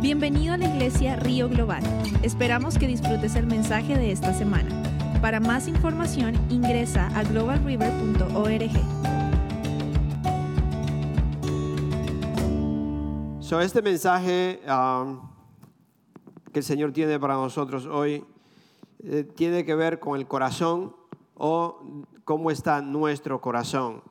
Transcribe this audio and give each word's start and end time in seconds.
Bienvenido 0.00 0.52
a 0.52 0.58
la 0.58 0.66
iglesia 0.66 1.16
Río 1.16 1.48
Global. 1.48 1.82
Esperamos 2.22 2.78
que 2.78 2.86
disfrutes 2.86 3.34
el 3.34 3.46
mensaje 3.46 3.96
de 3.96 4.12
esta 4.12 4.34
semana. 4.34 4.68
Para 5.22 5.40
más 5.40 5.68
información 5.68 6.34
ingresa 6.50 7.08
a 7.18 7.24
globalriver.org. 7.24 8.70
So, 13.40 13.60
este 13.60 13.80
mensaje 13.80 14.60
um, 14.68 15.30
que 16.52 16.58
el 16.58 16.64
Señor 16.64 16.92
tiene 16.92 17.18
para 17.18 17.34
nosotros 17.34 17.86
hoy 17.86 18.22
eh, 19.02 19.24
tiene 19.34 19.64
que 19.64 19.74
ver 19.74 19.98
con 19.98 20.18
el 20.18 20.26
corazón 20.26 20.94
o 21.34 22.04
cómo 22.24 22.50
está 22.50 22.82
nuestro 22.82 23.40
corazón. 23.40 24.02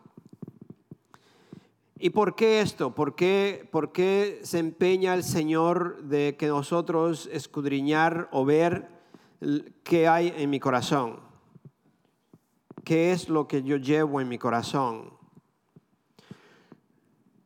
¿Y 2.06 2.12
por 2.12 2.36
qué 2.36 2.62
esto? 2.62 2.94
¿Por 2.94 3.16
qué, 3.16 3.68
¿Por 3.72 3.92
qué 3.92 4.40
se 4.44 4.60
empeña 4.60 5.16
el 5.16 5.24
Señor 5.24 6.04
de 6.04 6.36
que 6.38 6.46
nosotros 6.46 7.28
escudriñar 7.32 8.30
o 8.32 8.46
ver 8.46 8.92
qué 9.84 10.08
hay 10.08 10.32
en 10.38 10.52
mi 10.52 10.60
corazón? 10.60 11.20
¿Qué 12.84 13.12
es 13.12 13.28
lo 13.28 13.48
que 13.48 13.64
yo 13.64 13.78
llevo 13.78 14.22
en 14.22 14.30
mi 14.30 14.38
corazón? 14.38 15.14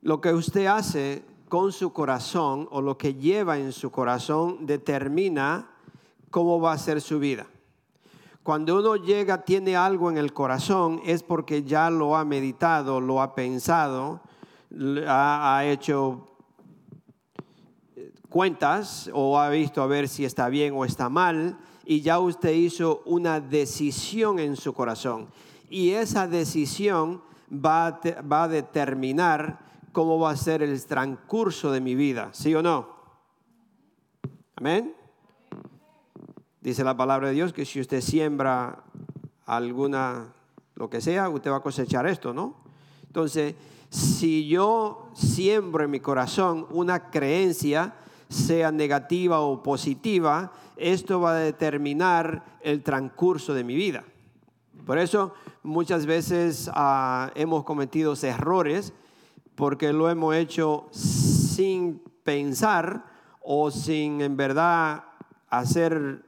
Lo 0.02 0.19
que 0.19 0.33
usted 0.33 0.66
hace 0.66 1.23
con 1.47 1.71
su 1.71 1.94
corazón 1.94 2.67
o 2.69 2.81
lo 2.81 2.97
que 2.97 3.13
lleva 3.13 3.59
en 3.59 3.71
su 3.71 3.91
corazón 3.91 4.66
determina 4.66 5.71
cómo 6.31 6.59
va 6.59 6.73
a 6.73 6.77
ser 6.77 6.99
su 6.99 7.17
vida. 7.17 7.47
Cuando 8.44 8.77
uno 8.77 8.97
llega, 8.97 9.45
tiene 9.45 9.77
algo 9.77 10.11
en 10.11 10.17
el 10.17 10.33
corazón, 10.33 10.99
es 11.05 11.23
porque 11.23 11.63
ya 11.63 11.89
lo 11.89 12.17
ha 12.17 12.25
meditado, 12.25 12.99
lo 12.99 13.21
ha 13.21 13.35
pensado, 13.35 14.21
ha, 15.07 15.63
hecho 15.65 16.27
eh, 17.95 18.11
cuentas 18.29 19.09
o 19.13 19.39
ha 19.39 19.49
visto 19.49 19.81
a 19.81 19.87
ver 19.87 20.07
si 20.07 20.25
está 20.25 20.49
bien 20.49 20.73
o 20.75 20.85
está 20.85 21.09
mal 21.09 21.57
y 21.85 22.02
ya 22.02 22.19
usted 22.19 22.52
hizo 22.52 23.02
una 23.05 23.39
decisión 23.39 24.39
en 24.39 24.55
su 24.55 24.73
corazón. 24.73 25.29
Y 25.69 25.91
esa 25.91 26.27
decisión 26.27 27.21
va 27.52 27.99
va 28.31 28.44
a 28.44 28.47
determinar 28.47 29.59
cómo 29.91 30.19
va 30.19 30.31
a 30.31 30.38
ser 30.38 30.61
el 30.61 30.85
transcurso 30.85 31.72
de 31.72 31.81
mi 31.81 31.95
vida, 31.95 32.29
¿sí 32.33 32.53
o 32.53 32.61
no? 32.61 32.99
Amén. 34.55 34.94
Dice 36.61 36.83
la 36.83 36.95
palabra 36.95 37.29
de 37.29 37.33
Dios 37.33 37.53
que 37.53 37.66
si 37.66 37.79
usted 37.79 38.01
siembra 38.01 38.83
alguna, 39.45 40.33
lo 40.75 40.89
que 40.89 41.01
sea, 41.01 41.29
usted 41.29 41.51
va 41.51 41.57
a 41.57 41.61
cosechar 41.61 42.05
esto, 42.05 42.33
¿no? 42.33 42.55
Entonces, 43.07 43.55
si 43.89 44.47
yo 44.47 45.09
siembro 45.13 45.83
en 45.83 45.91
mi 45.91 45.99
corazón 45.99 46.67
una 46.69 47.09
creencia, 47.09 47.95
sea 48.29 48.71
negativa 48.71 49.39
o 49.39 49.63
positiva, 49.63 50.51
esto 50.77 51.19
va 51.19 51.31
a 51.31 51.39
determinar 51.39 52.57
el 52.61 52.83
transcurso 52.83 53.53
de 53.53 53.63
mi 53.63 53.75
vida. 53.75 54.03
Por 54.85 54.97
eso 54.97 55.33
muchas 55.63 56.05
veces 56.05 56.69
ah, 56.73 57.31
hemos 57.35 57.63
cometido 57.63 58.13
errores 58.21 58.93
porque 59.55 59.91
lo 59.91 60.09
hemos 60.09 60.35
hecho 60.35 60.87
sin 60.91 62.01
pensar 62.23 63.05
o 63.41 63.71
sin 63.71 64.21
en 64.21 64.37
verdad 64.37 65.03
hacer 65.49 66.23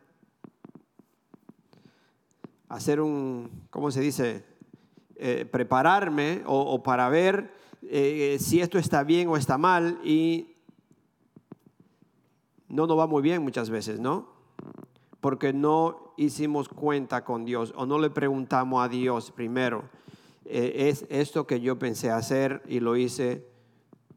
hacer 2.71 3.01
un, 3.01 3.67
¿cómo 3.69 3.91
se 3.91 3.99
dice? 3.99 4.45
Eh, 5.23 5.45
prepararme 5.45 6.41
o, 6.47 6.81
para 6.81 7.07
ver 7.07 7.53
eh, 7.83 8.37
si 8.39 8.59
esto 8.59 8.79
está 8.79 9.03
bien 9.03 9.27
o 9.27 9.37
está 9.37 9.55
mal 9.59 9.99
y 10.03 10.55
no 12.67 12.87
nos 12.87 12.97
va 12.97 13.05
muy 13.05 13.21
bien 13.21 13.43
muchas 13.43 13.69
veces, 13.69 13.99
¿no? 13.99 14.29
Porque 15.19 15.53
no 15.53 16.15
hicimos 16.17 16.69
cuenta 16.69 17.23
con 17.23 17.45
Dios 17.45 17.71
o 17.77 17.85
no 17.85 17.99
le 17.99 18.09
preguntamos 18.09 18.83
a 18.83 18.87
Dios 18.87 19.29
primero, 19.29 19.83
eh, 20.45 20.89
es 20.89 21.05
esto 21.11 21.45
que 21.45 21.61
yo 21.61 21.77
pensé 21.77 22.09
hacer 22.09 22.63
y 22.67 22.79
lo 22.79 22.95
hice 22.95 23.45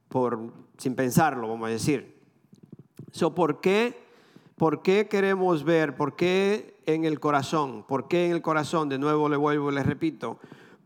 por, 0.09 0.55
sin 0.79 0.95
pensarlo, 0.95 1.49
vamos 1.49 1.67
a 1.69 1.73
decir. 1.73 2.19
So, 3.13 3.35
¿por, 3.35 3.61
qué, 3.61 4.03
¿Por 4.57 4.81
qué 4.81 5.07
queremos 5.07 5.65
ver? 5.65 5.97
¿Por 5.97 6.17
qué 6.17 6.81
en 6.87 7.05
el 7.05 7.21
corazón. 7.21 7.85
¿Por 7.87 8.09
qué 8.09 8.25
en 8.25 8.33
el 8.33 8.41
corazón? 8.41 8.89
De 8.89 8.99
nuevo 8.99 9.29
le 9.29 9.37
vuelvo 9.37 9.71
y 9.71 9.75
le 9.75 9.83
repito. 9.83 10.39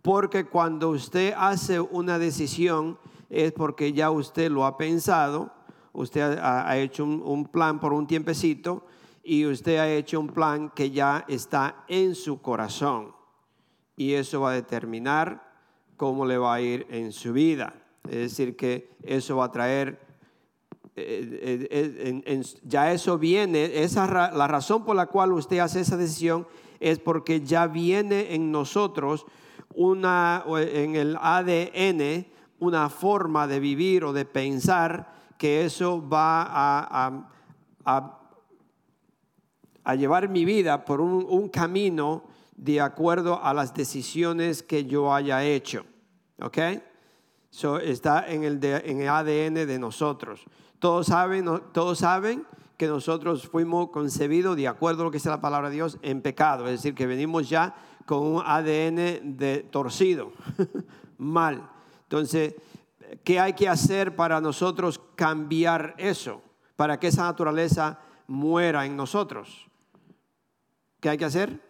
Porque 0.08 0.46
cuando 0.46 0.88
usted 0.88 1.34
hace 1.36 1.78
una 1.78 2.18
decisión 2.18 2.98
es 3.28 3.52
porque 3.52 3.92
ya 3.92 4.10
usted 4.10 4.50
lo 4.50 4.64
ha 4.64 4.78
pensado, 4.78 5.52
usted 5.92 6.38
ha, 6.40 6.78
hecho 6.78 7.04
un, 7.04 7.44
plan 7.44 7.78
por 7.78 7.92
un 7.92 8.06
tiempecito 8.06 8.86
y 9.22 9.44
usted 9.44 9.76
ha 9.76 9.90
hecho 9.90 10.18
un 10.18 10.28
plan 10.28 10.70
que 10.70 10.90
ya 10.92 11.26
está 11.28 11.84
en 11.88 12.14
su 12.14 12.40
corazón. 12.40 13.14
Y 13.98 14.14
eso 14.14 14.40
va 14.40 14.52
a 14.52 14.54
determinar 14.54 15.46
cómo 15.98 16.24
le 16.24 16.38
va 16.38 16.54
a 16.54 16.62
ir 16.62 16.86
en 16.88 17.12
su 17.12 17.34
vida. 17.34 17.74
Es 18.04 18.16
decir, 18.16 18.56
que 18.56 18.96
eso 19.02 19.36
va 19.36 19.44
a 19.44 19.52
traer 19.52 20.00
eh, 20.96 21.68
eh, 21.70 22.22
eh, 22.24 22.42
ya 22.62 22.92
eso 22.94 23.18
viene, 23.18 23.82
esa, 23.82 24.32
la 24.32 24.48
razón 24.48 24.86
por 24.86 24.96
la 24.96 25.04
cual 25.04 25.34
usted 25.34 25.58
hace 25.58 25.80
esa 25.80 25.98
decisión 25.98 26.46
es 26.80 26.98
porque 26.98 27.42
ya 27.42 27.66
viene 27.66 28.34
en 28.34 28.50
nosotros 28.50 29.26
una, 29.78 30.44
en 30.56 30.96
el 30.96 31.16
ADN, 31.20 32.26
una 32.58 32.90
forma 32.90 33.46
de 33.46 33.60
vivir 33.60 34.04
o 34.04 34.12
de 34.12 34.24
pensar 34.24 35.12
que 35.38 35.64
eso 35.64 36.06
va 36.06 37.22
a, 37.84 38.14
llevar 39.94 40.28
mi 40.28 40.44
vida 40.44 40.84
por 40.84 41.00
un, 41.00 41.48
camino 41.48 42.24
de 42.56 42.80
acuerdo 42.80 43.42
a 43.42 43.54
las 43.54 43.72
decisiones 43.72 44.64
que 44.64 44.84
yo 44.84 45.14
haya 45.14 45.44
hecho. 45.44 45.86
¿Ok? 46.42 46.58
So, 47.50 47.78
está 47.78 48.28
en 48.28 48.42
el, 48.42 48.62
en 48.62 49.00
el 49.00 49.08
ADN 49.08 49.66
de 49.66 49.78
nosotros. 49.78 50.44
Todos 50.80 51.06
saben, 51.06 51.46
todos 51.72 51.98
saben 51.98 52.44
que 52.76 52.88
nosotros 52.88 53.46
fuimos 53.46 53.90
concebidos 53.90 54.56
de 54.56 54.66
acuerdo 54.66 55.02
a 55.02 55.04
lo 55.04 55.10
que 55.12 55.18
dice 55.18 55.30
la 55.30 55.40
palabra 55.40 55.68
de 55.68 55.76
Dios 55.76 55.98
en 56.02 56.20
pecado, 56.20 56.66
es 56.66 56.72
decir, 56.72 56.94
que 56.94 57.06
venimos 57.06 57.48
ya 57.48 57.74
con 58.08 58.24
un 58.24 58.42
ADN 58.42 59.36
de 59.36 59.66
torcido, 59.70 60.32
mal. 61.18 61.68
Entonces, 62.04 62.54
¿qué 63.22 63.38
hay 63.38 63.52
que 63.52 63.68
hacer 63.68 64.16
para 64.16 64.40
nosotros 64.40 64.98
cambiar 65.14 65.94
eso? 65.98 66.40
Para 66.74 66.98
que 66.98 67.08
esa 67.08 67.24
naturaleza 67.24 68.00
muera 68.26 68.86
en 68.86 68.96
nosotros. 68.96 69.68
¿Qué 71.00 71.10
hay 71.10 71.18
que 71.18 71.26
hacer? 71.26 71.60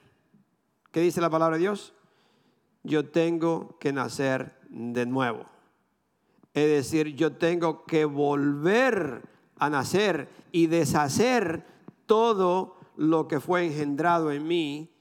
¿Qué 0.92 1.00
dice 1.00 1.20
la 1.20 1.28
palabra 1.28 1.56
de 1.56 1.62
Dios? 1.62 1.92
Yo 2.84 3.06
tengo 3.10 3.76
que 3.80 3.92
nacer 3.92 4.60
de 4.68 5.06
nuevo. 5.06 5.44
Es 6.54 6.68
decir, 6.68 7.16
yo 7.16 7.32
tengo 7.32 7.84
que 7.84 8.04
volver 8.04 9.22
a 9.58 9.68
nacer 9.68 10.28
y 10.52 10.68
deshacer 10.68 11.66
todo 12.06 12.76
lo 12.96 13.26
que 13.26 13.40
fue 13.40 13.66
engendrado 13.66 14.30
en 14.30 14.46
mí 14.46 14.94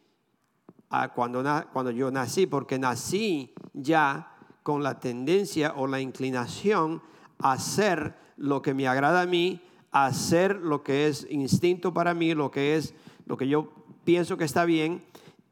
cuando, 1.14 1.44
cuando 1.74 1.92
yo 1.92 2.12
nací, 2.12 2.48
porque 2.48 2.80
nací 2.80 3.54
ya 3.74 4.36
con 4.64 4.84
la 4.84 5.00
tendencia 5.00 5.74
o 5.76 5.88
la 5.88 6.00
inclinación 6.00 7.02
a 7.40 7.54
hacer 7.54 8.16
lo 8.38 8.62
que 8.62 8.74
me 8.74 8.88
agrada 8.88 9.22
a 9.22 9.26
mí, 9.26 9.62
a 9.92 10.06
hacer 10.06 10.58
lo 10.58 10.84
que 10.84 11.08
es 11.08 11.28
instinto 11.30 11.94
para 11.94 12.14
mí, 12.14 12.34
lo 12.34 12.52
que 12.52 12.76
es 12.76 12.94
lo 13.26 13.38
que 13.38 13.48
yo 13.48 13.72
pienso 14.04 14.38
que 14.38 14.46
está 14.46 14.66
bien 14.66 15.04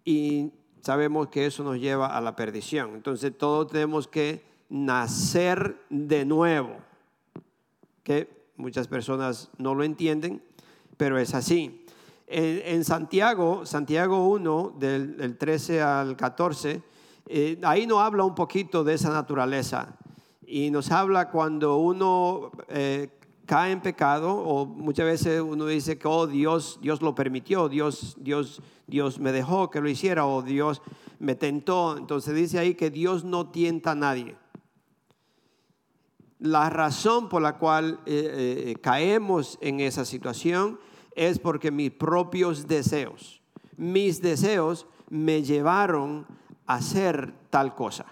y 0.06 0.52
sabemos 0.82 1.28
que 1.28 1.46
eso 1.46 1.64
nos 1.64 1.80
lleva 1.80 2.08
a 2.08 2.22
la 2.22 2.36
perdición. 2.36 2.92
Entonces 2.94 3.38
todos 3.38 3.72
tenemos 3.72 4.08
que 4.08 4.44
nacer 4.70 5.78
de 5.90 6.26
nuevo, 6.26 6.78
que 8.04 8.30
muchas 8.56 8.88
personas 8.88 9.50
no 9.58 9.76
lo 9.76 9.84
entienden, 9.84 10.42
pero 10.98 11.18
es 11.18 11.34
así. 11.34 11.85
En, 12.28 12.84
Santiago, 12.84 13.66
Santiago 13.66 14.28
1, 14.30 14.76
del, 14.80 15.38
13 15.38 15.82
al 15.82 16.18
14, 16.18 16.82
eh, 17.28 17.60
ahí 17.64 17.86
nos 17.86 18.00
habla 18.00 18.24
un 18.24 18.34
poquito 18.34 18.84
de 18.84 18.96
esa 18.96 19.12
naturaleza. 19.12 19.96
Y 20.48 20.72
nos 20.72 20.92
habla 20.92 21.30
cuando 21.30 21.78
uno 21.78 22.52
eh, 22.68 23.10
cae 23.46 23.72
en 23.72 23.82
pecado 23.82 24.34
o 24.34 24.66
muchas 24.66 25.06
veces 25.06 25.42
uno 25.42 25.68
dice 25.68 25.98
que 25.98 26.08
oh 26.08 26.26
Dios 26.26 26.80
Dios 26.82 27.02
lo 27.02 27.14
permitió 27.14 27.70
Dios 27.70 28.16
Dios 28.20 28.62
Dios 28.88 29.20
me 29.20 29.32
dejó 29.32 29.70
que 29.70 29.82
lo 29.82 29.90
hiciera 29.90 30.26
o 30.26 30.42
Dios 30.42 30.82
me 31.20 31.36
tentó 31.36 31.98
entonces 31.98 32.36
dice 32.36 32.60
ahí 32.60 32.76
que 32.76 32.90
Dios 32.90 33.24
no 33.24 33.50
tienta 33.50 33.92
a 33.92 33.96
nadie. 33.96 34.36
La 36.40 36.70
razón 36.70 37.30
por 37.30 37.42
la 37.42 37.58
cual 37.58 38.00
eh, 38.06 38.76
caemos 38.82 39.58
en 39.62 39.80
esa 39.80 40.06
situación 40.06 40.80
es 41.16 41.40
porque 41.40 41.72
mis 41.72 41.92
propios 41.92 42.68
deseos, 42.68 43.42
mis 43.78 44.22
deseos 44.22 44.86
me 45.10 45.42
llevaron 45.44 46.26
a 46.68 46.76
hacer 46.76 47.34
tal 47.50 47.74
cosa. 47.74 48.06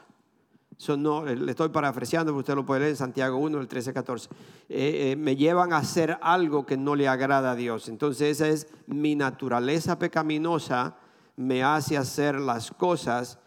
Eso 0.78 0.98
no, 0.98 1.24
le 1.24 1.52
estoy 1.52 1.70
parafraseando, 1.70 2.36
usted 2.36 2.56
lo 2.56 2.66
puede 2.66 2.82
leer 2.82 2.92
en 2.92 2.98
Santiago 2.98 3.38
1, 3.38 3.60
el 3.60 3.68
13, 3.68 3.94
14. 3.94 4.30
Eh, 4.70 5.12
eh, 5.12 5.16
me 5.16 5.36
llevan 5.36 5.72
a 5.72 5.78
hacer 5.78 6.18
algo 6.22 6.66
que 6.66 6.78
no 6.78 6.96
le 6.96 7.08
agrada 7.08 7.52
a 7.52 7.56
Dios. 7.56 7.88
Entonces 7.90 8.42
esa 8.42 8.50
es 8.50 8.68
mi 8.88 9.16
naturaleza 9.16 10.00
pecaminosa, 10.00 10.98
me 11.36 11.64
hace 11.64 11.98
hacer 11.98 12.40
las 12.40 12.72
cosas 12.72 13.40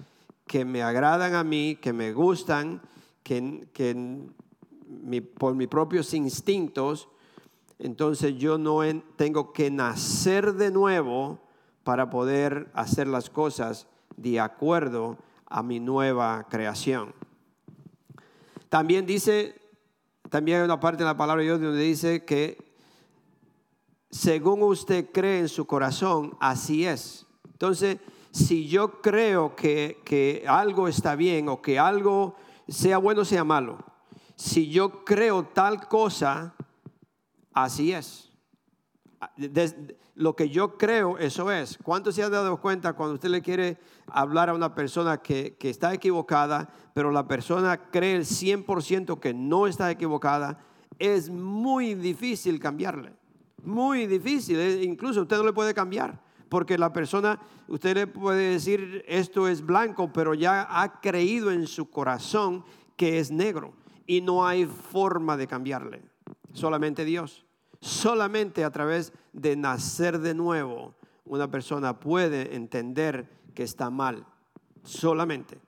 que 0.46 0.64
me 0.64 0.82
agradan 0.82 1.34
a 1.34 1.44
mí, 1.44 1.76
que 1.76 1.92
me 1.92 2.12
gustan, 2.12 2.80
que, 3.22 3.66
por 5.36 5.54
mis 5.54 5.68
propios 5.68 6.14
instintos. 6.14 7.08
Entonces 7.78 8.36
yo 8.36 8.58
no 8.58 8.80
tengo 9.16 9.52
que 9.52 9.70
nacer 9.70 10.54
de 10.54 10.70
nuevo 10.70 11.40
para 11.84 12.10
poder 12.10 12.70
hacer 12.74 13.06
las 13.06 13.30
cosas 13.30 13.86
de 14.16 14.40
acuerdo 14.40 15.18
a 15.46 15.62
mi 15.62 15.78
nueva 15.78 16.46
creación. 16.48 17.14
También 18.68 19.06
dice, 19.06 19.60
también 20.30 20.58
hay 20.58 20.64
una 20.64 20.80
parte 20.80 21.04
de 21.04 21.08
la 21.08 21.16
palabra 21.16 21.40
de 21.40 21.48
Dios 21.48 21.60
donde 21.60 21.82
dice 21.82 22.24
que 22.24 22.58
según 24.10 24.62
usted 24.62 25.10
cree 25.12 25.40
en 25.40 25.48
su 25.48 25.66
corazón, 25.66 26.36
así 26.40 26.86
es. 26.86 27.26
Entonces, 27.44 27.98
si 28.32 28.66
yo 28.66 29.00
creo 29.00 29.54
que, 29.54 30.00
que 30.04 30.44
algo 30.48 30.88
está 30.88 31.14
bien 31.14 31.48
o 31.48 31.62
que 31.62 31.78
algo 31.78 32.34
sea 32.68 32.98
bueno 32.98 33.22
o 33.22 33.24
sea 33.24 33.44
malo, 33.44 33.78
si 34.34 34.68
yo 34.70 35.04
creo 35.04 35.44
tal 35.44 35.86
cosa, 35.88 36.55
así 37.56 37.92
es 37.92 38.26
lo 40.14 40.34
que 40.34 40.48
yo 40.48 40.76
creo, 40.78 41.18
eso 41.18 41.50
es. 41.50 41.78
¿Cuántos 41.82 42.14
se 42.14 42.22
han 42.22 42.32
dado 42.32 42.60
cuenta 42.60 42.94
cuando 42.94 43.14
usted 43.14 43.28
le 43.28 43.42
quiere 43.42 43.78
hablar 44.06 44.48
a 44.48 44.54
una 44.54 44.74
persona 44.74 45.18
que, 45.18 45.56
está 45.60 45.92
equivocada, 45.92 46.68
pero 46.94 47.10
la 47.10 47.26
persona 47.26 47.76
cree 47.90 48.16
el 48.16 48.24
100% 48.24 49.18
que 49.18 49.34
no 49.34 49.66
está 49.66 49.90
equivocada? 49.90 50.58
Es 50.98 51.28
muy 51.28 51.94
difícil 51.94 52.58
cambiarle. 52.60 53.12
Muy 53.62 54.06
difícil. 54.06 54.58
Eh, 54.58 54.84
incluso 54.84 55.22
usted 55.22 55.36
no 55.36 55.44
le 55.44 55.52
puede 55.52 55.74
cambiar. 55.74 56.22
Porque 56.48 56.78
la 56.78 56.92
persona, 56.92 57.40
usted 57.68 57.94
le 57.96 58.06
puede 58.06 58.52
decir 58.52 59.04
esto 59.08 59.48
es 59.48 59.64
blanco, 59.64 60.12
pero 60.12 60.32
ya 60.32 60.66
ha 60.70 61.00
creído 61.00 61.50
en 61.50 61.66
su 61.66 61.90
corazón 61.90 62.64
que 62.96 63.18
es 63.18 63.30
negro. 63.30 63.74
Y 64.06 64.20
no 64.20 64.46
hay 64.46 64.64
forma 64.64 65.36
de 65.36 65.46
cambiarle. 65.46 66.02
Solamente 66.52 67.04
Dios. 67.04 67.45
Solamente 67.80 68.64
a 68.64 68.70
través 68.70 69.12
de 69.32 69.56
nacer 69.56 70.18
de 70.18 70.34
nuevo 70.34 70.94
una 71.24 71.50
persona 71.50 71.98
puede 71.98 72.54
entender 72.54 73.28
que 73.54 73.62
está 73.62 73.90
mal. 73.90 74.24
Solamente. 74.84 75.58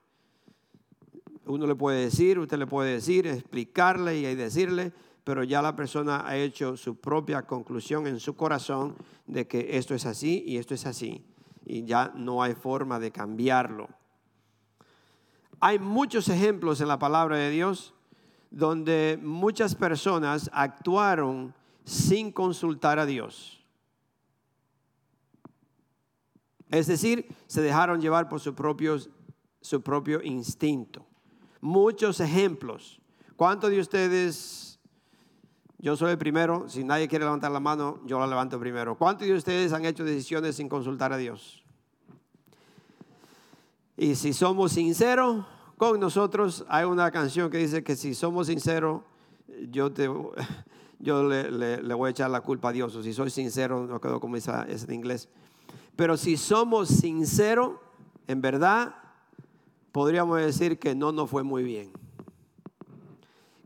Uno 1.47 1.67
le 1.67 1.75
puede 1.75 2.03
decir, 2.05 2.39
usted 2.39 2.59
le 2.59 2.67
puede 2.67 2.93
decir, 2.93 3.27
explicarle 3.27 4.19
y 4.19 4.35
decirle, 4.35 4.93
pero 5.25 5.45
ya 5.45 5.61
la 5.63 5.75
persona 5.75 6.27
ha 6.27 6.37
hecho 6.37 6.77
su 6.77 6.97
propia 6.97 7.43
conclusión 7.43 8.07
en 8.07 8.21
su 8.21 8.37
corazón 8.37 8.97
de 9.27 9.47
que 9.47 9.77
esto 9.77 9.95
es 9.95 10.07
así 10.07 10.45
y 10.47 10.59
esto 10.59 10.75
es 10.75 10.87
así. 10.87 11.25
Y 11.65 11.85
ya 11.85 12.13
no 12.15 12.43
hay 12.43 12.55
forma 12.55 12.99
de 12.99 13.11
cambiarlo. 13.11 13.89
Hay 15.61 15.79
muchos 15.79 16.29
ejemplos 16.29 16.81
en 16.81 16.89
la 16.89 16.99
palabra 16.99 17.37
de 17.37 17.51
Dios 17.51 17.95
donde 18.51 19.19
muchas 19.23 19.75
personas 19.75 20.49
actuaron 20.53 21.55
sin 21.89 22.31
consultar 22.31 22.99
a 22.99 23.07
Dios. 23.07 23.65
Es 26.71 26.87
decir, 26.87 27.27
se 27.47 27.63
dejaron 27.63 28.03
llevar 28.03 28.29
por 28.29 28.41
su 28.41 28.55
propio, 28.55 28.99
su 29.63 29.81
propio 29.81 30.23
instinto. 30.23 31.07
Muchos 31.63 32.21
ejemplos. 32.21 33.01
¿Cuántos 33.37 33.71
de 33.71 33.81
ustedes, 33.81 34.79
yo 35.79 35.97
soy 35.97 36.11
el 36.11 36.19
primero, 36.19 36.69
si 36.69 36.85
nadie 36.85 37.09
quiere 37.09 37.25
levantar 37.25 37.51
la 37.53 37.61
mano, 37.61 38.01
yo 38.05 38.19
la 38.19 38.27
levanto 38.27 38.61
primero. 38.61 38.99
¿Cuántos 38.99 39.27
de 39.27 39.33
ustedes 39.33 39.73
han 39.73 39.87
hecho 39.87 40.05
decisiones 40.05 40.57
sin 40.57 40.69
consultar 40.69 41.15
a 41.15 41.17
Dios? 41.17 41.65
Y 43.97 44.15
si 44.15 44.35
somos 44.35 44.73
sinceros 44.73 45.47
con 45.79 45.99
nosotros, 45.99 46.67
hay 46.69 46.85
una 46.85 47.11
canción 47.11 47.51
que 47.51 47.57
dice 47.57 47.83
que 47.83 47.97
si 47.97 48.15
somos 48.15 48.49
sinceros, 48.49 49.01
yo 49.71 49.91
te 49.91 50.07
yo 51.01 51.23
le, 51.23 51.95
voy 51.95 52.09
a 52.09 52.11
echar 52.11 52.31
la 52.31 52.41
culpa 52.41 52.71
a 52.71 52.73
Dios. 52.73 52.95
O 52.95 53.03
si 53.03 53.13
soy 53.13 53.31
sincero, 53.31 53.87
no 53.87 54.01
quedo 54.01 54.21
como 54.21 54.37
esa, 54.37 54.63
es 54.65 54.85
en 54.85 54.95
inglés. 54.95 55.29
Pero 55.97 56.17
si 56.17 56.37
somos 56.37 56.89
sinceros, 56.89 57.73
en 58.27 58.41
verdad, 58.41 58.95
podríamos 59.93 60.39
decir 60.39 60.79
que 60.79 60.95
no 60.95 61.13
nos 61.13 61.31
fue 61.31 61.43
muy 61.43 61.63
bien. 61.63 61.93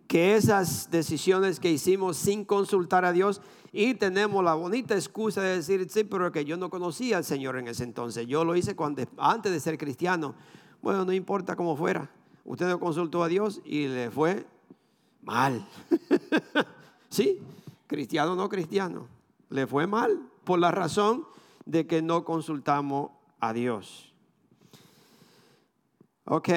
Que 0.06 0.36
esas 0.36 0.90
decisiones 0.90 1.58
que 1.58 1.70
hicimos 1.70 2.18
sin 2.18 2.44
consultar 2.44 3.04
a 3.04 3.12
Dios 3.12 3.40
y 3.72 3.94
tenemos 3.94 4.44
la 4.44 4.52
bonita 4.54 4.94
excusa 4.94 5.40
de 5.40 5.56
decir, 5.56 5.86
sí, 5.88 6.04
pero 6.04 6.30
que 6.30 6.44
yo 6.44 6.58
no 6.58 6.68
conocía 6.68 7.16
al 7.16 7.24
Señor 7.24 7.56
en 7.56 7.68
ese 7.68 7.84
entonces. 7.84 8.26
Yo 8.26 8.44
lo 8.44 8.54
hice 8.54 8.76
cuando, 8.76 9.02
antes 9.16 9.50
de 9.50 9.60
ser 9.60 9.78
cristiano. 9.78 10.34
Bueno, 10.82 11.06
no 11.06 11.12
importa 11.12 11.56
cómo 11.56 11.76
fuera. 11.76 12.10
Usted 12.44 12.68
no 12.68 12.78
consultó 12.78 13.22
a 13.22 13.28
Dios 13.28 13.62
y 13.64 13.88
le 13.88 14.10
fue 14.10 14.46
mal. 15.22 15.66
Sí, 17.12 17.38
cristiano 17.86 18.32
o 18.32 18.36
no 18.36 18.48
cristiano. 18.48 19.06
Le 19.50 19.66
fue 19.66 19.86
mal 19.86 20.18
por 20.44 20.58
la 20.58 20.70
razón 20.70 21.26
de 21.66 21.86
que 21.86 22.00
no 22.00 22.24
consultamos 22.24 23.10
a 23.38 23.52
Dios. 23.52 24.14
Ok. 26.24 26.48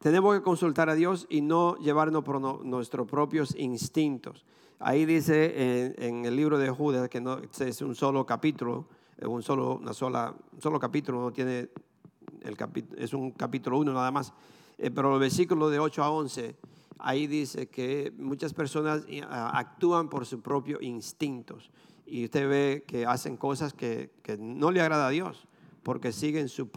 Tenemos 0.00 0.34
que 0.36 0.42
consultar 0.42 0.90
a 0.90 0.94
Dios 0.94 1.26
y 1.30 1.40
no 1.40 1.76
llevarnos 1.76 2.24
por 2.24 2.38
nuestros 2.62 3.08
propios 3.08 3.56
instintos. 3.56 4.44
Ahí 4.78 5.06
dice 5.06 5.94
en, 5.96 6.26
el 6.26 6.36
libro 6.36 6.58
de 6.58 6.68
Judas 6.68 7.08
que 7.08 7.22
no 7.22 7.38
es 7.38 7.80
un 7.80 7.94
solo 7.94 8.26
capítulo, 8.26 8.86
un 9.24 9.42
solo, 9.42 9.76
una 9.76 9.94
sola, 9.94 10.34
un 10.52 10.60
solo 10.60 10.78
capítulo, 10.78 11.22
no 11.22 11.32
tiene 11.32 11.70
el 12.42 12.54
capítulo, 12.54 13.00
es 13.00 13.14
un 13.14 13.30
capítulo 13.30 13.78
uno 13.78 13.94
nada 13.94 14.10
más. 14.10 14.34
Eh, 14.76 14.90
pero 14.90 15.14
el 15.14 15.20
versículo 15.20 15.70
de 15.70 15.78
8 15.78 16.02
a 16.02 16.10
11 16.10 16.71
ahí 17.02 17.26
dice 17.26 17.68
que 17.68 18.12
muchas 18.16 18.54
personas 18.54 19.04
eh, 19.08 19.22
actúan 19.28 20.08
por 20.08 20.24
sus 20.24 20.40
propios 20.40 20.80
instintos 20.82 21.70
y 22.06 22.24
usted 22.24 22.48
ve 22.48 22.84
que 22.86 23.04
hacen 23.06 23.36
cosas 23.36 23.74
que, 23.74 24.10
no 24.38 24.70
le 24.70 24.80
agrada 24.80 25.08
a 25.08 25.10
Dios 25.10 25.48
porque 25.82 26.12
siguen 26.12 26.48
su, 26.48 26.70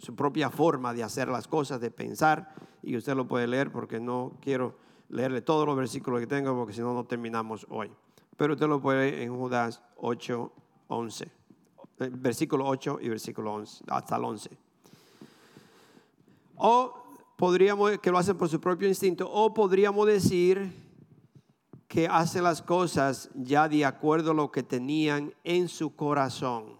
su 0.00 0.14
propia 0.16 0.50
forma 0.50 0.92
de 0.92 1.04
hacer 1.04 1.28
las 1.28 1.46
cosas, 1.46 1.80
de 1.80 1.92
pensar 1.92 2.54
y 2.82 2.96
usted 2.96 3.14
lo 3.14 3.28
puede 3.28 3.46
leer 3.46 3.70
porque 3.70 4.00
no 4.00 4.36
quiero 4.40 4.76
leerle 5.08 5.42
todos 5.42 5.64
los 5.64 5.76
versículos 5.76 6.20
que 6.20 6.26
tengo 6.26 6.56
porque 6.56 6.72
si 6.72 6.80
no, 6.80 6.92
no 6.92 7.04
terminamos 7.04 7.64
hoy. 7.70 7.92
Pero 8.36 8.54
usted 8.54 8.66
lo 8.66 8.80
puede 8.80 9.10
leer 9.10 9.22
en 9.22 9.36
Judas 9.36 9.80
8, 9.96 10.52
11, 10.88 11.24
eh, 11.24 11.30
versículo 12.12 12.66
8 12.66 12.98
y 13.00 13.08
versículo 13.08 13.52
11, 13.52 13.84
hasta 13.88 14.16
el 14.16 14.24
11. 14.24 14.50
O 16.56 17.01
podríamos 17.42 17.98
que 17.98 18.12
lo 18.12 18.18
hacen 18.18 18.38
por 18.38 18.48
su 18.48 18.60
propio 18.60 18.86
instinto 18.86 19.28
o 19.28 19.52
podríamos 19.52 20.06
decir 20.06 20.72
que 21.88 22.06
hace 22.06 22.40
las 22.40 22.62
cosas 22.62 23.30
ya 23.34 23.68
de 23.68 23.84
acuerdo 23.84 24.30
a 24.30 24.34
lo 24.34 24.52
que 24.52 24.62
tenían 24.62 25.34
en 25.42 25.66
su 25.66 25.96
corazón. 25.96 26.78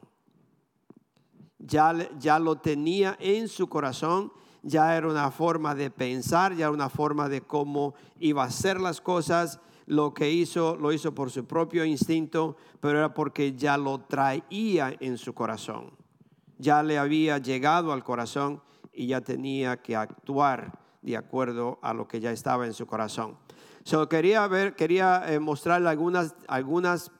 Ya, 1.58 2.08
ya 2.16 2.38
lo 2.38 2.58
tenía 2.58 3.16
en 3.18 3.48
su 3.48 3.68
corazón, 3.68 4.32
ya 4.62 4.96
era 4.96 5.08
una 5.08 5.32
forma 5.32 5.74
de 5.74 5.90
pensar, 5.90 6.54
ya 6.54 6.66
era 6.66 6.70
una 6.70 6.88
forma 6.88 7.28
de 7.28 7.40
cómo 7.40 7.94
iba 8.20 8.44
a 8.44 8.46
hacer 8.46 8.80
las 8.80 9.00
cosas. 9.00 9.58
Lo 9.86 10.14
que 10.14 10.30
hizo, 10.30 10.76
lo 10.76 10.92
hizo 10.92 11.12
por 11.12 11.32
su 11.32 11.44
propio 11.44 11.84
instinto, 11.84 12.56
pero 12.78 12.98
era 12.98 13.14
porque 13.14 13.56
ya 13.56 13.76
lo 13.76 14.02
traía 14.02 14.94
en 15.00 15.18
su 15.18 15.34
corazón. 15.34 15.90
Ya 16.58 16.84
le 16.84 16.98
había 16.98 17.38
llegado 17.38 17.92
al 17.92 18.04
corazón 18.04 18.62
y 18.92 19.06
ya 19.06 19.20
tenía 19.20 19.78
que 19.78 19.96
actuar 19.96 20.78
de 21.00 21.16
acuerdo 21.16 21.78
a 21.82 21.92
lo 21.94 22.06
que 22.06 22.20
ya 22.20 22.30
estaba 22.30 22.66
en 22.66 22.74
su 22.74 22.86
corazón. 22.86 23.36
So, 23.84 24.08
quería 24.08 24.46
ver, 24.46 24.76
quería 24.76 25.24
eh, 25.26 25.40
mostrarle 25.40 25.88
algunas, 25.88 26.34
algunas, 26.46 27.10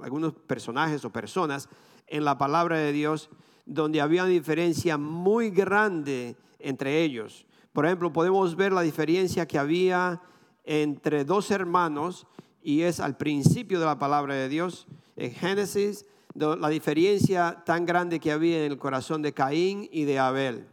algunos 0.00 0.32
personajes 0.32 1.04
o 1.04 1.10
personas 1.10 1.68
en 2.06 2.24
la 2.24 2.38
palabra 2.38 2.78
de 2.78 2.92
Dios 2.92 3.28
donde 3.66 4.00
había 4.00 4.22
una 4.22 4.30
diferencia 4.30 4.96
muy 4.96 5.50
grande 5.50 6.36
entre 6.58 7.02
ellos. 7.02 7.46
Por 7.72 7.84
ejemplo, 7.84 8.12
podemos 8.12 8.56
ver 8.56 8.72
la 8.72 8.80
diferencia 8.80 9.46
que 9.46 9.58
había 9.58 10.22
entre 10.64 11.24
dos 11.24 11.50
hermanos 11.50 12.26
y 12.62 12.82
es 12.82 13.00
al 13.00 13.16
principio 13.16 13.78
de 13.78 13.86
la 13.86 13.98
palabra 13.98 14.34
de 14.34 14.48
Dios. 14.48 14.86
En 15.16 15.32
Génesis, 15.32 16.06
la 16.34 16.68
diferencia 16.68 17.62
tan 17.66 17.84
grande 17.84 18.20
que 18.20 18.32
había 18.32 18.64
en 18.64 18.72
el 18.72 18.78
corazón 18.78 19.20
de 19.22 19.32
Caín 19.32 19.88
y 19.92 20.04
de 20.04 20.18
Abel. 20.18 20.66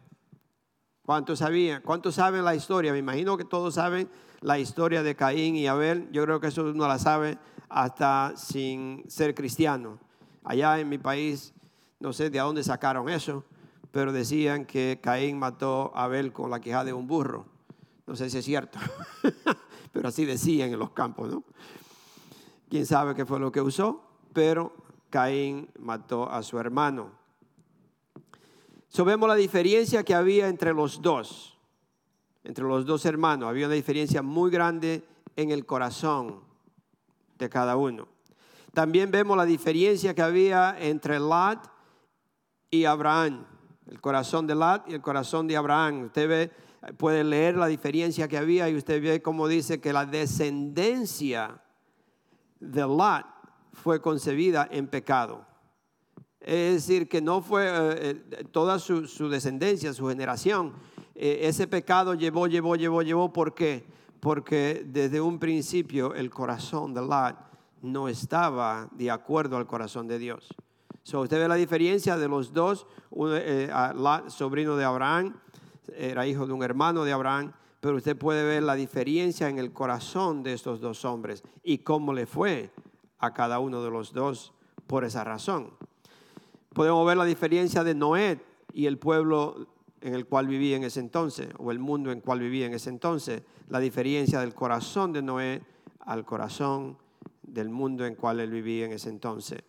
¿Cuántos 1.05 1.39
sabían? 1.39 1.81
¿Cuántos 1.81 2.15
saben 2.15 2.45
la 2.45 2.55
historia? 2.55 2.93
Me 2.93 2.99
imagino 2.99 3.35
que 3.35 3.43
todos 3.43 3.73
saben 3.73 4.09
la 4.39 4.57
historia 4.57 5.03
de 5.03 5.15
Caín 5.15 5.57
y 5.57 5.67
Abel. 5.67 6.07
Yo 6.13 6.23
creo 6.23 6.39
que 6.39 6.47
eso 6.47 6.63
no 6.73 6.87
la 6.87 6.97
sabe 6.97 7.37
hasta 7.67 8.31
sin 8.37 9.03
ser 9.09 9.35
cristiano. 9.35 9.99
Allá 10.45 10.79
en 10.79 10.87
mi 10.87 10.97
país, 10.97 11.53
no 11.99 12.13
sé 12.13 12.29
de 12.29 12.39
dónde 12.39 12.63
sacaron 12.63 13.09
eso, 13.09 13.43
pero 13.91 14.13
decían 14.13 14.65
que 14.65 15.01
Caín 15.03 15.37
mató 15.37 15.91
a 15.93 16.05
Abel 16.05 16.31
con 16.31 16.49
la 16.49 16.61
queja 16.61 16.85
de 16.85 16.93
un 16.93 17.05
burro. 17.05 17.47
No 18.07 18.15
sé 18.15 18.29
si 18.29 18.37
es 18.37 18.45
cierto, 18.45 18.79
pero 19.91 20.07
así 20.07 20.23
decían 20.23 20.71
en 20.71 20.79
los 20.79 20.91
campos, 20.91 21.29
¿no? 21.29 21.43
Quién 22.69 22.85
sabe 22.85 23.13
qué 23.13 23.25
fue 23.25 23.41
lo 23.41 23.51
que 23.51 23.59
usó, 23.59 24.03
pero 24.31 24.73
Caín 25.09 25.69
mató 25.79 26.29
a 26.29 26.43
su 26.43 26.59
hermano. 26.59 27.22
So 28.93 29.03
vemos 29.03 29.27
la 29.27 29.35
diferencia 29.35 30.03
que 30.03 30.13
había 30.13 30.47
entre 30.47 30.71
los 30.71 31.01
dos, 31.01 31.57
entre 32.43 32.63
los 32.65 32.85
dos 32.85 33.05
hermanos. 33.05 33.49
Había 33.49 33.65
una 33.65 33.73
diferencia 33.73 34.21
muy 34.21 34.51
grande 34.51 35.03
en 35.35 35.49
el 35.49 35.65
corazón 35.65 36.41
de 37.39 37.49
cada 37.49 37.75
uno. 37.75 38.07
También 38.71 39.09
vemos 39.09 39.35
la 39.35 39.45
diferencia 39.45 40.13
que 40.13 40.21
había 40.21 40.75
entre 40.79 41.17
Lot 41.17 41.59
y 42.69 42.85
Abraham 42.85 43.45
el 43.87 43.99
corazón 43.99 44.47
de 44.47 44.55
Lot 44.55 44.87
y 44.87 44.93
el 44.93 45.01
corazón 45.01 45.47
de 45.47 45.57
Abraham. 45.57 46.05
Usted 46.05 46.27
ve, 46.29 46.51
puede 46.97 47.23
leer 47.23 47.55
la 47.57 47.67
diferencia 47.67 48.27
que 48.27 48.37
había 48.37 48.69
y 48.69 48.75
usted 48.75 49.01
ve 49.01 49.21
cómo 49.21 49.47
dice 49.47 49.81
que 49.81 49.93
la 49.93 50.05
descendencia 50.05 51.61
de 52.59 52.81
Lot 52.81 53.25
fue 53.73 54.01
concebida 54.01 54.67
en 54.71 54.87
pecado. 54.87 55.52
Es 56.45 56.87
decir, 56.87 57.07
que 57.07 57.21
no 57.21 57.41
fue 57.41 57.65
eh, 57.65 58.23
eh, 58.31 58.43
toda 58.51 58.79
su, 58.79 59.29
descendencia, 59.29 59.93
su 59.93 60.07
generación. 60.07 60.73
Eh, 61.15 61.39
ese 61.43 61.67
pecado 61.67 62.13
llevó, 62.15 62.47
llevó, 62.47 62.75
llevó, 62.75 63.01
llevó. 63.01 63.31
¿Por 63.31 63.53
qué? 63.53 63.85
Porque 64.19 64.83
desde 64.85 65.21
un 65.21 65.39
principio 65.39 66.13
el 66.13 66.29
corazón 66.29 66.93
de 66.93 67.01
Lot 67.01 67.35
no 67.81 68.07
estaba 68.07 68.89
de 68.91 69.11
acuerdo 69.11 69.57
al 69.57 69.67
corazón 69.67 70.07
de 70.07 70.19
Dios. 70.19 70.53
So, 71.03 71.21
usted 71.21 71.37
ve 71.37 71.47
la 71.49 71.55
diferencia 71.55 72.17
de 72.17 72.29
los 72.29 72.53
dos, 72.53 72.87
eh, 73.11 73.69
sobrino 74.27 74.77
de 74.77 74.85
Abraham, 74.85 75.35
era 75.93 76.25
hijo 76.25 76.47
de 76.47 76.53
un 76.53 76.63
hermano 76.63 77.03
de 77.03 77.11
Abraham, 77.11 77.51
pero 77.81 77.97
usted 77.97 78.17
puede 78.17 78.45
ver 78.45 78.63
la 78.63 78.75
diferencia 78.75 79.49
en 79.49 79.59
el 79.59 79.73
corazón 79.73 80.43
de 80.43 80.53
estos 80.53 80.79
dos 80.79 81.03
hombres 81.03 81.43
y 81.61 81.79
cómo 81.79 82.13
le 82.13 82.25
fue 82.25 82.71
a 83.19 83.33
cada 83.33 83.59
uno 83.59 83.83
de 83.83 83.91
los 83.91 84.13
dos 84.13 84.53
por 84.87 85.03
esa 85.03 85.25
razón. 85.25 85.71
Podemos 86.73 87.05
ver 87.05 87.17
la 87.17 87.25
diferencia 87.25 87.83
de 87.83 87.95
Noé 87.95 88.39
y 88.73 88.85
el 88.87 88.97
pueblo 88.97 89.67
en 90.01 90.15
el 90.15 90.25
cual 90.25 90.47
vivía 90.47 90.75
en 90.75 90.83
ese 90.83 90.99
entonces, 90.99 91.47
o 91.57 91.71
el 91.71 91.79
mundo 91.79 92.11
en 92.11 92.17
el 92.17 92.23
cual 92.23 92.39
vivía 92.39 92.65
en 92.65 92.73
ese 92.73 92.89
entonces, 92.89 93.43
la 93.69 93.79
diferencia 93.79 94.39
del 94.39 94.53
corazón 94.53 95.13
de 95.13 95.21
Noé 95.21 95.61
al 95.99 96.25
corazón 96.25 96.97
del 97.41 97.69
mundo 97.69 98.05
en 98.05 98.13
el 98.13 98.17
cual 98.17 98.39
él 98.39 98.49
vivía 98.49 98.85
en 98.85 98.91
ese 98.91 99.09
entonces. 99.09 99.63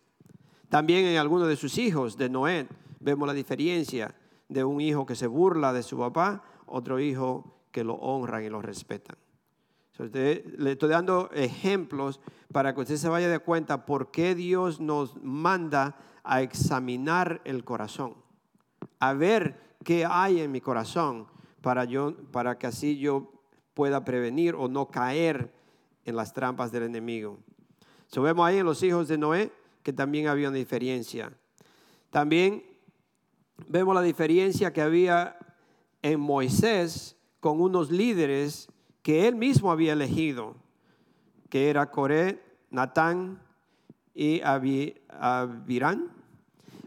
También 0.67 1.05
en 1.05 1.17
algunos 1.17 1.47
de 1.47 1.55
sus 1.55 1.77
hijos 1.77 2.17
de 2.17 2.29
Noé 2.29 2.67
vemos 2.99 3.27
la 3.27 3.33
diferencia 3.33 4.13
de 4.49 4.63
un 4.63 4.81
hijo 4.81 5.05
que 5.05 5.15
se 5.15 5.27
burla 5.27 5.71
de 5.71 5.83
su 5.83 5.97
papá, 5.97 6.43
otro 6.65 6.99
hijo 6.99 7.61
que 7.71 7.83
lo 7.83 7.93
honran 7.95 8.43
y 8.43 8.49
lo 8.49 8.61
respetan. 8.61 9.15
Le 9.97 10.71
estoy 10.71 10.89
dando 10.89 11.29
ejemplos 11.33 12.19
para 12.51 12.73
que 12.73 12.81
usted 12.81 12.97
se 12.97 13.09
vaya 13.09 13.29
de 13.29 13.39
cuenta 13.39 13.85
por 13.85 14.11
qué 14.11 14.35
Dios 14.35 14.79
nos 14.79 15.21
manda 15.23 15.97
a 16.23 16.41
examinar 16.41 17.41
el 17.45 17.63
corazón, 17.63 18.15
a 18.99 19.13
ver 19.13 19.77
qué 19.83 20.05
hay 20.05 20.41
en 20.41 20.51
mi 20.51 20.59
corazón 20.59 21.27
para, 21.61 21.85
yo, 21.85 22.15
para 22.31 22.57
que 22.57 22.67
así 22.67 22.97
yo 22.97 23.31
pueda 23.73 24.03
prevenir 24.03 24.55
o 24.55 24.67
no 24.67 24.87
caer 24.87 25.53
en 26.03 26.15
las 26.15 26.33
trampas 26.33 26.71
del 26.71 26.83
enemigo. 26.83 27.39
So, 28.07 28.21
vemos 28.21 28.45
ahí 28.45 28.57
en 28.57 28.65
los 28.65 28.83
hijos 28.83 29.07
de 29.07 29.17
Noé 29.17 29.51
que 29.83 29.93
también 29.93 30.27
había 30.27 30.49
una 30.49 30.57
diferencia. 30.57 31.31
También 32.09 32.63
vemos 33.67 33.93
la 33.93 34.01
diferencia 34.01 34.73
que 34.73 34.81
había 34.81 35.37
en 36.01 36.19
Moisés 36.19 37.15
con 37.39 37.61
unos 37.61 37.91
líderes 37.91 38.69
que 39.05 39.27
él 39.27 39.35
mismo 39.35 39.71
había 39.71 39.93
elegido, 39.93 40.55
que 41.49 41.69
era 41.69 41.91
Coré, 41.91 42.41
Natán 42.71 43.39
y 44.15 44.41
Abirán. 44.41 46.09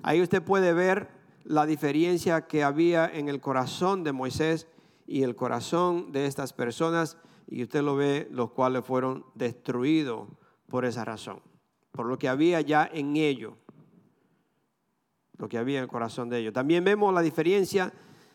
Ahí 0.02 0.20
usted 0.20 0.42
puede 0.42 0.72
ver 0.72 1.08
la 1.44 1.64
diferencia 1.64 2.48
que 2.48 2.64
había 2.64 3.06
en 3.06 3.28
el 3.28 3.40
corazón 3.40 4.02
de 4.02 4.10
Moisés 4.10 4.66
y 5.06 5.22
el 5.22 5.36
corazón 5.36 6.10
de 6.10 6.26
estas 6.26 6.52
personas, 6.52 7.16
y 7.46 7.62
usted 7.62 7.82
lo 7.82 7.94
ve, 7.94 8.26
los 8.32 8.50
cuales 8.50 8.84
fueron 8.84 9.24
destruidos 9.34 10.28
por 10.66 10.84
esa 10.84 11.04
razón 11.04 11.40
por 11.98 12.06
lo 12.06 12.16
que 12.16 12.28
había 12.28 12.60
ya 12.60 12.88
en 12.92 13.16
ello, 13.16 13.56
lo 15.36 15.48
que 15.48 15.58
había 15.58 15.78
en 15.78 15.82
el 15.82 15.88
corazón 15.88 16.28
de 16.28 16.38
ellos. 16.38 16.52
También 16.52 16.84
vemos 16.84 17.12
la 17.12 17.22
diferencia 17.22 17.92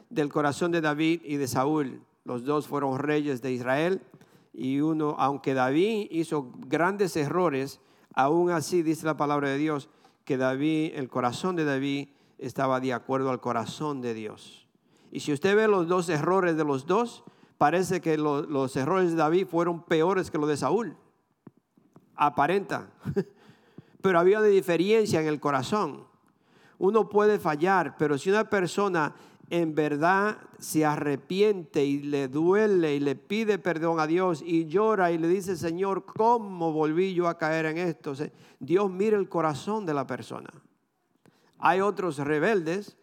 del 0.09 0.27
corazón 0.27 0.73
de 0.73 0.81
David 0.81 1.21
y 1.23 1.37
de 1.37 1.47
Saúl. 1.47 2.01
Los 2.25 2.45
dos 2.45 2.67
fueron 2.67 2.99
reyes 2.99 3.41
de 3.41 3.51
Israel 3.51 4.01
y 4.53 4.79
uno, 4.79 5.15
aunque 5.17 5.53
David 5.53 6.07
hizo 6.11 6.51
grandes 6.67 7.15
errores, 7.17 7.81
aún 8.13 8.51
así 8.51 8.83
dice 8.83 9.05
la 9.05 9.17
palabra 9.17 9.49
de 9.49 9.57
Dios 9.57 9.89
que 10.25 10.37
David, 10.37 10.93
el 10.95 11.09
corazón 11.09 11.55
de 11.55 11.65
David 11.65 12.09
estaba 12.37 12.79
de 12.79 12.93
acuerdo 12.93 13.29
al 13.29 13.41
corazón 13.41 14.01
de 14.01 14.13
Dios. 14.13 14.67
Y 15.11 15.19
si 15.19 15.33
usted 15.33 15.55
ve 15.55 15.67
los 15.67 15.87
dos 15.87 16.09
errores 16.09 16.55
de 16.55 16.63
los 16.63 16.85
dos, 16.85 17.23
parece 17.57 18.01
que 18.01 18.17
los, 18.17 18.75
errores 18.75 19.11
de 19.11 19.17
David 19.17 19.47
fueron 19.47 19.83
peores 19.83 20.31
que 20.31 20.37
los 20.37 20.49
de 20.49 20.57
Saúl. 20.57 20.97
Aparenta. 22.15 22.89
pero 24.01 24.19
había 24.19 24.39
una 24.39 24.47
diferencia 24.47 25.21
en 25.21 25.27
el 25.27 25.39
corazón. 25.39 26.05
Uno 26.77 27.07
puede 27.07 27.39
fallar, 27.39 27.95
pero 27.97 28.17
si 28.17 28.29
una 28.29 28.49
persona 28.49 29.15
en 29.53 29.75
verdad 29.75 30.39
se 30.57 30.83
arrepiente 30.83 31.85
y 31.85 31.99
le 31.99 32.27
duele 32.27 32.95
y 32.95 32.99
le 32.99 33.15
pide 33.15 33.59
perdón 33.59 33.99
a 33.99 34.07
Dios 34.07 34.41
y 34.43 34.65
llora 34.65 35.11
y 35.11 35.19
le 35.19 35.27
dice, 35.27 35.55
Señor, 35.55 36.05
¿cómo 36.05 36.73
volví 36.73 37.13
yo 37.13 37.27
a 37.27 37.37
caer 37.37 37.67
en 37.67 37.77
esto? 37.77 38.13
Dios 38.59 38.89
mira 38.89 39.15
el 39.15 39.29
corazón 39.29 39.85
de 39.85 39.93
la 39.93 40.07
persona. 40.07 40.49
Hay 41.59 41.81
otros 41.81 42.17
rebeldes 42.17 42.97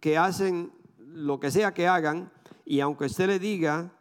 que 0.00 0.16
hacen 0.16 0.72
lo 0.96 1.38
que 1.38 1.50
sea 1.50 1.74
que 1.74 1.86
hagan 1.86 2.32
y 2.64 2.80
aunque 2.80 3.04
usted 3.04 3.26
le 3.26 3.38
diga, 3.38 3.92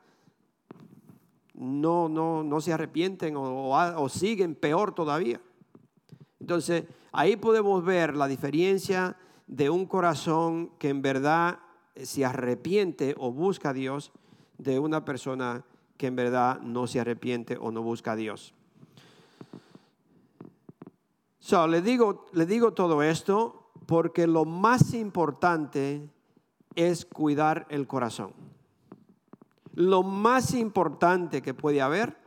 no, 1.53 2.07
no, 2.07 2.43
no 2.43 2.61
se 2.61 2.71
arrepienten 2.71 3.35
o, 3.35 3.71
o 3.71 4.07
siguen 4.07 4.55
peor 4.55 4.95
todavía. 4.95 5.41
Entonces, 6.39 6.85
ahí 7.11 7.35
podemos 7.35 7.83
ver 7.83 8.15
la 8.15 8.29
diferencia 8.29 9.17
de 9.47 9.69
un 9.69 9.85
corazón 9.85 10.69
que 10.79 10.87
en 10.87 11.01
verdad 11.01 11.59
se 11.95 12.25
arrepiente 12.25 13.15
o 13.17 13.31
busca 13.31 13.69
a 13.69 13.73
Dios 13.73 14.11
de 14.57 14.79
una 14.79 15.05
persona 15.05 15.63
que 15.97 16.07
en 16.07 16.15
verdad 16.15 16.61
no 16.61 16.87
se 16.87 16.99
arrepiente 16.99 17.57
o 17.59 17.71
no 17.71 17.81
busca 17.81 18.13
a 18.13 18.15
Dios. 18.15 18.53
So, 21.39 21.67
le 21.67 21.81
digo, 21.81 22.27
le 22.33 22.45
digo 22.45 22.73
todo 22.73 23.01
esto 23.01 23.71
porque 23.85 24.27
lo 24.27 24.45
más 24.45 24.93
importante 24.93 26.07
es 26.75 27.05
cuidar 27.05 27.65
el 27.69 27.87
corazón. 27.87 28.33
Lo 29.73 30.03
más 30.03 30.53
importante 30.53 31.41
que 31.41 31.53
puede 31.53 31.81
haber 31.81 32.17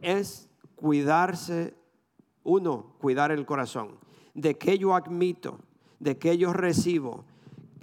es 0.00 0.48
cuidarse 0.74 1.74
uno, 2.42 2.94
cuidar 2.98 3.30
el 3.30 3.46
corazón. 3.46 3.98
De 4.34 4.58
que 4.58 4.78
yo 4.78 4.94
admito, 4.94 5.58
de 6.00 6.18
que 6.18 6.36
yo 6.36 6.52
recibo, 6.52 7.24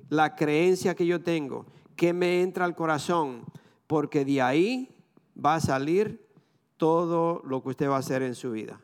la 0.10 0.36
creencia 0.36 0.96
que 0.96 1.06
yo 1.06 1.22
tengo, 1.22 1.66
que 1.96 2.13
me 2.13 2.42
entra 2.42 2.66
al 2.66 2.75
corazón, 2.75 3.44
porque 3.88 4.25
de 4.25 4.42
ahí 4.42 4.96
va 5.44 5.56
a 5.56 5.60
salir 5.60 6.28
todo 6.78 7.42
lo 7.46 7.62
que 7.62 7.70
usted 7.70 7.89
va 7.89 7.96
a 7.96 8.00
hacer 8.00 8.22
en 8.24 8.36
su 8.36 8.51
vida. 8.51 8.80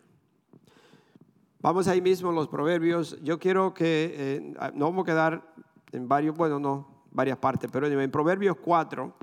Vamos 1.62 1.88
ahí 1.88 2.02
mismo 2.02 2.32
los 2.32 2.48
proverbios. 2.48 3.18
Yo 3.24 3.40
quiero 3.40 3.74
que, 3.74 4.14
eh, 4.16 4.54
no 4.74 4.86
vamos 4.86 5.04
a 5.04 5.06
quedar 5.06 5.54
en 5.92 6.08
varios, 6.08 6.36
bueno, 6.36 6.60
no, 6.60 7.04
varias 7.12 7.38
partes, 7.38 7.70
pero 7.72 7.88
en 7.88 8.12
Proverbios 8.12 8.58
4, 8.58 9.14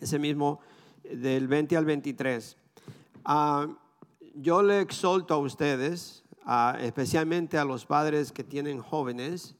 ese 0.00 0.18
mismo 0.18 0.60
del 1.02 1.48
20 1.48 1.76
al 1.76 1.84
23 1.84 2.56
yo 4.34 4.62
le 4.62 4.80
exhorto 4.80 5.34
a 5.34 5.38
ustedes, 5.38 6.22
especialmente 6.80 7.58
a 7.58 7.64
los 7.64 7.86
padres 7.86 8.32
que 8.32 8.44
tienen 8.44 8.80
jóvenes, 8.80 9.54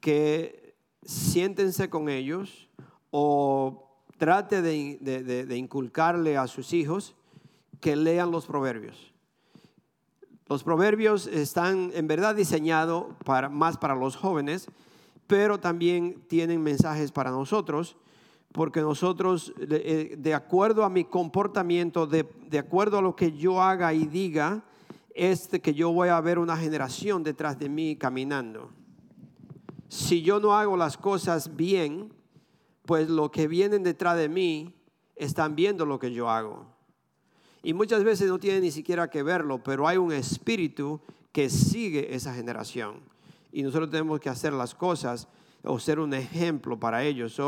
que 0.00 0.67
siéntense 1.08 1.88
con 1.88 2.10
ellos 2.10 2.68
o 3.10 3.88
trate 4.18 4.60
de, 4.60 5.56
inculcarle 5.56 6.36
a 6.36 6.46
sus 6.46 6.74
hijos 6.74 7.14
que 7.80 7.96
lean 7.96 8.30
los 8.30 8.44
proverbios. 8.44 9.14
Los 10.48 10.62
proverbios 10.62 11.26
están 11.26 11.90
en 11.94 12.06
verdad 12.08 12.34
diseñados 12.34 13.06
para, 13.24 13.48
más 13.48 13.78
para 13.78 13.94
los 13.94 14.16
jóvenes, 14.16 14.68
pero 15.26 15.58
también 15.58 16.22
tienen 16.28 16.62
mensajes 16.62 17.10
para 17.10 17.30
nosotros 17.30 17.96
porque 18.52 18.80
nosotros, 18.80 19.54
eh, 19.58 20.14
de 20.18 20.34
acuerdo 20.34 20.84
a 20.84 20.90
mi 20.90 21.04
comportamiento, 21.04 22.06
de, 22.06 22.26
acuerdo 22.58 22.98
a 22.98 23.02
lo 23.02 23.14
que 23.14 23.32
yo 23.32 23.62
haga 23.62 23.92
y 23.94 24.06
diga, 24.06 24.62
es 25.14 25.48
que 25.48 25.74
yo 25.74 25.90
voy 25.90 26.08
a 26.08 26.20
ver 26.20 26.38
una 26.38 26.56
generación 26.56 27.22
detrás 27.22 27.58
de 27.58 27.68
mí 27.68 27.96
caminando. 27.96 28.70
Si 29.88 30.22
yo 30.22 30.38
no 30.40 30.54
hago 30.54 30.76
las 30.76 30.96
cosas 30.96 31.56
bien, 31.56 32.12
pues 32.84 33.08
lo 33.08 33.30
que 33.30 33.48
vienen 33.48 33.82
detrás 33.82 34.16
de 34.16 34.28
mí 34.28 34.74
están 35.16 35.54
viendo 35.56 35.86
lo 35.86 35.98
que 35.98 36.12
yo 36.12 36.30
hago. 36.30 36.66
Y 37.62 37.74
muchas 37.74 38.04
veces 38.04 38.28
no 38.28 38.38
tiene 38.38 38.60
ni 38.60 38.70
siquiera 38.70 39.10
que 39.10 39.22
verlo, 39.22 39.62
pero 39.62 39.88
hay 39.88 39.96
un 39.96 40.12
espíritu 40.12 41.00
que 41.32 41.50
sigue 41.50 42.14
esa 42.14 42.34
generación. 42.34 43.00
Y 43.52 43.62
nosotros 43.62 43.90
tenemos 43.90 44.20
que 44.20 44.28
hacer 44.28 44.52
las 44.52 44.74
cosas 44.74 45.28
o 45.64 45.78
ser 45.78 45.98
un 45.98 46.14
ejemplo 46.14 46.78
para 46.78 47.04
ellos. 47.04 47.40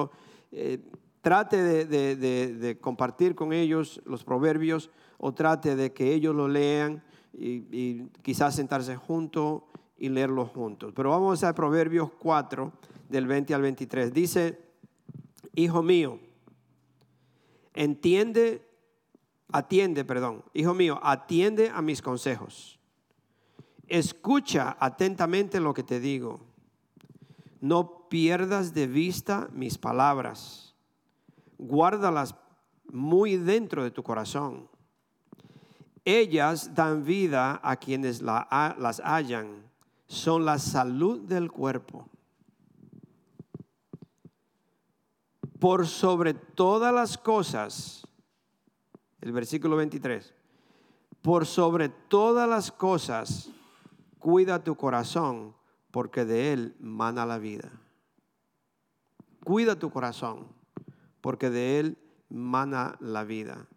Eh, 0.53 0.81
trate 1.21 1.87
de, 1.87 2.79
compartir 2.81 3.35
con 3.35 3.53
ellos 3.53 4.01
los 4.05 4.25
proverbios 4.25 4.91
o 5.19 5.33
trate 5.33 5.77
de 5.77 5.93
que 5.93 6.13
ellos 6.13 6.35
lo 6.35 6.49
lean 6.49 7.03
y, 7.33 8.03
quizás 8.23 8.57
sentarse 8.57 8.97
juntos 8.97 9.63
y 10.01 10.09
leerlo 10.09 10.47
juntos. 10.47 10.93
Pero 10.97 11.11
vamos 11.11 11.45
a 11.45 11.55
Proverbios 11.55 12.11
4, 12.19 12.73
del 13.09 13.27
20 13.27 13.55
al 13.55 13.63
23. 13.63 14.13
Dice, 14.13 14.59
hijo 15.55 15.83
mío, 15.83 16.19
entiende, 17.75 18.67
atiende, 19.53 20.05
perdón, 20.05 20.43
hijo 20.55 20.75
mío, 20.75 20.99
atiende 21.03 21.71
a 21.71 21.83
mis 21.83 22.01
consejos. 22.01 22.81
Escucha 23.87 24.77
atentamente 24.81 25.61
lo 25.61 25.75
que 25.75 25.83
te 25.83 26.01
digo. 26.01 26.41
No 27.61 28.09
pierdas 28.09 28.73
de 28.73 28.87
vista 28.87 29.49
mis 29.53 29.77
palabras. 29.77 30.75
Guárdalas 31.59 32.35
muy 32.91 33.37
dentro 33.37 33.85
de 33.85 33.91
tu 33.91 34.03
corazón. 34.03 34.69
Ellas 36.07 36.75
dan 36.75 37.05
vida 37.05 37.61
a 37.63 37.77
quienes 37.77 38.23
las 38.23 39.01
hallan 39.05 39.70
son 40.11 40.45
la 40.45 40.59
salud 40.59 41.21
del 41.21 41.53
cuerpo. 41.53 42.09
Por 45.61 45.87
sobre 45.87 46.35
todas 46.35 46.93
las 46.93 47.17
cosas, 47.17 48.05
el 49.21 49.31
versículo 49.31 49.77
23, 49.77 50.35
por 51.23 51.47
sobre 51.47 51.91
todas 51.91 52.49
las 52.49 52.73
cosas, 52.73 53.51
cuida 54.19 54.65
tu 54.65 54.75
corazón, 54.75 55.55
porque 55.93 56.25
de 56.25 56.55
él 56.55 56.75
mana 56.81 57.25
la 57.25 57.39
vida. 57.39 57.71
Cuida 59.45 59.79
tu 59.79 59.91
corazón, 59.91 60.49
porque 61.21 61.51
de 61.51 61.79
él 61.79 61.99
mana 62.29 62.97
la 62.99 63.23
vida. 63.23 63.69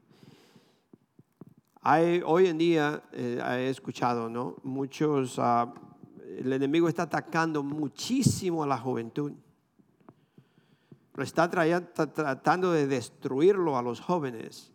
Hay, 1.81 2.23
hoy 2.25 2.47
en 2.47 2.57
día 2.57 3.03
eh, 3.11 3.39
he 3.45 3.69
escuchado, 3.69 4.29
¿no? 4.29 4.55
Muchos 4.63 5.37
uh, 5.37 5.71
el 6.39 6.53
enemigo 6.53 6.87
está 6.87 7.03
atacando 7.03 7.63
muchísimo 7.63 8.63
a 8.63 8.67
la 8.67 8.77
juventud. 8.77 9.33
Lo 11.15 11.23
está 11.23 11.49
tratando 11.49 12.71
de 12.71 12.87
destruirlo 12.87 13.77
a 13.77 13.81
los 13.81 13.99
jóvenes. 13.99 14.71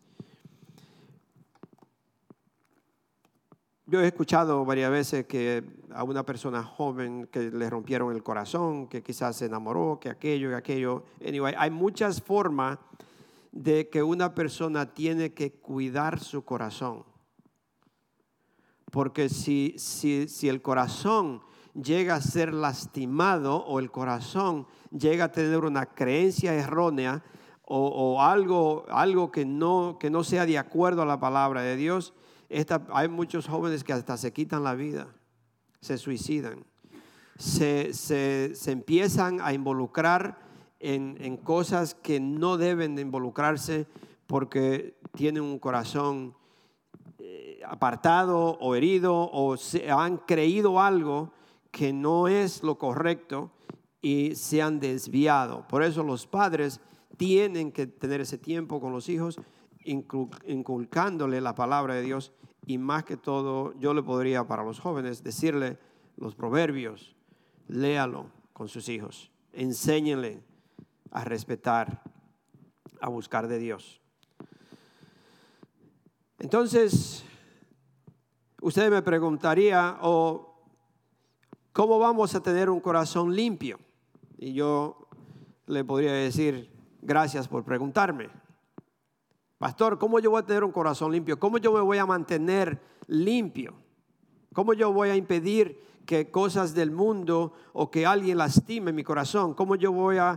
Yo 3.86 4.00
he 4.02 4.06
escuchado 4.06 4.64
varias 4.64 4.90
veces 4.90 5.26
que 5.26 5.64
a 5.90 6.04
una 6.04 6.22
persona 6.24 6.62
joven 6.62 7.26
que 7.32 7.50
le 7.50 7.70
rompieron 7.70 8.14
el 8.14 8.22
corazón, 8.22 8.86
que 8.86 9.02
quizás 9.02 9.36
se 9.36 9.46
enamoró, 9.46 9.98
que 9.98 10.10
aquello, 10.10 10.50
que 10.50 10.56
aquello. 10.56 11.04
Anyway, 11.26 11.54
hay 11.56 11.70
muchas 11.70 12.20
formas 12.20 12.78
de 13.50 13.88
que 13.88 14.02
una 14.02 14.34
persona 14.34 14.92
tiene 14.92 15.32
que 15.32 15.52
cuidar 15.52 16.20
su 16.20 16.44
corazón. 16.44 17.04
Porque 18.90 19.28
si, 19.28 19.74
si, 19.78 20.28
si 20.28 20.48
el 20.48 20.62
corazón 20.62 21.42
llega 21.74 22.14
a 22.14 22.20
ser 22.20 22.52
lastimado 22.52 23.56
o 23.64 23.78
el 23.78 23.90
corazón 23.90 24.66
llega 24.90 25.26
a 25.26 25.32
tener 25.32 25.64
una 25.64 25.86
creencia 25.86 26.54
errónea 26.54 27.22
o, 27.70 28.22
algo, 28.22 28.86
algo 28.88 29.30
que, 29.30 29.44
no, 29.44 29.98
que 30.00 30.08
no 30.08 30.24
sea 30.24 30.46
de 30.46 30.56
acuerdo 30.56 31.02
a 31.02 31.06
la 31.06 31.20
palabra 31.20 31.60
de 31.60 31.76
Dios, 31.76 32.14
hay 32.90 33.08
muchos 33.08 33.46
jóvenes 33.46 33.84
que 33.84 33.92
hasta 33.92 34.16
se 34.16 34.32
quitan 34.32 34.64
la 34.64 34.74
vida, 34.74 35.08
se 35.82 35.98
suicidan, 35.98 36.64
se, 37.36 37.92
empiezan 38.66 39.42
a 39.42 39.52
involucrar 39.52 40.38
en, 40.80 41.36
cosas 41.36 41.94
que 41.94 42.20
no 42.20 42.56
deben 42.56 42.94
de 42.94 43.02
involucrarse 43.02 43.86
porque 44.26 44.98
tienen 45.14 45.42
un 45.42 45.58
corazón 45.58 46.34
apartado 47.66 48.58
o 48.60 48.74
herido 48.74 49.30
o 49.32 49.56
se 49.56 49.90
han 49.90 50.18
creído 50.18 50.80
algo 50.80 51.32
que 51.70 51.92
no 51.92 52.28
es 52.28 52.62
lo 52.62 52.78
correcto 52.78 53.50
y 54.00 54.34
se 54.34 54.62
han 54.62 54.80
desviado. 54.80 55.66
Por 55.68 55.82
eso 55.82 56.02
los 56.02 56.26
padres 56.26 56.80
tienen 57.16 57.72
que 57.72 57.86
tener 57.86 58.20
ese 58.20 58.38
tiempo 58.38 58.80
con 58.80 58.92
los 58.92 59.08
hijos, 59.08 59.40
inculcándole 59.84 61.40
la 61.40 61.54
palabra 61.54 61.94
de 61.94 62.02
Dios 62.02 62.32
y 62.66 62.78
más 62.78 63.04
que 63.04 63.16
todo 63.16 63.72
yo 63.78 63.94
le 63.94 64.02
podría 64.02 64.46
para 64.46 64.62
los 64.62 64.78
jóvenes 64.78 65.22
decirle 65.22 65.78
los 66.16 66.34
proverbios, 66.34 67.16
léalo 67.66 68.30
con 68.52 68.68
sus 68.68 68.88
hijos, 68.88 69.30
enséñenle 69.52 70.42
a 71.10 71.24
respetar, 71.24 72.02
a 73.00 73.08
buscar 73.08 73.48
de 73.48 73.58
Dios. 73.58 74.00
Entonces, 76.38 77.24
usted 78.60 78.90
me 78.90 79.02
preguntaría, 79.02 79.98
o 80.02 80.48
¿Cómo 81.78 82.00
vamos 82.00 82.34
a 82.34 82.42
tener 82.42 82.68
un 82.70 82.80
corazón 82.80 83.36
limpio? 83.36 83.78
Y 84.36 84.52
yo 84.52 85.06
le 85.66 85.84
podría 85.84 86.12
decir, 86.12 86.68
gracias 87.02 87.46
por 87.46 87.62
preguntarme. 87.62 88.30
Pastor, 89.58 89.96
¿cómo 89.96 90.18
yo 90.18 90.32
voy 90.32 90.42
a 90.42 90.44
tener 90.44 90.64
un 90.64 90.72
corazón 90.72 91.12
limpio? 91.12 91.38
¿Cómo 91.38 91.58
yo 91.58 91.72
me 91.72 91.80
voy 91.80 91.98
a 91.98 92.04
mantener 92.04 92.80
limpio? 93.06 93.74
¿Cómo 94.52 94.72
yo 94.72 94.92
voy 94.92 95.10
a 95.10 95.14
impedir 95.14 95.80
que 96.04 96.32
cosas 96.32 96.74
del 96.74 96.90
mundo 96.90 97.52
o 97.72 97.92
que 97.92 98.04
alguien 98.04 98.38
lastime 98.38 98.92
mi 98.92 99.04
corazón? 99.04 99.54
¿Cómo 99.54 99.76
yo 99.76 99.92
voy 99.92 100.16
a, 100.16 100.36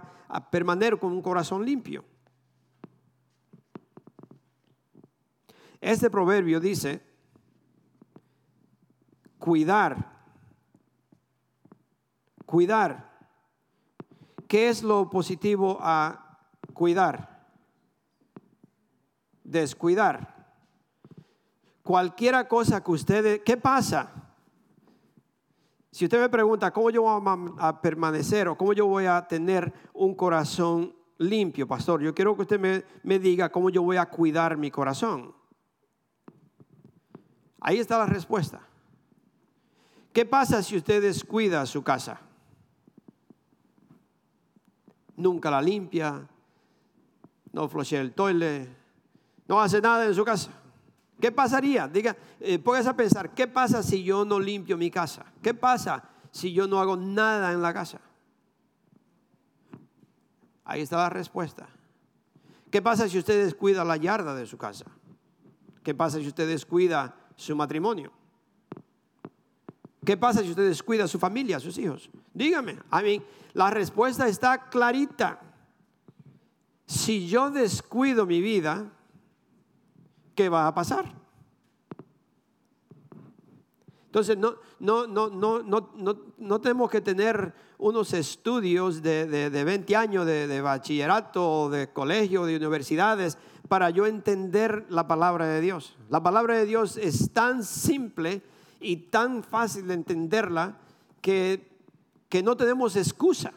permanecer 0.52 1.00
con 1.00 1.12
un 1.12 1.24
corazón 1.24 1.66
limpio? 1.66 2.06
Este 5.82 6.10
proverbio 6.10 6.62
dice, 6.62 7.02
cuidar 9.38 10.12
Cuidar. 12.52 13.10
¿Qué 14.50 14.68
es 14.68 14.84
lo 14.84 15.10
positivo 15.10 15.78
a 15.80 16.38
cuidar? 16.74 17.48
Descuidar. 19.42 20.36
Cualquiera 21.82 22.50
cosa 22.50 22.84
que 22.84 22.92
ustedes, 22.92 23.42
¿qué 23.46 23.56
pasa? 23.56 24.34
Si 25.92 26.04
usted 26.04 26.20
me 26.20 26.28
pregunta 26.28 26.74
cómo 26.74 26.90
yo 26.90 27.04
voy 27.04 27.56
a, 27.58 27.82
permanecer 27.82 28.50
o 28.50 28.58
cómo 28.58 28.74
yo 28.74 28.86
voy 28.86 29.06
a 29.06 29.26
tener 29.30 29.74
un 29.94 30.14
corazón 30.14 30.94
limpio, 31.20 31.70
pastor, 31.70 32.02
yo 32.02 32.14
quiero 32.14 32.36
que 32.36 32.42
usted 32.42 32.60
me, 32.60 32.84
me 33.04 33.18
diga 33.18 33.50
cómo 33.50 33.70
yo 33.70 33.82
voy 33.82 33.96
a 33.96 34.08
cuidar 34.08 34.58
mi 34.58 34.72
corazón. 34.72 35.34
Ahí 37.62 37.80
está 37.80 37.98
la 37.98 38.06
respuesta. 38.06 38.60
¿Qué 40.12 40.26
pasa 40.26 40.62
si 40.62 40.76
usted 40.76 41.02
descuida 41.02 41.66
su 41.66 41.82
casa? 41.84 42.20
nunca 45.22 45.52
la 45.52 45.62
limpia, 45.62 46.28
no 47.54 47.70
flochea 47.70 48.02
el 48.02 48.14
toile, 48.14 48.68
no 49.48 49.62
hace 49.62 49.80
nada 49.80 50.06
en 50.06 50.14
su 50.14 50.26
casa. 50.26 50.52
¿Qué 51.20 51.32
pasaría? 51.32 51.88
Diga, 51.88 52.16
eh, 52.40 52.58
póngase 52.58 52.90
a 52.90 52.96
pensar, 52.96 53.34
¿qué 53.34 53.48
pasa 53.48 53.84
si 53.84 54.04
yo 54.04 54.26
no 54.26 54.40
limpio 54.40 54.78
mi 54.78 54.90
casa? 54.90 55.24
¿Qué 55.42 55.54
pasa 55.54 56.04
si 56.32 56.52
yo 56.52 56.68
no 56.68 56.80
hago 56.80 56.98
nada 56.98 57.52
en 57.52 57.62
la 57.62 57.74
casa? 57.74 58.02
Ahí 60.66 60.82
está 60.82 60.98
la 60.98 61.10
respuesta. 61.10 61.68
¿Qué 62.72 62.82
pasa 62.82 63.08
si 63.08 63.20
usted 63.20 63.44
descuida 63.44 63.84
la 63.84 63.98
yarda 63.98 64.34
de 64.34 64.48
su 64.48 64.58
casa? 64.58 64.86
¿Qué 65.84 65.94
pasa 65.94 66.20
si 66.20 66.28
usted 66.28 66.48
descuida 66.48 67.16
su 67.42 67.56
matrimonio? 67.56 68.12
¿Qué 70.06 70.18
pasa 70.18 70.42
si 70.42 70.50
usted 70.50 70.68
descuida 70.68 71.06
a 71.06 71.08
su 71.08 71.20
familia, 71.20 71.58
a 71.58 71.60
sus 71.60 71.78
hijos? 71.78 72.10
Dígame, 72.34 72.78
a 72.90 73.02
mí 73.02 73.22
la 73.54 73.70
respuesta 73.70 74.28
está 74.28 74.70
clarita. 74.70 75.40
Si 76.86 77.28
yo 77.28 77.52
descuido 77.52 78.26
mi 78.26 78.42
vida, 78.42 78.92
¿qué 80.36 80.50
va 80.50 80.68
a 80.68 80.74
pasar? 80.74 81.14
Entonces, 84.06 84.38
no, 84.38 84.56
no, 84.80 85.08
no, 85.08 85.30
no, 85.30 85.62
no, 85.64 86.18
no, 86.38 86.62
tenemos 86.62 86.90
que 86.92 87.00
tener 87.00 87.54
unos 87.78 88.12
estudios 88.14 89.02
de, 89.02 89.26
de, 89.26 89.64
20 89.64 89.96
años 89.96 90.26
de, 90.26 90.48
de 90.48 90.62
bachillerato, 90.62 91.70
de 91.70 91.94
colegio, 91.94 92.46
de 92.46 92.58
universidades, 92.58 93.38
para 93.72 93.90
yo 93.90 94.06
entender 94.06 94.86
la 94.90 95.08
palabra 95.08 95.48
de 95.48 95.62
Dios. 95.62 95.96
La 96.10 96.22
palabra 96.22 96.58
de 96.58 96.66
Dios 96.66 96.98
es 96.98 97.32
tan 97.32 97.64
simple 97.64 98.42
y 98.82 98.98
tan 98.98 99.46
fácil 99.46 99.88
de 99.88 99.94
entenderla 99.94 100.76
que 101.22 101.72
que 102.32 102.42
no 102.42 102.56
tenemos 102.56 102.96
excusa. 102.96 103.52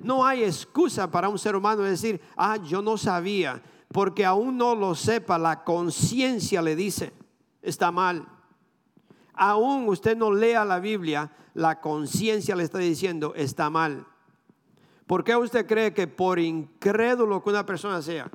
No 0.00 0.26
hay 0.26 0.42
excusa 0.42 1.08
para 1.08 1.28
un 1.28 1.38
ser 1.38 1.54
humano 1.54 1.82
decir, 1.82 2.20
ah, 2.36 2.56
yo 2.56 2.82
no 2.82 2.98
sabía, 2.98 3.62
porque 3.92 4.26
aún 4.26 4.58
no 4.58 4.74
lo 4.74 4.96
sepa, 4.96 5.38
la 5.38 5.62
conciencia 5.62 6.60
le 6.62 6.74
dice, 6.74 7.12
está 7.62 7.92
mal. 7.92 8.26
Aún 9.34 9.88
usted 9.88 10.16
no 10.16 10.32
lea 10.32 10.64
la 10.64 10.80
Biblia, 10.80 11.30
la 11.54 11.80
conciencia 11.80 12.56
le 12.56 12.64
está 12.64 12.78
diciendo, 12.78 13.34
está 13.36 13.70
mal. 13.70 14.04
¿Por 15.06 15.22
qué 15.22 15.36
usted 15.36 15.64
cree 15.64 15.94
que 15.94 16.08
por 16.08 16.40
incrédulo 16.40 17.40
que 17.40 17.50
una 17.50 17.64
persona 17.64 18.02
sea, 18.02 18.28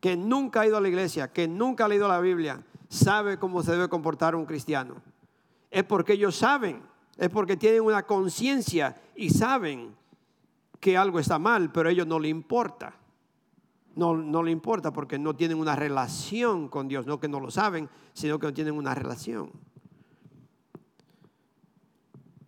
que 0.00 0.16
nunca 0.16 0.62
ha 0.62 0.66
ido 0.66 0.76
a 0.76 0.80
la 0.80 0.88
iglesia, 0.88 1.32
que 1.32 1.46
nunca 1.46 1.84
ha 1.84 1.88
leído 1.88 2.08
la 2.08 2.20
Biblia, 2.20 2.62
sabe 2.88 3.38
cómo 3.38 3.62
se 3.62 3.72
debe 3.72 3.88
comportar 3.88 4.34
un 4.34 4.46
cristiano? 4.46 4.96
Es 5.70 5.84
porque 5.84 6.14
ellos 6.14 6.34
saben, 6.36 6.82
es 7.16 7.28
porque 7.28 7.56
tienen 7.56 7.82
una 7.82 8.04
conciencia 8.04 8.96
y 9.14 9.30
saben 9.30 9.94
que 10.80 10.96
algo 10.96 11.20
está 11.20 11.38
mal, 11.38 11.70
pero 11.70 11.88
a 11.88 11.92
ellos 11.92 12.06
no 12.06 12.18
le 12.18 12.28
importa. 12.28 12.94
No, 13.94 14.16
no 14.16 14.42
le 14.42 14.50
importa 14.50 14.92
porque 14.92 15.18
no 15.18 15.34
tienen 15.36 15.58
una 15.58 15.76
relación 15.76 16.68
con 16.68 16.88
Dios, 16.88 17.06
no 17.06 17.20
que 17.20 17.28
no 17.28 17.40
lo 17.40 17.50
saben, 17.50 17.88
sino 18.14 18.38
que 18.38 18.46
no 18.46 18.54
tienen 18.54 18.74
una 18.74 18.94
relación. 18.94 19.50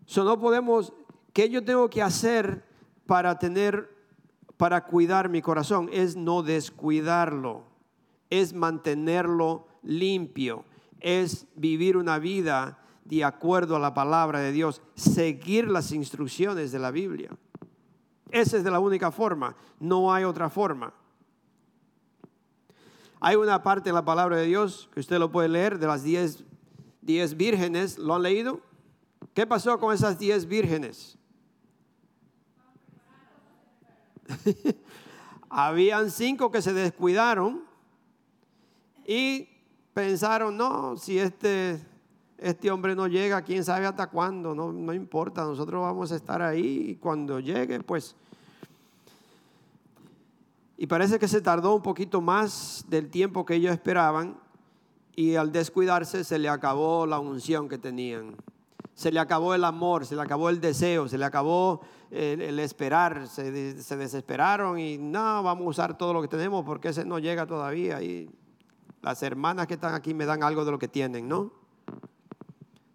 So, 0.06 0.24
no 0.24 0.38
podemos, 0.38 0.92
¿qué 1.32 1.48
yo 1.50 1.64
tengo 1.64 1.90
que 1.90 2.02
hacer 2.02 2.64
para 3.06 3.38
tener, 3.38 3.90
para 4.62 4.84
cuidar 4.84 5.28
mi 5.28 5.42
corazón? 5.42 5.90
Es 5.92 6.14
no 6.14 6.44
descuidarlo, 6.44 7.64
es 8.30 8.54
mantenerlo 8.54 9.66
limpio, 9.82 10.64
es 11.00 11.48
vivir 11.56 11.96
una 11.96 12.20
vida 12.20 12.78
de 13.04 13.24
acuerdo 13.24 13.74
a 13.74 13.80
la 13.80 13.92
palabra 13.92 14.38
de 14.38 14.52
Dios, 14.52 14.80
seguir 14.94 15.66
las 15.66 15.90
instrucciones 15.90 16.70
de 16.70 16.78
la 16.78 16.92
Biblia. 16.92 17.30
Esa 18.30 18.56
es 18.56 18.62
la 18.62 18.78
única 18.78 19.10
forma, 19.10 19.56
no 19.80 20.14
hay 20.14 20.22
otra 20.22 20.48
forma. 20.48 20.94
Hay 23.18 23.34
una 23.34 23.64
parte 23.64 23.90
de 23.90 23.94
la 23.94 24.04
palabra 24.04 24.36
de 24.36 24.46
Dios 24.46 24.88
que 24.94 25.00
usted 25.00 25.18
lo 25.18 25.32
puede 25.32 25.48
leer 25.48 25.80
de 25.80 25.88
las 25.88 26.04
diez, 26.04 26.44
diez 27.00 27.36
vírgenes. 27.36 27.98
¿Lo 27.98 28.14
han 28.14 28.22
leído? 28.22 28.60
¿Qué 29.34 29.44
pasó 29.44 29.80
con 29.80 29.92
esas 29.92 30.20
diez 30.20 30.46
vírgenes? 30.46 31.18
Habían 35.48 36.10
cinco 36.10 36.50
que 36.50 36.62
se 36.62 36.72
descuidaron 36.72 37.62
y 39.06 39.48
pensaron, 39.94 40.56
no, 40.56 40.96
si 40.96 41.18
este, 41.18 41.80
este 42.38 42.70
hombre 42.70 42.94
no 42.94 43.06
llega, 43.06 43.42
quién 43.42 43.64
sabe 43.64 43.86
hasta 43.86 44.08
cuándo, 44.08 44.54
no, 44.54 44.72
no 44.72 44.94
importa, 44.94 45.44
nosotros 45.44 45.82
vamos 45.82 46.12
a 46.12 46.16
estar 46.16 46.40
ahí 46.40 46.90
y 46.90 46.96
cuando 46.96 47.40
llegue, 47.40 47.80
pues 47.80 48.16
y 50.82 50.88
parece 50.88 51.20
que 51.20 51.28
se 51.28 51.40
tardó 51.40 51.76
un 51.76 51.82
poquito 51.82 52.20
más 52.20 52.84
del 52.88 53.08
tiempo 53.08 53.46
que 53.46 53.54
ellos 53.54 53.72
esperaban 53.72 54.36
y 55.14 55.36
al 55.36 55.52
descuidarse 55.52 56.24
se 56.24 56.40
le 56.40 56.48
acabó 56.48 57.06
la 57.06 57.20
unción 57.20 57.68
que 57.68 57.78
tenían. 57.78 58.34
Se 58.96 59.12
le 59.12 59.20
acabó 59.20 59.54
el 59.54 59.62
amor, 59.62 60.06
se 60.06 60.16
le 60.16 60.22
acabó 60.22 60.50
el 60.50 60.60
deseo, 60.60 61.06
se 61.06 61.18
le 61.18 61.24
acabó 61.24 61.82
el, 62.12 62.58
esperar, 62.58 63.26
se, 63.26 63.50
desesperaron 63.50 64.78
y 64.78 64.98
no, 64.98 65.42
vamos 65.42 65.66
a 65.66 65.68
usar 65.70 65.98
todo 65.98 66.12
lo 66.12 66.20
que 66.20 66.28
tenemos 66.28 66.64
porque 66.64 66.88
ese 66.88 67.04
no 67.04 67.18
llega 67.18 67.46
todavía. 67.46 68.02
Y 68.02 68.28
las 69.00 69.22
hermanas 69.22 69.66
que 69.66 69.74
están 69.74 69.94
aquí 69.94 70.12
me 70.12 70.26
dan 70.26 70.42
algo 70.42 70.64
de 70.64 70.70
lo 70.70 70.78
que 70.78 70.88
tienen, 70.88 71.26
¿no? 71.26 71.50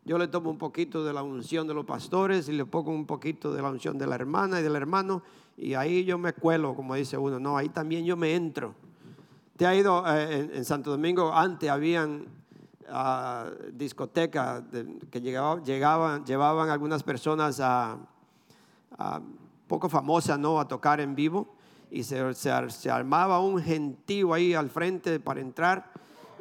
Yo 0.06 0.18
le 0.18 0.28
tomo 0.28 0.50
un 0.50 0.58
poquito 0.58 1.04
de 1.04 1.12
la 1.12 1.24
unción 1.24 1.68
de 1.68 1.74
los 1.74 1.86
pastores 1.86 2.48
y 2.48 2.54
le 2.54 2.66
pongo 2.66 2.92
un 2.92 3.06
poquito 3.06 3.54
de 3.54 3.62
la 3.62 3.70
unción 3.70 3.98
de 3.98 4.08
la 4.08 4.16
hermana 4.16 4.60
y 4.60 4.64
del 4.64 4.76
hermano 4.76 5.24
y 5.58 5.74
ahí 5.74 6.06
yo 6.06 6.18
me 6.20 6.34
cuelo, 6.34 6.76
como 6.76 6.94
dice 6.94 7.18
uno, 7.18 7.40
no, 7.40 7.58
ahí 7.58 7.70
también 7.70 8.06
yo 8.06 8.16
me 8.16 8.36
entro. 8.36 8.76
Te 9.58 9.66
ha 9.66 9.76
ido 9.76 10.04
eh, 10.08 10.52
en, 10.54 10.64
Santo 10.64 10.92
Domingo, 10.92 11.34
antes 11.34 11.68
habían 11.68 12.28
uh, 12.88 13.74
discotecas 13.74 14.64
que 15.10 15.20
llegaban, 15.20 16.24
llevaban 16.24 16.70
algunas 16.70 17.02
personas 17.02 17.60
a, 17.60 17.98
poco 19.68 19.90
famosas, 19.90 20.40
¿no? 20.40 20.60
A 20.60 20.68
tocar 20.68 21.00
en 21.00 21.16
vivo. 21.16 21.56
Y 21.90 22.04
se, 22.04 22.34
se, 22.34 22.90
armaba 22.92 23.40
un 23.40 23.62
gentío 23.62 24.34
ahí 24.34 24.54
al 24.54 24.70
frente 24.70 25.20
para 25.20 25.40
entrar. 25.40 25.92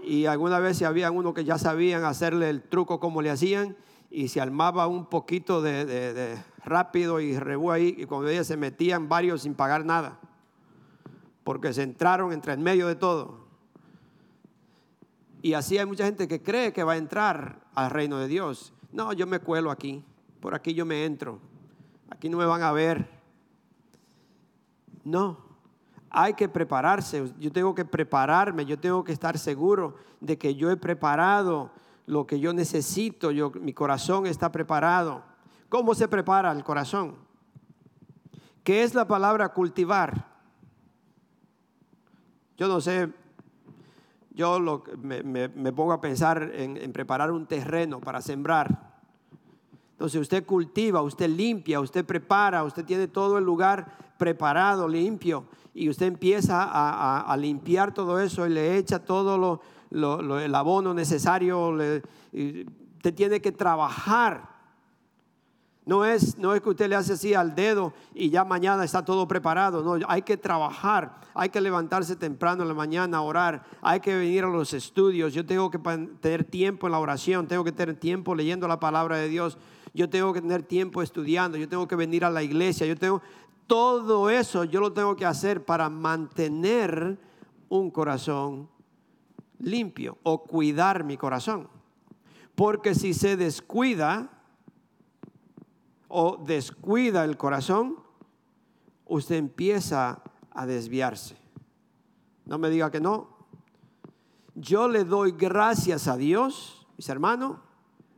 Y 0.03 0.27
alguna 0.27 0.59
vez 0.59 0.83
había 0.83 1.11
uno 1.11 1.35
que 1.35 1.45
ya 1.45 1.59
sabían 1.59 2.05
hacerle 2.05 2.51
el 2.51 2.63
truco 2.63 3.01
como 3.01 3.23
le 3.23 3.31
hacían. 3.31 3.77
Y 4.11 4.29
se 4.29 4.41
armaba 4.41 4.87
un 4.87 5.07
poquito 5.07 5.63
de, 5.63 6.37
rápido 6.65 7.21
y 7.21 7.39
rebú 7.39 7.71
ahí. 7.71 7.95
Y 7.99 8.07
cuando 8.07 8.29
ellos 8.29 8.47
se 8.47 8.57
metían 8.57 9.09
varios 9.09 9.43
sin 9.43 9.55
pagar 9.55 9.85
nada, 9.85 10.19
porque 11.45 11.73
se 11.73 11.83
entraron 11.83 12.33
entre 12.33 12.53
el 12.53 12.59
medio 12.59 12.89
de 12.89 12.97
todo. 12.97 13.47
Y 15.43 15.55
así 15.55 15.79
hay 15.79 15.87
mucha 15.87 16.05
gente 16.05 16.27
que 16.27 16.43
cree 16.43 16.73
que 16.73 16.83
va 16.83 16.95
a 16.95 16.97
entrar 16.97 17.61
al 17.75 17.91
reino 17.91 18.19
de 18.19 18.27
Dios. 18.27 18.73
No, 18.91 19.13
yo 19.13 19.27
me 19.27 19.39
cuelo 19.39 19.71
aquí, 19.71 20.03
por 20.41 20.55
aquí 20.55 20.75
yo 20.75 20.85
me 20.87 21.05
entro, 21.05 21.39
aquí 22.11 22.29
no 22.29 22.39
me 22.39 22.47
van 22.47 22.63
a 22.63 22.73
ver. 22.73 23.09
No, 25.05 25.39
hay 26.11 26.35
que 26.35 26.49
prepararse, 26.49 27.33
yo 27.39 27.53
tengo 27.53 27.75
que 27.75 27.85
prepararme, 27.85 28.65
yo 28.65 28.79
tengo 28.79 29.05
que 29.05 29.13
estar 29.13 29.39
seguro 29.39 29.97
de 30.21 30.39
que 30.39 30.55
yo 30.55 30.71
he 30.71 30.77
preparado 30.77 31.71
lo 32.07 32.27
que 32.27 32.41
yo 32.41 32.53
necesito, 32.53 33.31
yo, 33.31 33.51
mi 33.51 33.73
corazón 33.73 34.27
está 34.27 34.51
preparado. 34.51 35.23
¿Cómo 35.69 35.95
se 35.95 36.09
prepara 36.09 36.53
el 36.53 36.65
corazón? 36.65 37.17
¿Qué 38.63 38.83
es 38.83 38.95
la 38.95 39.07
palabra 39.07 39.51
cultivar? 39.51 40.27
Yo 42.57 42.69
no 42.69 42.81
sé, 42.81 43.13
yo 44.31 44.59
me, 45.03 45.73
pongo 45.73 45.93
a 45.93 46.01
pensar 46.01 46.51
en, 46.55 46.77
en 46.77 46.93
preparar 46.93 47.31
un 47.31 47.47
terreno 47.47 48.01
para 48.01 48.23
sembrar. 48.23 48.86
Entonces 49.97 50.21
usted 50.21 50.45
cultiva, 50.45 51.01
usted 51.01 51.31
limpia, 51.31 51.81
usted 51.81 52.05
prepara, 52.05 52.65
usted 52.65 52.85
tiene 52.85 53.09
todo 53.09 53.39
el 53.39 53.45
lugar 53.45 53.97
preparado, 54.19 54.87
limpio, 54.87 55.47
y 55.73 55.89
usted 55.89 56.05
empieza 56.05 56.69
a, 56.71 57.35
limpiar 57.39 57.95
todo 57.95 58.21
eso 58.21 58.47
y 58.47 58.51
le 58.51 58.77
echa 58.77 58.99
todo 58.99 59.63
lo, 59.91 60.39
el 60.39 60.55
abono 60.55 60.93
necesario, 60.93 61.71
usted 61.71 63.15
tiene 63.15 63.41
que 63.41 63.53
trabajar. 63.53 64.55
No 65.87 66.05
es, 66.05 66.37
no 66.37 66.55
es 66.55 66.61
que 66.61 66.71
usted 66.71 66.89
le 66.89 66.97
hace 66.97 67.13
así 67.13 67.33
al 67.33 67.55
dedo 67.55 67.95
y 68.13 68.29
ya 68.29 68.45
mañana 68.45 68.85
está 68.85 69.05
todo 69.05 69.27
preparado. 69.27 69.83
No, 69.83 70.05
hay 70.09 70.23
que 70.23 70.37
trabajar, 70.37 71.21
hay 71.33 71.49
que 71.49 71.61
levantarse 71.61 72.17
temprano 72.17 72.63
en 72.63 72.69
la 72.69 72.75
mañana 72.75 73.19
a 73.19 73.23
orar, 73.23 73.65
hay 73.81 74.01
que 74.01 74.15
venir 74.15 74.45
a 74.45 74.49
los 74.49 74.75
estudios. 74.75 75.33
Yo 75.33 75.47
tengo 75.47 75.71
que 75.71 75.79
tener 76.21 76.45
tiempo 76.45 76.87
en 76.87 76.93
la 76.93 76.99
oración, 76.99 77.47
tengo 77.47 77.65
que 77.65 77.73
tener 77.73 77.95
tiempo 77.97 78.35
leyendo 78.35 78.69
la 78.69 78.79
palabra 78.79 79.17
de 79.17 79.29
Dios. 79.29 79.57
Yo 79.97 80.11
tengo 80.11 80.33
que 80.35 80.43
tener 80.43 80.63
tiempo 80.63 81.01
estudiando, 81.01 81.57
yo 81.57 81.69
tengo 81.69 81.89
que 81.89 81.97
venir 81.97 82.25
a 82.25 82.31
la 82.31 82.43
iglesia, 82.43 82.87
yo 82.87 82.97
tengo 82.97 83.23
todo 83.67 84.31
eso 84.31 84.65
yo 84.65 84.81
lo 84.81 84.93
tengo 84.93 85.17
que 85.17 85.27
hacer 85.27 85.65
para 85.65 85.89
mantener 85.89 87.19
un 87.69 87.91
corazón 87.91 88.69
limpio 89.59 90.19
o 90.23 90.45
cuidar 90.45 91.03
mi 91.03 91.17
corazón. 91.17 91.69
Porque 92.55 92.95
si 92.95 93.13
se 93.13 93.37
descuida 93.37 94.31
o 96.09 96.37
descuida 96.37 97.25
el 97.25 97.37
corazón, 97.37 97.97
usted 99.05 99.37
empieza 99.37 100.23
a 100.53 100.67
desviarse. 100.67 101.37
No 102.45 102.59
me 102.59 102.71
diga 102.71 102.91
que 102.91 103.01
no. 103.01 103.37
Yo 104.55 104.89
le 104.89 105.05
doy 105.05 105.33
gracias 105.33 106.07
a 106.07 106.17
Dios, 106.17 106.87
mis 106.97 107.09
hermanos. 107.09 107.59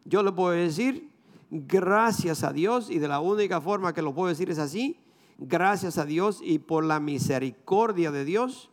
Yo 0.04 0.22
le 0.22 0.30
puedo 0.30 0.50
decir 0.50 1.10
gracias 1.50 2.44
a 2.44 2.52
Dios 2.52 2.90
y 2.90 2.98
de 2.98 3.08
la 3.08 3.20
única 3.20 3.61
forma 3.61 3.92
que 3.92 4.02
lo 4.02 4.14
puedo 4.14 4.28
decir 4.28 4.50
es 4.50 4.58
así 4.58 4.98
gracias 5.38 5.98
a 5.98 6.04
Dios 6.04 6.40
y 6.42 6.58
por 6.58 6.84
la 6.84 7.00
misericordia 7.00 8.11
de 8.11 8.24
Dios, 8.24 8.70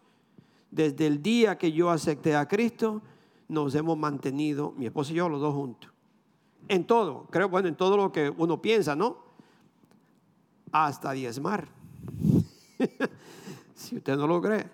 desde 0.72 1.08
el 1.08 1.22
día 1.22 1.58
que 1.58 1.72
yo 1.72 1.92
acepté 1.92 2.36
a 2.36 2.48
Cristo, 2.48 3.02
nos 3.48 3.76
hemos 3.76 3.98
mantenido, 3.98 4.74
mi 4.76 4.88
esposo 4.88 5.14
y 5.14 5.16
yo, 5.16 5.30
los 5.30 5.40
dos 5.40 5.54
juntos. 5.54 5.92
En 6.68 6.86
todo, 6.86 7.28
creo, 7.30 7.48
bueno, 7.48 7.68
en 7.68 7.76
todo 7.76 7.96
lo 7.96 8.12
que 8.12 8.34
uno 8.36 8.62
piensa, 8.62 8.96
¿no? 8.96 9.18
Hasta 10.72 11.12
diezmar. 11.12 11.68
si 13.76 13.98
usted 13.98 14.18
no 14.18 14.26
lo 14.26 14.42
cree. 14.42 14.68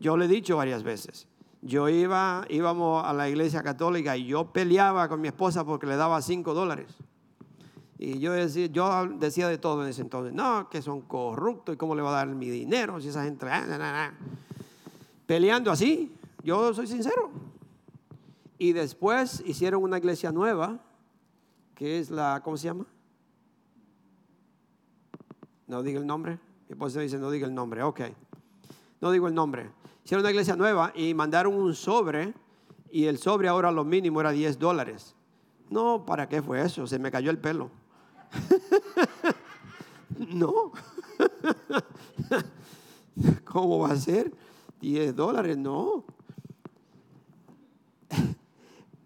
Yo 0.00 0.16
le 0.16 0.24
he 0.24 0.28
dicho 0.28 0.56
varias 0.56 0.82
veces. 0.82 1.28
Yo 1.66 1.88
iba, 1.88 2.44
íbamos 2.50 3.02
a 3.06 3.14
la 3.14 3.26
iglesia 3.26 3.62
católica 3.62 4.18
y 4.18 4.26
yo 4.26 4.52
peleaba 4.52 5.08
con 5.08 5.22
mi 5.22 5.28
esposa 5.28 5.64
porque 5.64 5.86
le 5.86 5.96
daba 5.96 6.20
cinco 6.20 6.52
dólares. 6.52 6.94
Y 7.98 8.18
yo 8.18 8.32
decía, 8.32 8.66
yo 8.66 9.06
decía 9.08 9.48
de 9.48 9.56
todo 9.56 9.82
en 9.82 9.88
ese 9.88 10.02
entonces, 10.02 10.34
no, 10.34 10.68
que 10.68 10.82
son 10.82 11.00
corruptos 11.00 11.74
y 11.74 11.78
cómo 11.78 11.94
le 11.94 12.02
va 12.02 12.10
a 12.10 12.16
dar 12.16 12.28
mi 12.28 12.50
dinero 12.50 13.00
si 13.00 13.08
esa 13.08 13.24
gente... 13.24 13.46
Ah, 13.48 14.12
Peleando 15.26 15.70
así, 15.70 16.14
yo 16.42 16.74
soy 16.74 16.86
sincero. 16.86 17.30
Y 18.58 18.74
después 18.74 19.42
hicieron 19.46 19.82
una 19.82 19.96
iglesia 19.96 20.32
nueva, 20.32 20.80
que 21.74 21.98
es 21.98 22.10
la, 22.10 22.42
¿cómo 22.44 22.58
se 22.58 22.66
llama? 22.66 22.84
No 25.66 25.82
diga 25.82 25.98
el 25.98 26.06
nombre. 26.06 26.38
Mi 26.68 26.74
esposa 26.74 27.00
dice, 27.00 27.16
no 27.16 27.30
diga 27.30 27.46
el 27.46 27.54
nombre. 27.54 27.82
Ok. 27.82 28.02
No 29.00 29.10
digo 29.10 29.28
el 29.28 29.34
nombre. 29.34 29.70
Hicieron 30.04 30.22
una 30.22 30.30
iglesia 30.30 30.54
nueva 30.54 30.92
y 30.94 31.14
mandaron 31.14 31.54
un 31.54 31.74
sobre 31.74 32.34
y 32.90 33.06
el 33.06 33.18
sobre 33.18 33.48
ahora 33.48 33.72
lo 33.72 33.84
mínimo 33.84 34.20
era 34.20 34.32
10 34.32 34.58
dólares. 34.58 35.14
No, 35.70 36.04
¿para 36.04 36.28
qué 36.28 36.42
fue 36.42 36.62
eso? 36.62 36.86
Se 36.86 36.98
me 36.98 37.10
cayó 37.10 37.30
el 37.30 37.38
pelo. 37.38 37.70
no. 40.28 40.72
¿Cómo 43.44 43.78
va 43.78 43.92
a 43.92 43.96
ser? 43.96 44.32
10 44.80 45.16
dólares, 45.16 45.56
no. 45.56 46.04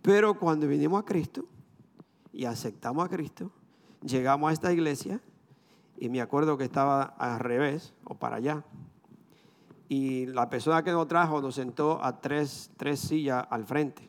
Pero 0.03 0.39
cuando 0.39 0.67
vinimos 0.67 1.01
a 1.01 1.05
Cristo 1.05 1.45
y 2.33 2.45
aceptamos 2.45 3.05
a 3.05 3.09
Cristo, 3.09 3.53
llegamos 4.03 4.51
a 4.51 4.53
esta 4.53 4.73
iglesia 4.73 5.21
y 5.97 6.09
me 6.09 6.21
acuerdo 6.21 6.59
que 6.59 6.65
estaba 6.65 7.03
al 7.03 7.39
revés 7.39 7.95
o 8.05 8.15
para 8.15 8.37
allá. 8.37 8.65
Y 9.89 10.27
la 10.27 10.51
persona 10.51 10.83
que 10.83 10.93
nos 10.93 11.09
trajo 11.09 11.41
nos 11.41 11.55
sentó 11.55 12.03
a 12.05 12.21
tres, 12.21 12.71
tres 12.77 13.01
sillas 13.01 13.47
al 13.49 13.65
frente. 13.65 14.07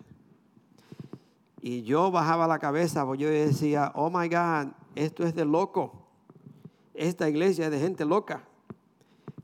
Y 1.62 1.84
yo 1.84 2.12
bajaba 2.12 2.48
la 2.48 2.60
cabeza 2.60 3.06
porque 3.06 3.24
yo 3.24 3.30
decía, 3.30 3.92
oh 3.96 4.10
my 4.10 4.28
God, 4.28 4.74
esto 4.96 5.24
es 5.26 5.34
de 5.34 5.46
loco. 5.46 6.08
Esta 6.94 7.30
iglesia 7.30 7.66
es 7.66 7.72
de 7.72 7.80
gente 7.80 8.04
loca. 8.04 8.44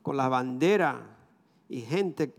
Con 0.01 0.17
la 0.17 0.27
bandera 0.27 1.17
y 1.69 1.81
gente 1.81 2.33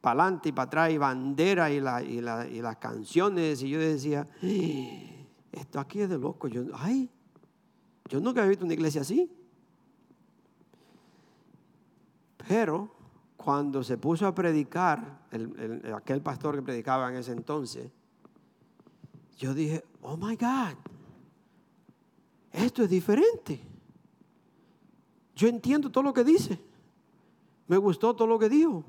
para 0.00 0.22
adelante 0.22 0.48
y 0.48 0.52
para 0.52 0.66
atrás 0.66 0.90
y 0.90 0.98
bandera 0.98 1.70
y, 1.70 1.76
y, 1.76 2.60
las 2.60 2.76
canciones. 2.78 3.62
Y 3.62 3.68
yo 3.68 3.78
decía, 3.78 4.26
esto 5.52 5.78
aquí 5.78 6.00
es 6.00 6.08
de 6.08 6.18
loco. 6.18 6.48
Yo, 6.48 6.62
ay, 6.74 7.10
yo 8.08 8.18
nunca 8.20 8.40
había 8.40 8.50
visto 8.50 8.64
una 8.64 8.74
iglesia 8.74 9.02
así. 9.02 9.30
Pero 12.48 12.99
cuando 13.42 13.82
se 13.82 13.96
puso 13.96 14.26
a 14.26 14.34
predicar, 14.34 15.22
aquel 15.94 16.20
pastor 16.20 16.56
que 16.56 16.62
predicaba 16.62 17.08
en 17.08 17.16
ese 17.16 17.32
entonces, 17.32 17.90
yo 19.38 19.54
dije, 19.54 19.82
oh 20.02 20.14
my 20.18 20.36
God, 20.36 20.76
esto 22.52 22.82
es 22.82 22.90
diferente. 22.90 23.58
Yo 25.34 25.48
entiendo 25.48 25.90
todo 25.90 26.04
lo 26.04 26.12
que 26.12 26.22
dice. 26.22 26.60
Me 27.66 27.78
gustó 27.78 28.14
todo 28.14 28.28
lo 28.28 28.38
que 28.38 28.50
dijo. 28.50 28.84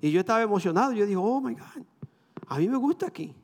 Y 0.00 0.10
yo 0.10 0.20
estaba 0.20 0.40
emocionado. 0.40 0.92
Yo 0.92 1.04
dije, 1.04 1.18
oh 1.18 1.42
my 1.42 1.52
God, 1.52 1.84
a 2.46 2.58
mí 2.58 2.68
me 2.70 2.78
gusta 2.78 3.08
aquí. 3.08 3.34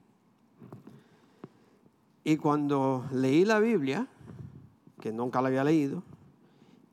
Y 2.25 2.39
cuando 2.39 3.05
leí 3.13 3.45
la 3.45 3.59
Biblia, 3.59 4.09
que 5.03 5.13
nunca 5.13 5.43
la 5.43 5.49
había 5.49 5.65
leído, 5.65 6.03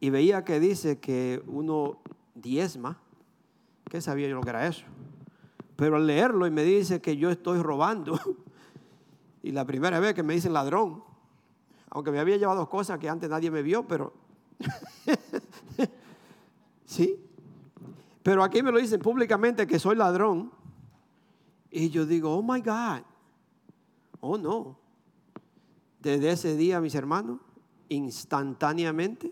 y 0.02 0.10
veía 0.10 0.44
que 0.44 0.60
dice 0.60 1.00
que 1.00 1.42
uno 1.48 2.00
diezma, 2.34 3.00
¿qué 3.90 4.02
sabía 4.02 4.28
yo 4.28 4.36
lo 4.36 4.42
que 4.42 4.50
era 4.50 4.68
eso? 4.68 4.86
Pero 5.76 5.98
al 5.98 6.08
leerlo 6.08 6.48
y 6.48 6.52
me 6.52 6.64
dice 6.64 7.02
que 7.02 7.18
yo 7.18 7.30
estoy 7.30 7.62
robando, 7.62 8.20
y 9.44 9.52
la 9.52 9.66
primera 9.66 10.00
vez 10.00 10.14
que 10.14 10.24
me 10.24 10.34
dicen 10.34 10.54
ladrón, 10.54 11.04
aunque 11.90 12.12
me 12.12 12.20
había 12.20 12.38
llevado 12.38 12.70
cosas 12.70 13.00
que 13.00 13.10
antes 13.10 13.30
nadie 13.30 13.52
me 13.52 13.62
vio, 13.62 13.88
pero 13.88 14.14
sí. 16.86 17.22
Pero 18.24 18.44
aquí 18.44 18.64
me 18.64 18.72
lo 18.72 18.80
dicen 18.80 19.00
públicamente 19.00 19.68
que 19.68 19.80
soy 19.80 19.96
ladrón. 19.96 20.52
Y 21.70 21.90
yo 21.90 22.06
digo, 22.06 22.36
oh 22.36 22.42
my 22.42 22.62
God. 22.62 23.04
Oh 24.20 24.38
no. 24.38 24.80
Desde 26.00 26.32
ese 26.32 26.56
día, 26.56 26.82
mis 26.82 26.96
hermanos, 26.96 27.40
instantáneamente. 27.90 29.32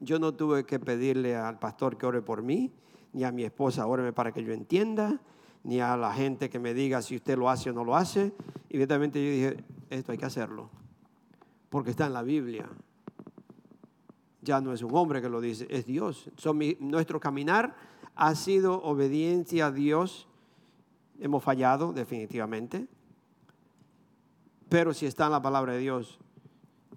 Yo 0.00 0.18
no 0.18 0.34
tuve 0.34 0.64
que 0.64 0.78
pedirle 0.78 1.36
al 1.36 1.58
pastor 1.58 1.96
que 1.96 2.06
ore 2.06 2.22
por 2.22 2.42
mí, 2.42 2.72
ni 3.12 3.24
a 3.24 3.32
mi 3.32 3.44
esposa 3.44 3.86
óreme 3.86 4.12
para 4.12 4.32
que 4.32 4.42
yo 4.42 4.52
entienda, 4.52 5.20
ni 5.64 5.80
a 5.80 5.96
la 5.96 6.12
gente 6.12 6.50
que 6.50 6.58
me 6.58 6.74
diga 6.74 7.02
si 7.02 7.16
usted 7.16 7.36
lo 7.36 7.50
hace 7.50 7.70
o 7.70 7.72
no 7.72 7.84
lo 7.84 7.96
hace. 7.96 8.32
Inmediatamente 8.70 9.22
yo 9.22 9.30
dije, 9.30 9.64
esto 9.90 10.12
hay 10.12 10.18
que 10.18 10.26
hacerlo, 10.26 10.70
porque 11.70 11.90
está 11.90 12.06
en 12.06 12.12
la 12.12 12.22
Biblia. 12.22 12.68
Ya 14.42 14.60
no 14.60 14.72
es 14.72 14.82
un 14.82 14.94
hombre 14.94 15.20
que 15.20 15.28
lo 15.28 15.40
dice, 15.40 15.66
es 15.70 15.86
Dios. 15.86 16.30
nuestro 16.80 17.20
caminar 17.20 17.74
ha 18.14 18.34
sido 18.34 18.82
obediencia 18.82 19.66
a 19.66 19.72
Dios. 19.72 20.28
Hemos 21.20 21.42
fallado 21.42 21.92
definitivamente, 21.92 22.86
pero 24.68 24.94
si 24.94 25.06
está 25.06 25.26
en 25.26 25.32
la 25.32 25.42
palabra 25.42 25.72
de 25.72 25.80
Dios, 25.80 26.18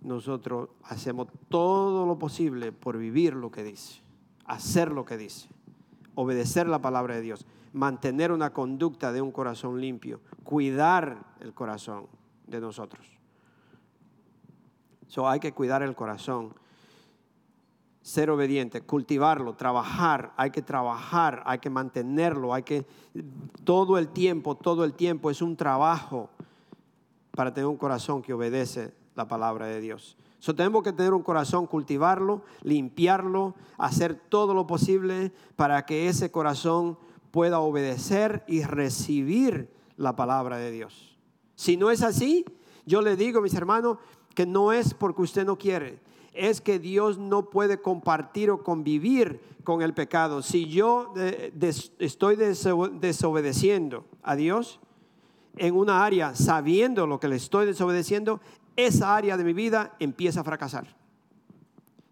nosotros 0.02 0.70
hacemos 0.84 1.28
todo 1.50 2.06
lo 2.06 2.18
posible 2.18 2.72
por 2.72 2.98
vivir 2.98 3.36
lo 3.36 3.52
que 3.52 3.64
dice, 3.64 4.02
hacer 4.46 4.92
lo 4.92 5.06
que 5.06 5.18
dice, 5.18 5.48
obedecer 6.16 6.68
la 6.68 6.80
palabra 6.80 7.16
de 7.16 7.22
Dios, 7.22 7.46
mantener 7.74 8.32
una 8.32 8.52
conducta 8.52 9.12
de 9.12 9.22
un 9.22 9.32
corazón 9.32 9.80
limpio, 9.80 10.22
cuidar 10.44 11.36
el 11.40 11.54
corazón 11.54 12.08
de 12.48 12.60
nosotros. 12.60 13.06
So, 15.08 15.28
hay 15.28 15.40
que 15.40 15.52
cuidar 15.52 15.84
el 15.84 15.96
corazón, 15.96 16.54
ser 18.02 18.30
obediente, 18.30 18.82
cultivarlo, 18.82 19.56
trabajar, 19.56 20.34
hay 20.38 20.52
que 20.52 20.62
trabajar, 20.62 21.44
hay 21.46 21.60
que 21.60 21.70
mantenerlo, 21.70 22.54
hay 22.54 22.64
que 22.64 22.86
todo 23.64 23.98
el 23.98 24.08
tiempo, 24.10 24.56
todo 24.56 24.84
el 24.84 24.94
tiempo 24.94 25.30
es 25.30 25.42
un 25.42 25.56
trabajo 25.56 26.30
para 27.32 27.54
tener 27.54 27.68
un 27.68 27.78
corazón 27.78 28.22
que 28.22 28.34
obedece 28.34 28.94
la 29.16 29.28
palabra 29.28 29.68
de 29.68 29.82
Dios. 29.82 30.18
So, 30.42 30.56
tenemos 30.56 30.82
que 30.82 30.92
tener 30.92 31.14
un 31.14 31.22
corazón, 31.22 31.68
cultivarlo, 31.68 32.42
limpiarlo, 32.64 33.54
hacer 33.78 34.16
todo 34.16 34.56
lo 34.56 34.66
posible 34.66 35.32
para 35.56 35.86
que 35.86 36.08
ese 36.08 36.32
corazón 36.32 36.98
pueda 37.30 37.60
obedecer 37.60 38.44
y 38.48 38.64
recibir 38.64 39.70
la 39.98 40.16
palabra 40.16 40.58
de 40.58 40.72
Dios. 40.72 41.16
Si 41.54 41.78
no 41.78 41.92
es 41.92 42.02
así, 42.02 42.44
yo 42.88 43.04
le 43.04 43.16
digo, 43.16 43.40
mis 43.40 43.54
hermanos, 43.54 44.00
que 44.34 44.48
no 44.48 44.74
es 44.74 44.96
porque 44.96 45.22
usted 45.22 45.46
no 45.46 45.60
quiere, 45.60 46.00
es 46.34 46.60
que 46.60 46.80
Dios 46.80 47.20
no 47.20 47.52
puede 47.52 47.80
compartir 47.80 48.50
o 48.50 48.64
convivir 48.64 49.40
con 49.64 49.84
el 49.84 49.94
pecado. 49.94 50.42
Si 50.42 50.66
yo 50.66 51.14
estoy 52.00 52.36
desobedeciendo 52.36 54.06
a 54.24 54.36
Dios 54.36 54.80
en 55.58 55.76
una 55.76 56.04
área 56.04 56.34
sabiendo 56.34 57.06
lo 57.06 57.20
que 57.20 57.28
le 57.28 57.36
estoy 57.36 57.68
desobedeciendo, 57.68 58.42
esa 58.76 59.16
área 59.16 59.38
de 59.38 59.44
mi 59.44 59.54
vida 59.54 59.96
empieza 60.00 60.42
a 60.42 60.44
fracasar. 60.44 60.88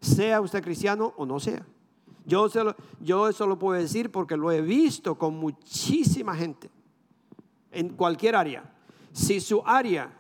Sea 0.02 0.41
usted 0.41 0.63
cristiano 0.63 1.13
o 1.17 1.26
no 1.26 1.39
sea. 1.39 1.65
Yo, 2.26 2.48
yo 3.00 3.28
eso 3.28 3.48
lo 3.48 3.58
puedo 3.58 3.80
decir 3.80 4.12
porque 4.12 4.38
lo 4.38 4.52
he 4.52 4.62
visto 4.62 5.17
con 5.17 5.36
muchísima 5.36 6.36
gente 6.36 6.69
en 7.72 7.89
cualquier 7.89 8.36
área. 8.36 8.72
Si 9.12 9.39
su 9.39 9.63
área, 9.65 10.13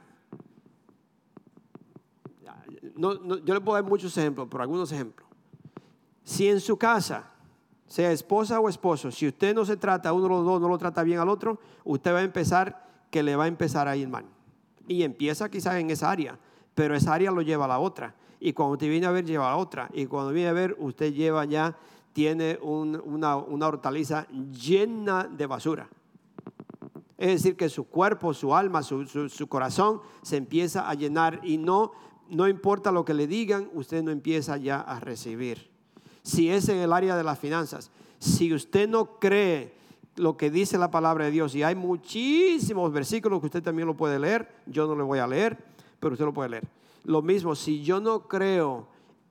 yo 2.95 3.53
le 3.53 3.61
puedo 3.61 3.73
dar 3.73 3.83
muchos 3.83 4.17
ejemplos, 4.17 4.47
pero 4.49 4.63
algunos 4.63 4.91
ejemplos. 4.91 5.27
Si 6.23 6.47
en 6.47 6.59
su 6.59 6.77
casa, 6.77 7.31
sea 7.85 8.11
esposa 8.11 8.59
o 8.59 8.69
esposo, 8.69 9.11
si 9.11 9.27
usted 9.27 9.53
no 9.53 9.65
se 9.65 9.77
trata, 9.77 10.13
uno 10.13 10.23
de 10.23 10.29
los 10.29 10.45
dos 10.45 10.61
no 10.61 10.67
lo 10.67 10.77
trata 10.77 11.03
bien 11.03 11.19
al 11.19 11.29
otro, 11.29 11.59
usted 11.83 12.13
va 12.13 12.19
a 12.19 12.23
empezar 12.23 12.87
que 13.11 13.23
le 13.23 13.35
va 13.35 13.45
a 13.45 13.47
empezar 13.47 13.87
a 13.87 13.95
ir 13.95 14.07
mal 14.07 14.25
y 14.89 15.03
empieza 15.03 15.49
quizás 15.49 15.75
en 15.75 15.91
esa 15.91 16.11
área, 16.11 16.37
pero 16.75 16.95
esa 16.95 17.13
área 17.13 17.31
lo 17.31 17.41
lleva 17.41 17.65
a 17.65 17.67
la 17.69 17.79
otra. 17.79 18.15
Y 18.39 18.53
cuando 18.53 18.73
usted 18.73 18.89
viene 18.89 19.05
a 19.05 19.11
ver, 19.11 19.23
lleva 19.23 19.47
a 19.47 19.51
la 19.51 19.57
otra. 19.57 19.89
Y 19.93 20.07
cuando 20.07 20.31
viene 20.31 20.49
a 20.49 20.53
ver, 20.53 20.75
usted 20.79 21.13
lleva 21.13 21.45
ya, 21.45 21.77
tiene 22.11 22.57
una, 22.61 23.37
hortaliza 23.37 24.27
llena 24.27 25.25
de 25.25 25.45
basura. 25.45 25.87
Es 27.17 27.43
decir, 27.43 27.55
que 27.55 27.69
su 27.69 27.85
cuerpo, 27.85 28.33
su 28.33 28.55
alma, 28.55 28.81
su, 28.81 29.05
su, 29.05 29.47
corazón 29.47 30.01
se 30.23 30.37
empieza 30.37 30.89
a 30.89 30.93
llenar 30.95 31.41
y 31.43 31.57
no, 31.57 31.91
no 32.29 32.47
importa 32.47 32.91
lo 32.91 33.05
que 33.05 33.13
le 33.13 33.27
digan, 33.27 33.69
usted 33.73 34.01
no 34.01 34.09
empieza 34.09 34.57
ya 34.57 34.79
a 34.79 34.99
recibir. 34.99 35.69
Si 36.23 36.49
es 36.49 36.67
en 36.69 36.77
el 36.77 36.93
área 36.93 37.15
de 37.15 37.23
las 37.23 37.37
finanzas, 37.37 37.91
si 38.17 38.53
usted 38.53 38.89
no 38.89 39.19
cree 39.19 39.78
lo 40.19 40.35
que 40.35 40.51
dice 40.51 40.77
la 40.77 40.91
palabra 40.91 41.25
de 41.25 41.31
Dios. 41.31 41.55
Y 41.55 41.63
hay 41.63 41.75
muchísimos 41.75 42.91
versículos 42.91 43.39
que 43.39 43.45
usted 43.45 43.63
también 43.63 43.87
lo 43.87 43.95
puede 43.95 44.19
leer. 44.19 44.49
Yo 44.65 44.85
no 44.85 44.93
lo 44.93 45.05
voy 45.05 45.19
a 45.19 45.27
leer, 45.27 45.57
pero 45.99 46.13
usted 46.13 46.25
lo 46.25 46.33
puede 46.33 46.49
leer. 46.49 46.67
Lo 47.05 47.21
mismo, 47.21 47.55
si 47.55 47.81
yo 47.81 48.01
no 48.01 48.27
creo 48.27 48.87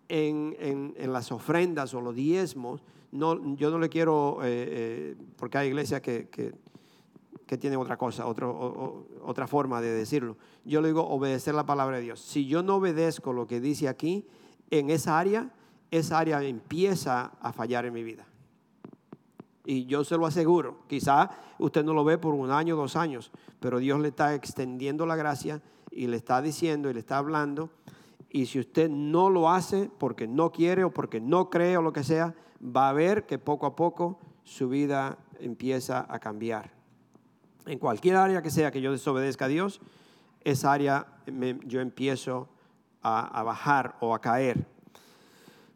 en, 0.09 0.95
las 0.99 1.31
ofrendas 1.31 1.93
o 1.93 2.01
los 2.01 2.15
diezmos, 2.15 2.83
no, 3.13 3.55
yo 3.57 3.71
no 3.71 3.79
le 3.79 3.91
quiero, 3.91 4.39
eh, 4.43 4.47
eh, 4.47 5.17
porque 5.37 5.59
hay 5.59 5.69
iglesias 5.69 6.01
que, 6.01 6.29
que, 6.29 6.55
tienen 7.59 7.79
otra 7.79 7.97
cosa, 7.97 8.27
otra 8.27 9.47
forma 9.47 9.81
de 9.81 9.91
decirlo. 9.91 10.37
Yo 10.65 10.81
le 10.81 10.89
digo 10.89 11.07
obedecer 11.07 11.55
la 11.55 11.65
palabra 11.65 11.97
de 11.97 12.03
Dios. 12.03 12.21
Si 12.21 12.47
yo 12.47 12.63
no 12.63 12.77
obedezco 12.77 13.33
lo 13.33 13.47
que 13.47 13.61
dice 13.61 13.89
aquí, 13.89 14.27
en 14.71 14.91
esa 14.91 15.19
área, 15.19 15.51
esa 15.91 16.19
área 16.19 16.43
empieza 16.43 17.33
a 17.41 17.53
fallar 17.53 17.87
en 17.87 17.95
mi 17.95 18.03
vida. 18.03 18.27
Y 19.69 19.85
yo 19.85 20.03
se 20.03 20.17
lo 20.17 20.25
aseguro, 20.25 20.79
quizá 20.87 21.29
usted 21.59 21.85
no 21.85 21.93
lo 21.93 22.03
ve 22.03 22.17
por 22.17 22.33
un 22.33 22.51
año, 22.51 22.75
dos 22.75 22.97
años, 22.97 23.31
pero 23.61 23.81
Dios 23.81 24.01
le 24.01 24.09
está 24.09 24.35
extendiendo 24.35 25.05
la 25.05 25.15
gracia 25.15 25.61
y 25.91 26.07
le 26.07 26.17
está 26.17 26.41
diciendo 26.41 26.89
y 26.89 26.95
le 26.95 27.01
está 27.01 27.19
hablando 27.19 27.69
Y 28.31 28.47
si 28.47 28.61
usted 28.61 28.89
no 28.89 29.29
lo 29.29 29.51
hace 29.51 29.91
porque 29.99 30.27
no 30.27 30.53
quiere 30.53 30.85
o 30.85 30.91
porque 30.91 31.21
no 31.21 31.51
cree 31.51 31.77
o 31.77 31.83
lo 31.83 31.93
que 31.93 32.03
sea, 32.03 32.35
va 32.65 32.89
a 32.89 32.95
ver 32.95 33.27
que 33.27 33.39
poco 33.39 33.67
a 33.67 33.77
poco 33.77 34.19
su 34.43 34.71
vida 34.71 35.19
empieza 35.39 36.07
a 36.09 36.19
cambiar. 36.19 36.73
En 37.67 37.79
cualquier 37.79 38.17
área 38.17 38.41
que 38.41 38.51
sea 38.51 38.71
que 38.71 38.81
yo 38.81 38.91
desobedezca 38.91 39.45
a 39.45 39.49
Dios, 39.49 39.83
esa 40.45 40.73
área 40.73 41.09
yo 41.67 41.83
empiezo 41.83 42.49
a, 43.03 43.43
bajar 43.43 43.97
o 44.01 44.15
a 44.15 44.21
caer. 44.23 44.67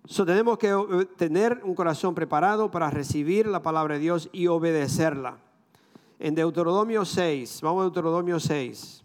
So, 0.04 0.26
tenemos 0.26 0.58
que 0.58 0.68
eh, 0.68 1.06
tener 1.16 1.60
un 1.62 1.74
corazón 1.74 2.14
preparado 2.14 2.70
para 2.70 2.90
recibir 2.90 3.46
la 3.46 3.62
palabra 3.62 3.94
de 3.94 4.00
Dios 4.00 4.28
y 4.32 4.48
obedecerla. 4.48 5.38
En 6.18 6.34
Deuteronomio 6.34 7.04
6, 7.04 7.60
vamos 7.62 7.82
a 7.82 7.84
Deuteronomio 7.84 8.40
6. 8.40 9.04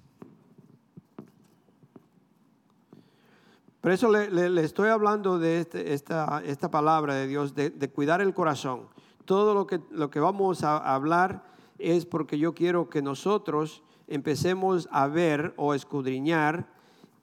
Por 3.80 3.92
eso 3.92 4.12
le, 4.12 4.64
estoy 4.64 4.90
hablando 4.90 5.38
de 5.38 5.60
este, 5.60 5.94
esta, 5.94 6.42
esta, 6.44 6.70
palabra 6.70 7.14
de 7.14 7.28
Dios, 7.28 7.54
de, 7.54 7.72
cuidar 7.94 8.20
el 8.20 8.34
corazón. 8.34 8.88
Todo 9.26 9.54
lo 9.54 9.68
que, 9.68 9.80
lo 9.92 10.10
que 10.10 10.20
vamos 10.20 10.64
a 10.64 10.78
hablar 10.94 11.44
es 11.78 12.06
porque 12.06 12.40
yo 12.40 12.54
quiero 12.54 12.90
que 12.90 13.04
nosotros 13.04 13.84
empecemos 14.08 14.90
a 14.92 15.08
ver 15.08 15.54
o 15.58 15.74
escudriñar 15.74 16.68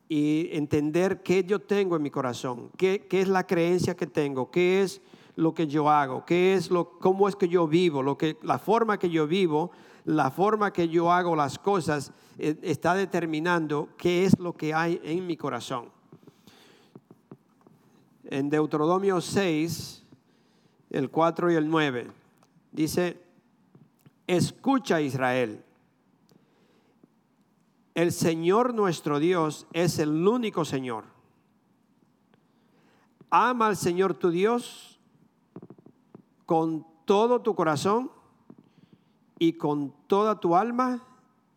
y 0.09 0.49
entender 0.53 1.23
qué 1.23 1.45
yo 1.45 1.61
tengo 1.61 1.97
en 1.97 2.03
mi 2.03 2.11
corazón, 2.11 2.71
qué, 2.77 3.07
qué, 3.09 3.21
es 3.21 3.29
la 3.29 3.47
creencia 3.47 3.97
que 3.97 4.07
tengo, 4.07 4.51
qué 4.51 4.83
es 4.83 5.01
lo 5.37 5.55
que 5.55 5.67
yo 5.67 5.90
hago, 5.90 6.25
qué 6.25 6.55
es 6.55 6.71
lo, 6.71 6.90
cómo 6.99 7.29
es 7.29 7.37
que 7.37 7.49
yo 7.49 7.67
vivo, 7.67 8.03
lo 8.03 8.17
que, 8.17 8.37
la 8.43 8.59
forma 8.59 8.99
que 8.99 9.11
yo 9.11 9.27
vivo, 9.27 9.71
la 10.05 10.31
forma 10.31 10.73
que 10.73 10.88
yo 10.88 11.11
hago 11.11 11.35
las 11.35 11.59
cosas 11.59 12.12
eh, 12.38 12.57
está 12.62 12.95
determinando 12.95 13.88
qué 13.97 14.25
es 14.25 14.38
lo 14.38 14.53
que 14.53 14.75
hay 14.75 15.01
en 15.03 15.27
mi 15.27 15.37
corazón 15.37 15.95
en 18.35 18.51
Deuteronomio 18.51 19.21
6, 19.21 20.03
el 20.90 21.11
4 21.11 21.53
y 21.53 21.55
el 21.55 21.69
9. 21.69 22.11
Dice, 22.73 23.21
escucha 24.27 25.01
Israel, 25.01 25.63
el 27.94 28.12
Señor 28.12 28.74
nuestro 28.74 29.18
Dios 29.18 29.66
es 29.72 29.98
el 29.98 30.26
único 30.26 30.64
Señor. 30.64 31.04
Ama 33.30 33.66
al 33.66 33.76
Señor 33.76 34.14
tu 34.14 34.30
Dios 34.30 35.00
con 36.46 36.87
todo 37.04 37.40
tu 37.40 37.54
corazón 37.54 38.11
y 39.38 39.54
con 39.54 39.92
toda 40.07 40.40
tu 40.40 40.54
alma 40.54 41.04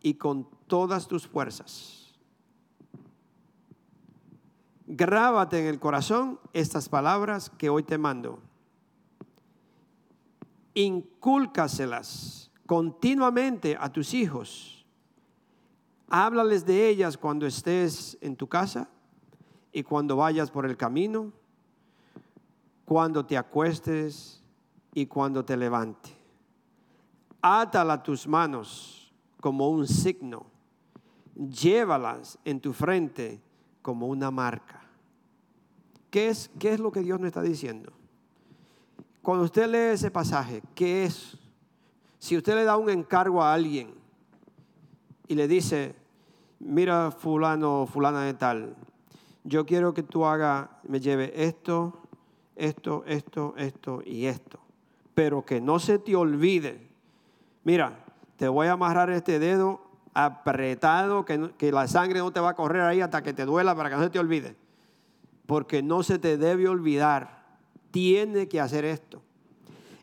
y 0.02 0.16
con 0.16 0.48
todas 0.68 1.08
tus 1.08 1.28
fuerzas 1.28 1.98
Grábate 4.90 5.60
en 5.60 5.66
el 5.66 5.80
corazón 5.80 6.40
estas 6.54 6.88
palabras 6.88 7.50
que 7.50 7.70
hoy 7.70 7.84
te 7.84 7.98
mando. 7.98 8.40
Incúlcaselas 10.74 12.52
continuamente 12.66 13.76
a 13.78 13.92
tus 13.92 14.14
hijos. 14.14 14.77
Háblales 16.10 16.66
de 16.66 16.88
ellas 16.88 17.18
cuando 17.18 17.46
estés 17.46 18.18
en 18.22 18.36
tu 18.36 18.48
casa 18.48 18.90
y 19.74 19.84
cuando 19.84 20.16
vayas 20.16 20.50
por 20.50 20.66
el 20.66 20.78
camino, 20.78 21.34
cuando 22.86 23.26
te 23.26 23.38
acuestes 23.38 24.42
y 24.94 25.06
cuando 25.06 25.44
te 25.44 25.58
levante. 25.58 26.16
Átala 27.42 28.02
tus 28.02 28.28
manos 28.28 29.14
como 29.42 29.70
un 29.70 29.86
signo. 29.86 30.46
Llévalas 31.36 32.40
en 32.46 32.62
tu 32.62 32.74
frente 32.74 33.42
como 33.82 34.08
una 34.08 34.32
marca. 34.32 34.82
¿Qué 36.10 36.30
es, 36.30 36.50
¿Qué 36.58 36.74
es 36.74 36.80
lo 36.80 36.92
que 36.92 37.02
Dios 37.02 37.20
nos 37.20 37.28
está 37.28 37.42
diciendo? 37.42 37.92
Cuando 39.22 39.44
usted 39.44 39.68
lee 39.70 39.94
ese 39.94 40.10
pasaje, 40.10 40.64
¿qué 40.74 41.04
es? 41.04 41.38
Si 42.18 42.38
usted 42.38 42.56
le 42.56 42.64
da 42.64 42.78
un 42.78 42.90
encargo 42.90 43.44
a 43.44 43.54
alguien 43.54 43.97
y 45.28 45.36
le 45.36 45.48
dice, 45.48 45.96
mira 46.60 47.12
fulano, 47.12 47.88
fulana 47.88 48.24
de 48.24 48.34
tal, 48.34 48.76
yo 49.44 49.66
quiero 49.66 49.94
que 49.94 50.04
tú 50.04 50.26
haga, 50.26 50.80
me 50.84 51.00
lleve 51.00 51.32
esto, 51.36 51.94
esto, 52.56 53.04
esto, 53.08 53.54
esto 53.58 54.02
y 54.06 54.26
esto. 54.26 54.60
Pero 55.14 55.46
que 55.46 55.62
no 55.62 55.80
se 55.80 56.00
te 56.00 56.16
olvide, 56.16 56.88
mira, 57.64 58.04
te 58.36 58.48
voy 58.48 58.68
a 58.68 58.74
amarrar 58.74 59.10
este 59.10 59.40
dedo 59.40 59.82
apretado, 60.14 61.26
que, 61.26 61.72
la 61.72 61.88
sangre 61.88 62.20
no 62.20 62.32
te 62.32 62.40
va 62.40 62.50
a 62.50 62.56
correr 62.56 62.82
ahí 62.82 63.02
hasta 63.02 63.22
que 63.22 63.34
te 63.34 63.46
duela 63.46 63.76
para 63.76 63.90
que 63.90 63.96
no 63.96 64.04
se 64.04 64.10
te 64.10 64.20
olvide. 64.20 64.56
Porque 65.46 65.82
no 65.82 66.04
se 66.04 66.20
te 66.20 66.38
debe 66.38 66.68
olvidar. 66.68 67.46
Tiene 67.92 68.48
que 68.48 68.60
hacer 68.60 68.84
esto. 68.84 69.22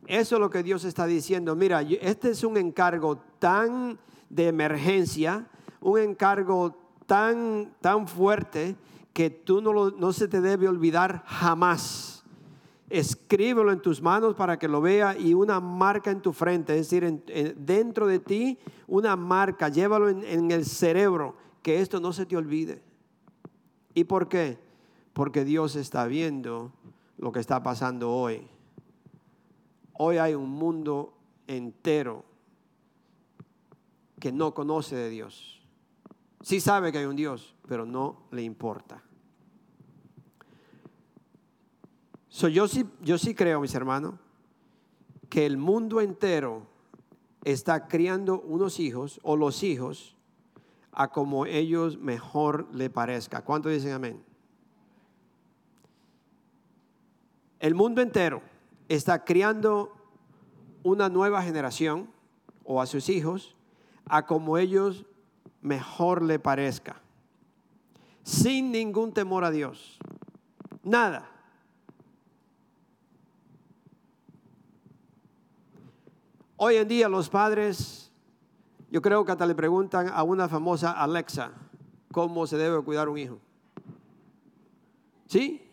Eso 0.06 0.36
es 0.36 0.40
lo 0.40 0.50
que 0.50 0.62
Dios 0.62 0.84
está 0.84 1.06
diciendo. 1.06 1.56
Mira, 1.56 1.82
este 1.82 2.30
es 2.30 2.44
un 2.44 2.56
encargo 2.56 3.18
tan 3.38 3.98
de 4.34 4.48
emergencia, 4.48 5.46
un 5.80 5.98
encargo 5.98 6.76
tan, 7.06 7.74
tan 7.80 8.08
fuerte 8.08 8.76
que 9.12 9.30
tú 9.30 9.60
no, 9.60 9.90
no 9.90 10.12
se 10.12 10.28
te 10.28 10.40
debe 10.40 10.68
olvidar 10.68 11.22
jamás 11.26 12.14
escríbelo 12.90 13.72
en 13.72 13.80
tus 13.80 14.00
manos 14.00 14.34
para 14.36 14.58
que 14.58 14.68
lo 14.68 14.80
vea 14.80 15.18
y 15.18 15.34
una 15.34 15.58
marca 15.58 16.12
en 16.12 16.20
tu 16.20 16.32
frente, 16.32 16.78
es 16.78 16.88
decir, 16.88 17.24
dentro 17.56 18.06
de 18.06 18.20
ti 18.20 18.58
una 18.86 19.16
marca, 19.16 19.68
llévalo 19.68 20.08
en 20.08 20.50
el 20.50 20.64
cerebro, 20.64 21.34
que 21.62 21.80
esto 21.80 21.98
no 21.98 22.12
se 22.12 22.26
te 22.26 22.36
olvide. 22.36 22.82
¿Y 23.94 24.04
por 24.04 24.28
qué? 24.28 24.58
Porque 25.12 25.44
Dios 25.44 25.76
está 25.76 26.06
viendo 26.06 26.72
lo 27.18 27.32
que 27.32 27.40
está 27.40 27.62
pasando 27.62 28.12
hoy. 28.12 28.46
Hoy 29.94 30.18
hay 30.18 30.34
un 30.34 30.50
mundo 30.50 31.14
entero 31.46 32.24
que 34.24 34.32
no 34.32 34.54
conoce 34.54 34.96
de 34.96 35.10
Dios. 35.10 35.60
Sí 36.40 36.58
sabe 36.58 36.90
que 36.90 36.96
hay 36.96 37.04
un 37.04 37.14
Dios, 37.14 37.54
pero 37.68 37.84
no 37.84 38.22
le 38.30 38.40
importa. 38.40 39.02
yo, 42.30 42.66
sí, 42.66 42.86
yo 43.02 43.18
sí 43.18 43.34
creo, 43.34 43.60
mis 43.60 43.74
hermanos, 43.74 44.14
que 45.28 45.44
el 45.44 45.58
mundo 45.58 46.00
entero 46.00 46.66
está 47.44 47.86
criando 47.86 48.40
unos 48.40 48.80
hijos 48.80 49.20
o 49.24 49.36
los 49.36 49.62
hijos 49.62 50.16
a 50.92 51.08
como 51.10 51.44
ellos 51.44 51.98
mejor 51.98 52.74
le 52.74 52.88
parezca. 52.88 53.44
¿Cuántos 53.44 53.72
dicen 53.72 53.92
amén? 53.92 54.24
El 57.58 57.74
mundo 57.74 58.00
entero 58.00 58.40
está 58.88 59.22
criando 59.22 59.92
una 60.82 61.10
nueva 61.10 61.42
generación 61.42 62.08
o 62.64 62.80
a 62.80 62.86
sus 62.86 63.10
hijos 63.10 63.53
a 64.06 64.26
como 64.26 64.58
ellos 64.58 65.04
mejor 65.62 66.22
le 66.22 66.38
parezca. 66.38 67.00
Sin 68.22 68.72
ningún 68.72 69.12
temor 69.12 69.44
a 69.44 69.50
Dios. 69.50 69.98
Nada. 70.82 71.28
Hoy 76.56 76.76
en 76.76 76.88
día 76.88 77.08
los 77.08 77.28
padres, 77.28 78.10
yo 78.90 79.02
creo 79.02 79.24
que 79.24 79.32
hasta 79.32 79.46
le 79.46 79.54
preguntan 79.54 80.08
a 80.08 80.22
una 80.22 80.48
famosa 80.48 80.92
Alexa 80.92 81.52
cómo 82.12 82.46
se 82.46 82.56
debe 82.56 82.82
cuidar 82.82 83.08
un 83.08 83.18
hijo. 83.18 83.38
¿Sí? 85.26 85.63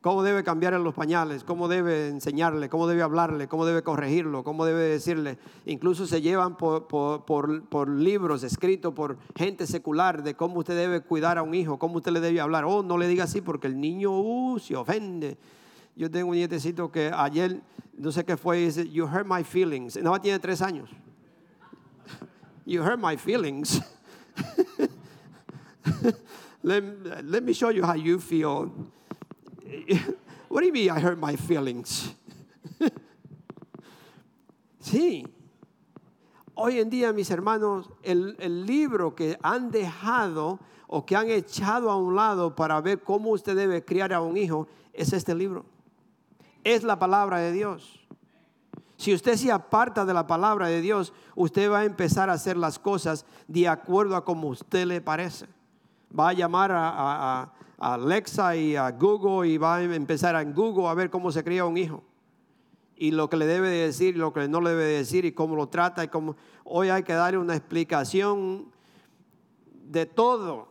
¿Cómo 0.00 0.22
debe 0.22 0.44
cambiar 0.44 0.74
en 0.74 0.84
los 0.84 0.94
pañales? 0.94 1.42
¿Cómo 1.42 1.66
debe 1.66 2.06
enseñarle? 2.06 2.68
¿Cómo 2.68 2.86
debe 2.86 3.02
hablarle? 3.02 3.48
¿Cómo 3.48 3.66
debe 3.66 3.82
corregirlo? 3.82 4.44
¿Cómo 4.44 4.64
debe 4.64 4.82
decirle? 4.82 5.38
Incluso 5.66 6.06
se 6.06 6.20
llevan 6.20 6.56
por, 6.56 7.88
libros 7.88 8.44
escritos 8.44 8.94
por 8.94 9.18
gente 9.34 9.66
secular 9.66 10.22
de 10.22 10.34
cómo 10.34 10.60
usted 10.60 10.76
debe 10.76 11.00
cuidar 11.00 11.36
a 11.36 11.42
un 11.42 11.52
hijo, 11.52 11.80
cómo 11.80 11.96
usted 11.96 12.12
le 12.12 12.20
debe 12.20 12.40
hablar. 12.40 12.64
Oh, 12.64 12.84
no 12.84 12.96
le 12.96 13.08
diga 13.08 13.24
así 13.24 13.40
porque 13.40 13.66
el 13.66 13.80
niño 13.80 14.16
uh, 14.16 14.60
se 14.60 14.76
ofende. 14.76 15.36
Yo 15.96 16.08
tengo 16.08 16.30
un 16.30 16.36
nietecito 16.36 16.92
que 16.92 17.10
ayer, 17.12 17.60
no 17.96 18.12
sé 18.12 18.24
qué 18.24 18.36
fue, 18.36 18.58
dice, 18.58 18.88
You 18.88 19.06
hurt 19.06 19.26
my 19.26 19.42
feelings. 19.42 20.00
No, 20.00 20.20
tiene 20.20 20.38
tres 20.38 20.62
años. 20.62 20.90
You 22.64 22.82
hurt 22.82 23.00
my 23.00 23.16
feelings. 23.16 23.82
let 26.62 27.42
me 27.42 27.52
show 27.52 27.70
you 27.70 27.82
how 27.82 27.96
you 27.96 28.20
feel. 28.20 28.70
What 30.48 30.60
do 30.60 30.66
you 30.66 30.72
mean 30.72 30.90
I 30.90 31.00
hurt 31.00 31.18
my 31.18 31.36
feelings? 31.36 32.14
sí. 34.80 35.26
Hoy 36.54 36.80
en 36.80 36.90
día, 36.90 37.12
mis 37.12 37.30
hermanos, 37.30 37.88
el, 38.02 38.66
libro 38.66 39.14
que 39.14 39.38
han 39.42 39.70
dejado 39.70 40.58
o 40.88 41.04
que 41.06 41.14
han 41.14 41.30
echado 41.30 41.90
a 41.90 41.96
un 41.96 42.16
lado 42.16 42.56
para 42.56 42.80
ver 42.80 43.02
cómo 43.02 43.30
usted 43.30 43.54
debe 43.54 43.84
criar 43.84 44.12
a 44.12 44.20
un 44.20 44.36
hijo 44.36 44.66
es 44.92 45.12
este 45.12 45.34
libro 45.34 45.64
es 46.74 46.82
la 46.84 46.98
palabra 46.98 47.38
de 47.38 47.52
Dios. 47.52 48.00
Si 48.96 49.14
usted 49.14 49.36
se 49.36 49.52
aparta 49.52 50.04
de 50.04 50.12
la 50.12 50.26
palabra 50.26 50.66
de 50.66 50.80
Dios, 50.80 51.12
usted 51.34 51.70
va 51.70 51.80
a 51.80 51.84
empezar 51.84 52.30
a 52.30 52.34
hacer 52.34 52.56
las 52.56 52.78
cosas 52.78 53.24
de 53.46 53.68
acuerdo 53.68 54.16
a 54.16 54.24
como 54.24 54.48
usted 54.48 54.86
le 54.86 55.00
parece. 55.00 55.46
Va 56.18 56.30
a 56.30 56.32
llamar 56.32 56.72
a- 56.72 57.52
a 57.78 57.94
Alexa 57.94 58.56
y 58.56 58.76
a 58.76 58.90
Google 58.90 59.48
y 59.48 59.56
va 59.58 59.76
a 59.76 59.82
empezar 59.82 60.34
en 60.42 60.52
Google 60.54 60.88
a 60.88 60.94
ver 60.94 61.10
cómo 61.10 61.30
se 61.32 61.42
cría 61.44 61.64
un 61.64 61.76
hijo. 61.76 62.02
Y 62.96 63.12
lo 63.12 63.30
que 63.30 63.36
le 63.36 63.46
debe 63.46 63.68
de 63.68 63.86
decir 63.86 64.16
y 64.16 64.18
lo 64.18 64.32
que 64.32 64.48
no 64.48 64.60
le 64.60 64.70
debe 64.70 64.84
de 64.84 64.96
decir 64.98 65.24
y 65.24 65.32
cómo 65.32 65.54
lo 65.54 65.68
trata 65.68 66.02
y 66.02 66.08
cómo... 66.08 66.34
Hoy 66.64 66.88
hay 66.88 67.04
que 67.04 67.12
darle 67.12 67.38
una 67.38 67.54
explicación 67.54 68.66
de 69.84 70.04
todo. 70.06 70.68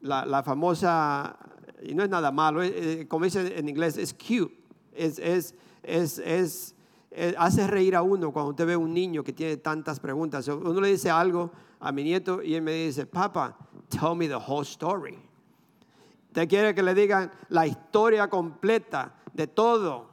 La, 0.00 0.24
la 0.24 0.44
famosa, 0.44 1.36
y 1.82 1.94
no 1.94 2.04
es 2.04 2.08
nada 2.10 2.30
malo, 2.30 2.62
es- 2.62 2.72
eh, 2.76 3.06
como 3.08 3.24
dice 3.24 3.58
en 3.58 3.68
inglés, 3.68 3.96
es 3.96 4.14
cute. 4.14 4.54
Es, 4.92 5.18
es, 5.18 5.54
es, 5.82 6.18
es- 6.20 6.74
eh, 7.10 7.34
hace 7.38 7.66
reír 7.66 7.96
a 7.96 8.02
uno 8.02 8.30
cuando 8.32 8.50
usted 8.50 8.66
ve 8.66 8.76
un 8.76 8.92
niño 8.94 9.24
que 9.24 9.32
tiene 9.32 9.56
tantas 9.56 9.98
preguntas. 9.98 10.46
Uno 10.46 10.80
le 10.80 10.88
dice 10.88 11.10
algo 11.10 11.50
a 11.80 11.90
mi 11.90 12.04
nieto 12.04 12.40
y 12.42 12.54
él 12.54 12.62
me 12.62 12.72
dice, 12.72 13.06
papá, 13.06 13.56
tell 13.88 14.14
me 14.14 14.28
the 14.28 14.38
whole 14.38 14.64
story. 14.64 15.18
Usted 16.28 16.48
quiere 16.48 16.74
que 16.74 16.82
le 16.82 16.94
digan 16.94 17.30
la 17.48 17.66
historia 17.66 18.28
completa 18.28 19.14
de 19.32 19.46
todo. 19.46 20.10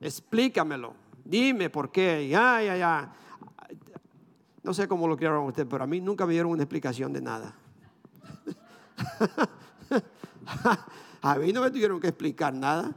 Explícamelo. 0.00 0.94
Dime 1.24 1.70
por 1.70 1.90
qué. 1.90 2.28
Ya, 2.28 2.62
ya, 2.62 2.76
ya. 2.76 3.12
No 4.62 4.74
sé 4.74 4.86
cómo 4.86 5.08
lo 5.08 5.16
criaron 5.16 5.46
usted, 5.46 5.66
pero 5.66 5.84
a 5.84 5.86
mí 5.86 6.00
nunca 6.00 6.26
me 6.26 6.32
dieron 6.34 6.52
una 6.52 6.62
explicación 6.62 7.12
de 7.12 7.22
nada. 7.22 7.54
a 11.22 11.34
mí 11.36 11.52
no 11.52 11.62
me 11.62 11.70
tuvieron 11.70 12.00
que 12.00 12.08
explicar 12.08 12.52
nada. 12.52 12.92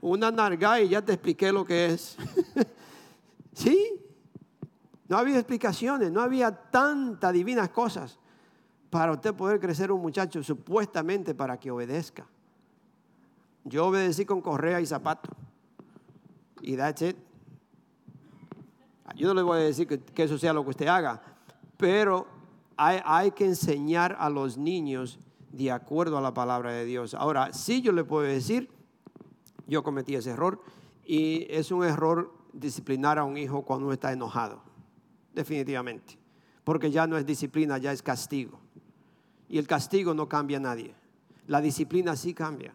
Una 0.00 0.30
narga 0.30 0.80
y 0.80 0.88
ya 0.88 1.02
te 1.02 1.12
expliqué 1.12 1.52
lo 1.52 1.64
que 1.64 1.86
es. 1.86 2.16
¿Sí? 3.52 4.00
No 5.08 5.16
había 5.16 5.36
explicaciones, 5.38 6.10
no 6.10 6.20
había 6.20 6.50
tantas 6.50 7.32
divinas 7.32 7.68
cosas 7.70 8.18
para 8.90 9.12
usted 9.12 9.34
poder 9.34 9.60
crecer 9.60 9.92
un 9.92 10.00
muchacho 10.00 10.42
supuestamente 10.42 11.34
para 11.34 11.58
que 11.58 11.70
obedezca. 11.70 12.26
Yo 13.64 13.86
obedecí 13.86 14.24
con 14.24 14.40
correa 14.40 14.80
y 14.80 14.86
zapato. 14.86 15.30
Y 16.62 16.76
that's 16.76 17.02
it. 17.02 17.16
Yo 19.16 19.28
no 19.28 19.34
le 19.34 19.42
voy 19.42 19.58
a 19.58 19.62
decir 19.62 19.86
que, 19.86 20.22
eso 20.22 20.38
sea 20.38 20.52
lo 20.52 20.62
que 20.64 20.70
usted 20.70 20.86
haga, 20.86 21.22
pero 21.76 22.26
hay, 22.76 23.00
hay 23.04 23.30
que 23.32 23.46
enseñar 23.46 24.16
a 24.18 24.28
los 24.30 24.58
niños 24.58 25.18
de 25.50 25.72
acuerdo 25.72 26.18
a 26.18 26.20
la 26.20 26.34
palabra 26.34 26.72
de 26.72 26.84
Dios. 26.84 27.14
Ahora, 27.14 27.52
sí 27.52 27.80
yo 27.80 27.92
le 27.92 28.04
puedo 28.04 28.22
decir, 28.22 28.70
yo 29.66 29.82
cometí 29.82 30.14
ese 30.14 30.30
error 30.30 30.62
y 31.04 31.46
es 31.50 31.72
un 31.72 31.84
error 31.84 32.32
disciplinar 32.52 33.18
a 33.18 33.24
un 33.24 33.36
hijo 33.36 33.62
cuando 33.62 33.86
uno 33.86 33.92
está 33.92 34.12
enojado, 34.12 34.62
definitivamente, 35.34 36.18
porque 36.64 36.90
ya 36.90 37.06
no 37.06 37.16
es 37.16 37.26
disciplina, 37.26 37.78
ya 37.78 37.92
es 37.92 38.02
castigo. 38.02 38.60
Y 39.48 39.58
el 39.58 39.66
castigo 39.66 40.14
no 40.14 40.28
cambia 40.28 40.58
a 40.58 40.60
nadie, 40.60 40.94
la 41.46 41.60
disciplina 41.60 42.16
sí 42.16 42.34
cambia. 42.34 42.74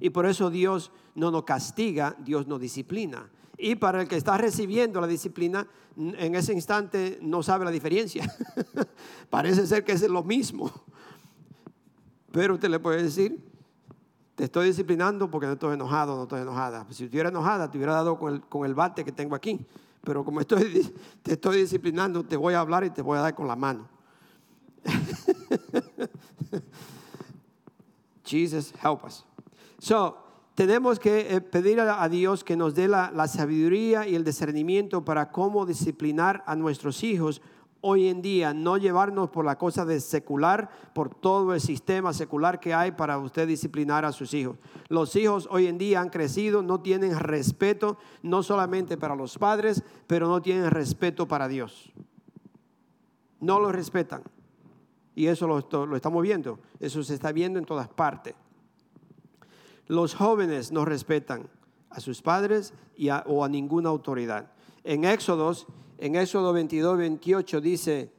Y 0.00 0.10
por 0.10 0.26
eso 0.26 0.50
Dios 0.50 0.90
no 1.14 1.30
nos 1.30 1.44
castiga, 1.44 2.14
Dios 2.18 2.46
nos 2.46 2.60
disciplina. 2.60 3.30
Y 3.56 3.74
para 3.74 4.02
el 4.02 4.08
que 4.08 4.16
está 4.16 4.38
recibiendo 4.38 5.00
la 5.00 5.08
disciplina, 5.08 5.66
en 5.96 6.34
ese 6.36 6.52
instante 6.52 7.18
no 7.20 7.42
sabe 7.42 7.64
la 7.64 7.72
diferencia. 7.72 8.32
Parece 9.30 9.66
ser 9.66 9.84
que 9.84 9.92
es 9.92 10.08
lo 10.08 10.22
mismo. 10.22 10.70
Pero 12.30 12.54
usted 12.54 12.68
le 12.68 12.78
puede 12.78 13.02
decir, 13.02 13.44
te 14.36 14.44
estoy 14.44 14.68
disciplinando 14.68 15.28
porque 15.28 15.48
no 15.48 15.54
estoy 15.54 15.74
enojado, 15.74 16.14
no 16.14 16.22
estoy 16.22 16.42
enojada. 16.42 16.86
Si 16.90 17.04
estuviera 17.04 17.30
enojada, 17.30 17.68
te 17.68 17.78
hubiera 17.78 17.94
dado 17.94 18.16
con 18.16 18.34
el, 18.34 18.40
con 18.42 18.64
el 18.64 18.74
bate 18.74 19.04
que 19.04 19.10
tengo 19.10 19.34
aquí. 19.34 19.66
Pero 20.02 20.24
como 20.24 20.40
estoy, 20.40 20.94
te 21.22 21.32
estoy 21.32 21.62
disciplinando, 21.62 22.22
te 22.22 22.36
voy 22.36 22.54
a 22.54 22.60
hablar 22.60 22.84
y 22.84 22.90
te 22.90 23.02
voy 23.02 23.18
a 23.18 23.22
dar 23.22 23.34
con 23.34 23.48
la 23.48 23.56
mano. 23.56 23.88
Jesus, 28.28 28.72
help 28.82 29.04
us. 29.04 29.24
So, 29.78 30.16
tenemos 30.54 30.98
que 30.98 31.34
eh, 31.34 31.40
pedir 31.40 31.80
a, 31.80 32.08
Dios 32.08 32.42
que 32.42 32.56
nos 32.56 32.74
dé 32.74 32.88
la, 32.88 33.12
la 33.14 33.28
sabiduría 33.28 34.08
y 34.08 34.16
el 34.16 34.24
discernimiento 34.24 35.04
para 35.04 35.30
cómo 35.30 35.64
disciplinar 35.64 36.42
a 36.46 36.56
nuestros 36.56 37.04
hijos 37.04 37.40
hoy 37.80 38.08
en 38.08 38.22
día, 38.22 38.52
no 38.54 38.76
llevarnos 38.76 39.30
por 39.30 39.44
la 39.44 39.56
cosa 39.56 39.84
de 39.84 40.00
secular, 40.00 40.68
por 40.94 41.14
todo 41.14 41.54
el 41.54 41.60
sistema 41.60 42.12
secular 42.12 42.58
que 42.58 42.74
hay 42.74 42.92
para 42.92 43.18
usted 43.18 43.46
disciplinar 43.46 44.04
a 44.04 44.12
sus 44.12 44.34
hijos. 44.34 44.56
Los 44.88 45.14
hijos 45.16 45.48
hoy 45.50 45.66
en 45.66 45.78
día 45.78 46.00
han 46.00 46.10
crecido, 46.10 46.62
no 46.62 46.80
tienen 46.80 47.18
respeto, 47.18 47.98
no 48.22 48.42
solamente 48.42 48.96
para 48.96 49.14
los 49.14 49.38
padres, 49.38 49.82
pero 50.06 50.26
no 50.28 50.42
tienen 50.42 50.70
respeto 50.70 51.28
para 51.28 51.48
Dios. 51.48 51.92
No 53.40 53.60
lo 53.60 53.70
respetan. 53.70 54.22
Y 55.18 55.26
eso 55.26 55.48
lo, 55.48 55.58
estamos 55.96 56.22
viendo, 56.22 56.60
eso 56.78 57.02
se 57.02 57.14
está 57.14 57.32
viendo 57.32 57.58
en 57.58 57.64
todas 57.64 57.88
partes. 57.88 58.36
Los 59.88 60.14
jóvenes 60.14 60.70
no 60.70 60.84
respetan 60.84 61.48
a 61.90 61.98
sus 61.98 62.22
padres 62.22 62.72
y 62.96 63.08
a- 63.08 63.24
o 63.26 63.44
a 63.44 63.48
ninguna 63.48 63.88
autoridad. 63.88 64.52
En 64.84 65.04
Éxodos, 65.04 65.66
en 65.98 66.14
Éxodo 66.14 66.52
22, 66.52 66.96
28 66.98 67.60
dice, 67.60 68.12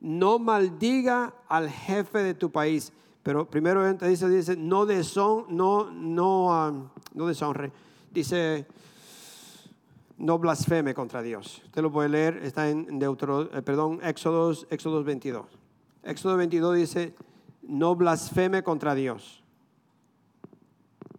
no 0.00 0.40
maldiga 0.40 1.32
al 1.48 1.70
jefe 1.70 2.24
de 2.24 2.34
tu 2.34 2.50
país. 2.50 2.92
Pero 3.22 3.48
primero 3.48 3.86
dice, 4.08 4.28
dice, 4.28 4.52
ah, 4.52 4.56
no 7.14 7.26
deshonre. 7.26 7.70
Dice, 8.10 8.66
no 10.18 10.40
blasfeme 10.40 10.92
contra 10.92 11.22
Dios. 11.22 11.62
Usted 11.66 11.82
lo 11.82 11.92
puede 11.92 12.08
leer, 12.08 12.38
está 12.42 12.68
en 12.68 12.98
Deutero, 12.98 13.42
eh, 13.56 13.62
perdón, 13.62 14.00
Éxodos, 14.02 14.66
Éxodos 14.70 15.04
22. 15.04 15.59
Éxodo 16.02 16.36
22 16.36 16.76
dice, 16.76 17.14
no 17.62 17.94
blasfeme 17.94 18.62
contra 18.62 18.94
Dios. 18.94 19.42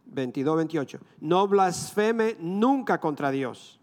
22, 0.06 0.58
28. 0.58 1.00
No 1.22 1.48
blasfeme 1.48 2.36
nunca 2.40 3.00
contra 3.00 3.32
Dios, 3.32 3.80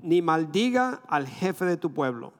ni 0.00 0.20
maldiga 0.22 1.02
al 1.08 1.26
jefe 1.28 1.64
de 1.64 1.76
tu 1.76 1.92
pueblo. 1.92 2.32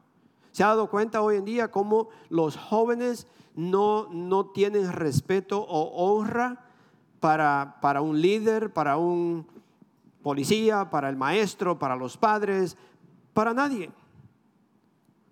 ¿Se 0.51 0.65
ha 0.65 0.69
dado 0.69 0.91
cuenta 0.91 1.23
hoy 1.23 1.37
en 1.37 1.45
día 1.45 1.71
cómo 1.71 2.09
los 2.29 2.57
jóvenes 2.57 3.27
no, 3.55 4.09
no 4.11 4.47
tienen 4.47 4.93
respeto 4.93 5.61
o 5.61 6.05
honra 6.05 6.67
para, 7.21 7.79
para 7.81 8.01
un 8.01 8.21
líder, 8.21 8.73
para 8.73 8.97
un 8.97 9.47
policía, 10.23 10.91
para 10.91 11.09
el 11.09 11.17
maestro, 11.17 11.79
para 11.79 11.97
los 11.97 12.17
padres, 12.17 12.77
para 13.33 13.55
nadie? 13.55 13.91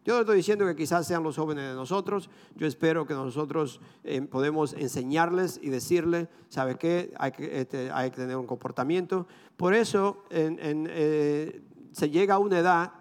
Yo 0.05 0.15
no 0.15 0.21
estoy 0.21 0.39
diciendo 0.39 0.65
que 0.65 0.75
quizás 0.75 1.07
sean 1.07 1.23
los 1.23 1.37
jóvenes 1.37 1.69
de 1.69 1.75
nosotros. 1.75 2.31
Yo 2.57 2.67
espero 2.67 3.07
que 3.07 3.13
nosotros 3.13 3.81
eh, 4.03 4.23
podemos 4.23 4.73
enseñarles 4.73 5.61
y 5.63 5.69
decirles, 5.69 6.29
¿sabe 6.49 6.77
qué? 6.77 7.13
Hay 7.19 7.33
que, 7.33 7.61
este, 7.61 7.91
hay 7.93 8.11
que 8.11 8.17
tener 8.17 8.37
un 8.37 8.47
comportamiento. 8.47 9.27
Por 9.59 9.75
eso 9.75 10.25
eh, 10.31 11.63
se 11.93 12.09
llega 12.09 12.37
a 12.37 12.39
una 12.39 12.59
edad 12.59 12.93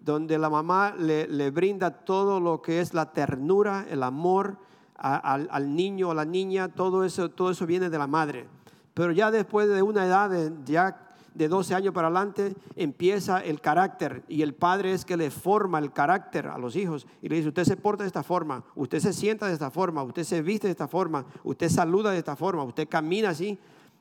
donde 0.00 0.38
la 0.38 0.48
mamá 0.48 0.94
le, 0.96 1.50
brinda 1.50 1.90
todo 1.90 2.38
lo 2.38 2.62
que 2.62 2.80
es 2.80 2.94
la 2.94 3.12
ternura, 3.12 3.86
el 3.90 4.02
amor 4.02 4.58
al, 4.94 5.48
al 5.50 5.74
niño, 5.74 6.12
a 6.12 6.14
la 6.14 6.24
niña, 6.24 6.68
todo 6.68 7.04
eso, 7.04 7.30
todo 7.30 7.50
eso 7.50 7.66
viene 7.66 7.90
de 7.90 7.98
la 7.98 8.06
madre. 8.06 8.46
Pero 8.92 9.10
ya 9.10 9.32
después 9.32 9.68
de 9.68 9.82
una 9.82 10.06
edad, 10.06 10.30
ya 10.64 11.13
de 11.34 11.48
12 11.48 11.74
años 11.74 11.92
para 11.92 12.06
adelante, 12.08 12.54
empieza 12.76 13.40
el 13.40 13.60
carácter 13.60 14.24
y 14.28 14.42
el 14.42 14.54
padre 14.54 14.92
es 14.92 15.04
que 15.04 15.16
le 15.16 15.30
forma 15.30 15.78
el 15.80 15.92
carácter 15.92 16.46
a 16.46 16.58
los 16.58 16.76
hijos 16.76 17.06
y 17.20 17.28
le 17.28 17.36
dice, 17.36 17.48
usted 17.48 17.64
se 17.64 17.76
porta 17.76 18.04
de 18.04 18.06
esta 18.06 18.22
forma, 18.22 18.64
usted 18.76 19.00
se 19.00 19.12
sienta 19.12 19.46
de 19.48 19.52
esta 19.52 19.70
forma, 19.70 20.02
usted 20.02 20.22
se 20.22 20.42
viste 20.42 20.68
de 20.68 20.72
esta 20.72 20.88
forma, 20.88 21.26
usted 21.42 21.68
saluda 21.68 22.12
de 22.12 22.18
esta 22.18 22.36
forma, 22.36 22.62
usted 22.62 22.88
camina 22.88 23.30
así, 23.30 23.58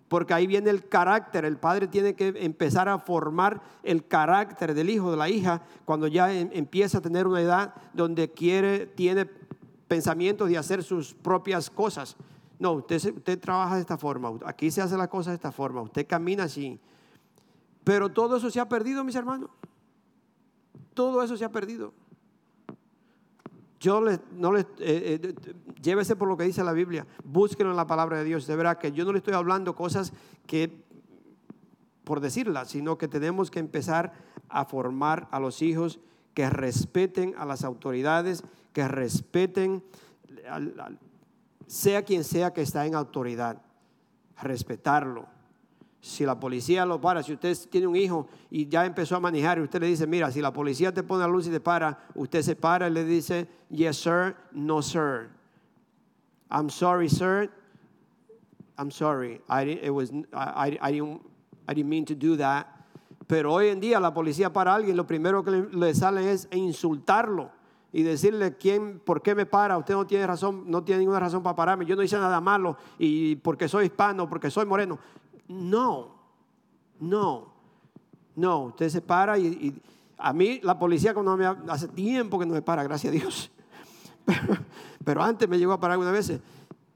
porque 0.07 0.33
ahí 0.35 0.45
viene 0.45 0.69
el 0.69 0.87
carácter. 0.87 1.43
El 1.43 1.57
padre 1.57 1.87
tiene 1.87 2.13
que 2.13 2.33
empezar 2.37 2.87
a 2.87 2.99
formar 2.99 3.63
el 3.81 4.05
carácter 4.05 4.75
del 4.75 4.91
hijo, 4.91 5.09
de 5.09 5.17
la 5.17 5.27
hija, 5.27 5.63
cuando 5.85 6.05
ya 6.05 6.31
em- 6.31 6.51
empieza 6.53 6.99
a 6.99 7.01
tener 7.01 7.25
una 7.25 7.41
edad 7.41 7.73
donde 7.93 8.29
quiere, 8.31 8.85
tiene 8.85 9.25
pensamientos 9.87 10.49
de 10.49 10.57
hacer 10.59 10.83
sus 10.83 11.15
propias 11.15 11.71
cosas. 11.71 12.15
No, 12.59 12.73
usted, 12.73 12.97
usted 13.17 13.39
trabaja 13.39 13.75
de 13.75 13.81
esta 13.81 13.97
forma, 13.97 14.33
aquí 14.45 14.69
se 14.69 14.81
hace 14.81 14.95
la 14.97 15.07
cosa 15.09 15.31
de 15.31 15.35
esta 15.35 15.51
forma, 15.51 15.81
usted 15.81 16.05
camina 16.05 16.43
así. 16.43 16.79
Pero 17.83 18.09
todo 18.11 18.37
eso 18.37 18.49
se 18.49 18.59
ha 18.59 18.69
perdido, 18.69 19.03
mis 19.03 19.15
hermanos. 19.15 19.49
Todo 20.93 21.23
eso 21.23 21.35
se 21.37 21.45
ha 21.45 21.51
perdido. 21.51 21.93
Yo 23.79 24.01
les, 24.01 24.19
no 24.31 24.53
les, 24.53 24.63
eh, 24.79 25.19
eh, 25.21 25.35
llévese 25.81 26.15
por 26.15 26.29
lo 26.29 26.37
que 26.37 26.45
dice 26.45 26.63
la 26.63 26.71
Biblia, 26.71 27.05
búsquenlo 27.23 27.71
en 27.71 27.77
la 27.77 27.87
palabra 27.87 28.17
de 28.17 28.23
Dios. 28.23 28.47
De 28.47 28.55
verdad 28.55 28.77
que 28.77 28.93
yo 28.93 29.03
no 29.03 29.11
le 29.11 29.17
estoy 29.17 29.33
hablando 29.33 29.75
cosas 29.75 30.13
que 30.47 30.83
por 32.03 32.19
decirlas, 32.19 32.69
sino 32.69 32.97
que 32.97 33.07
tenemos 33.07 33.49
que 33.49 33.59
empezar 33.59 34.13
a 34.49 34.65
formar 34.65 35.27
a 35.31 35.39
los 35.39 35.61
hijos 35.61 35.99
que 36.33 36.49
respeten 36.49 37.33
a 37.37 37.45
las 37.45 37.63
autoridades, 37.63 38.43
que 38.73 38.87
respeten, 38.87 39.83
sea 41.67 42.03
quien 42.03 42.23
sea 42.23 42.53
que 42.53 42.61
está 42.61 42.85
en 42.85 42.95
autoridad, 42.95 43.61
respetarlo. 44.41 45.27
Si 46.03 46.25
la 46.25 46.37
policía 46.37 46.85
lo 46.85 46.99
para, 46.99 47.23
si 47.23 47.31
usted 47.31 47.57
tiene 47.69 47.87
un 47.87 47.95
hijo 47.95 48.27
y 48.51 48.67
ya 48.67 48.85
empezó 48.85 49.15
a 49.15 49.21
manejar 49.21 49.57
y 49.57 49.61
usted 49.61 49.79
le 49.79 49.87
dice, 49.87 50.05
mira, 50.05 50.29
si 50.31 50.41
la 50.41 50.51
policía 50.51 50.93
te 50.93 51.01
pone 51.01 51.21
la 51.21 51.29
luz 51.29 51.47
y 51.47 51.49
te 51.49 51.61
para, 51.61 51.97
usted 52.13 52.41
se 52.41 52.57
para 52.57 52.89
y 52.89 52.91
le 52.91 53.05
dice, 53.05 53.47
yes 53.69 53.95
sir, 53.95 54.35
no 54.51 54.81
sir. 54.81 55.29
I'm 56.51 56.69
sorry 56.69 57.07
sir, 57.07 57.49
I'm 58.77 58.91
sorry. 58.91 59.39
I, 59.47 59.79
it 59.81 59.91
was, 59.91 60.11
I, 60.33 60.77
I, 60.81 60.91
didn't, 60.91 61.21
I 61.69 61.73
didn't 61.73 61.89
mean 61.89 62.03
to 62.03 62.15
do 62.15 62.35
that. 62.35 62.67
Pero 63.25 63.53
hoy 63.53 63.69
en 63.69 63.79
día 63.79 63.97
la 64.01 64.13
policía 64.13 64.51
para 64.51 64.75
alguien, 64.75 64.97
lo 64.97 65.07
primero 65.07 65.41
que 65.41 65.51
le, 65.51 65.69
le 65.69 65.95
sale 65.95 66.33
es 66.33 66.49
insultarlo 66.51 67.49
y 67.93 68.03
decirle 68.03 68.57
quién, 68.57 68.99
por 68.99 69.21
qué 69.21 69.35
me 69.35 69.45
para, 69.45 69.77
usted 69.77 69.93
no 69.93 70.05
tiene 70.05 70.27
razón, 70.27 70.65
no 70.67 70.83
tiene 70.83 70.99
ninguna 70.99 71.21
razón 71.21 71.41
para 71.41 71.55
pararme, 71.55 71.85
yo 71.85 71.95
no 71.95 72.03
hice 72.03 72.17
nada 72.17 72.41
malo 72.41 72.75
y 72.99 73.37
porque 73.37 73.69
soy 73.69 73.85
hispano, 73.85 74.27
porque 74.27 74.51
soy 74.51 74.65
moreno. 74.65 74.99
No, 75.47 76.15
no, 76.99 77.53
no. 78.35 78.59
Usted 78.65 78.89
se 78.89 79.01
para 79.01 79.37
y, 79.37 79.81
a 80.17 80.31
mí 80.31 80.59
la 80.63 80.77
policía 80.79 81.13
cuando 81.13 81.37
hace 81.67 81.87
tiempo 81.89 82.39
que 82.39 82.45
no 82.45 82.53
me 82.53 82.61
para, 82.61 82.83
gracias 82.83 83.13
a 83.13 83.17
Dios. 83.17 83.51
Pero, 85.03 85.21
antes 85.21 85.49
me 85.49 85.57
llegó 85.57 85.73
a 85.73 85.79
parar 85.79 85.93
algunas 85.93 86.13
veces, 86.13 86.39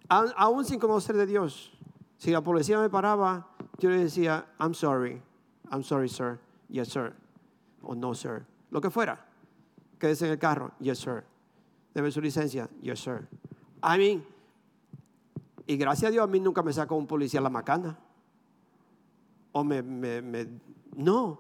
aún 0.07 0.63
sin 0.63 0.79
conocer 0.79 1.17
de 1.17 1.25
Dios. 1.25 1.73
Si 2.17 2.31
la 2.31 2.41
policía 2.41 2.79
me 2.79 2.89
paraba, 2.89 3.49
yo 3.79 3.89
le 3.89 3.97
decía, 3.97 4.45
I'm 4.59 4.73
sorry, 4.73 5.21
I'm 5.71 5.83
sorry, 5.83 6.07
sir, 6.07 6.39
yes, 6.69 6.87
sir, 6.87 7.13
o 7.83 7.93
no, 7.93 8.15
sir, 8.15 8.45
lo 8.71 8.79
que 8.79 8.89
fuera. 8.89 9.25
Quédese 9.99 10.25
en 10.25 10.31
el 10.31 10.39
carro, 10.39 10.71
yes, 10.79 10.99
sir. 10.99 11.25
Debe 11.93 12.11
su 12.11 12.21
licencia, 12.21 12.69
yes, 12.81 12.99
sir. 12.99 13.27
I 13.83 13.97
mean, 13.97 14.25
y 15.67 15.75
gracias 15.75 16.09
a 16.09 16.11
Dios 16.11 16.23
a 16.23 16.27
mí 16.27 16.39
nunca 16.39 16.63
me 16.63 16.71
sacó 16.71 16.95
un 16.95 17.07
policía 17.07 17.41
la 17.41 17.49
macana 17.49 17.97
o 19.51 19.63
me, 19.63 19.81
no. 20.95 21.39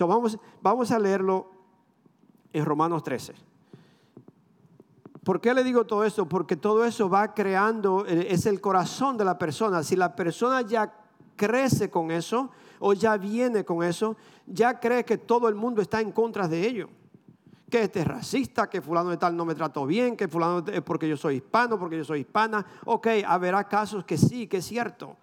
vamos, 0.00 0.38
vamos 0.62 0.90
a 0.90 0.98
leerlo 0.98 1.50
en 2.52 2.64
Romanos 2.64 3.02
13. 3.02 3.34
¿Por 5.24 5.40
qué 5.40 5.54
le 5.54 5.64
digo 5.64 5.86
todo 5.86 6.04
esto? 6.04 6.28
Porque 6.28 6.56
todo 6.56 6.84
eso 6.84 7.08
va 7.08 7.32
creando, 7.32 8.04
eh, 8.06 8.26
es 8.30 8.44
el 8.44 8.60
corazón 8.60 9.16
de 9.16 9.24
la 9.24 9.38
persona. 9.38 9.82
Si 9.82 9.96
la 9.96 10.14
persona 10.14 10.60
ya 10.60 10.92
crece 11.36 11.90
con 11.90 12.10
eso 12.10 12.50
o 12.78 12.92
ya 12.92 13.16
viene 13.16 13.64
con 13.64 13.82
eso, 13.82 14.16
ya 14.46 14.78
cree 14.78 15.04
que 15.04 15.16
todo 15.16 15.48
el 15.48 15.54
mundo 15.54 15.80
está 15.80 16.00
en 16.00 16.12
contra 16.12 16.46
de 16.46 16.66
ello. 16.66 16.90
Que 17.70 17.84
este 17.84 18.00
es 18.00 18.06
racista, 18.06 18.68
que 18.68 18.82
fulano 18.82 19.10
de 19.10 19.16
tal 19.16 19.34
no 19.34 19.46
me 19.46 19.54
trató 19.54 19.86
bien, 19.86 20.14
que 20.14 20.28
fulano 20.28 20.62
es 20.70 20.82
porque 20.82 21.08
yo 21.08 21.16
soy 21.16 21.36
hispano, 21.36 21.78
porque 21.78 21.96
yo 21.96 22.04
soy 22.04 22.20
hispana. 22.20 22.64
Ok, 22.84 23.08
habrá 23.26 23.64
casos 23.64 24.04
que 24.04 24.18
sí, 24.18 24.46
que 24.46 24.58
es 24.58 24.66
cierto 24.66 25.16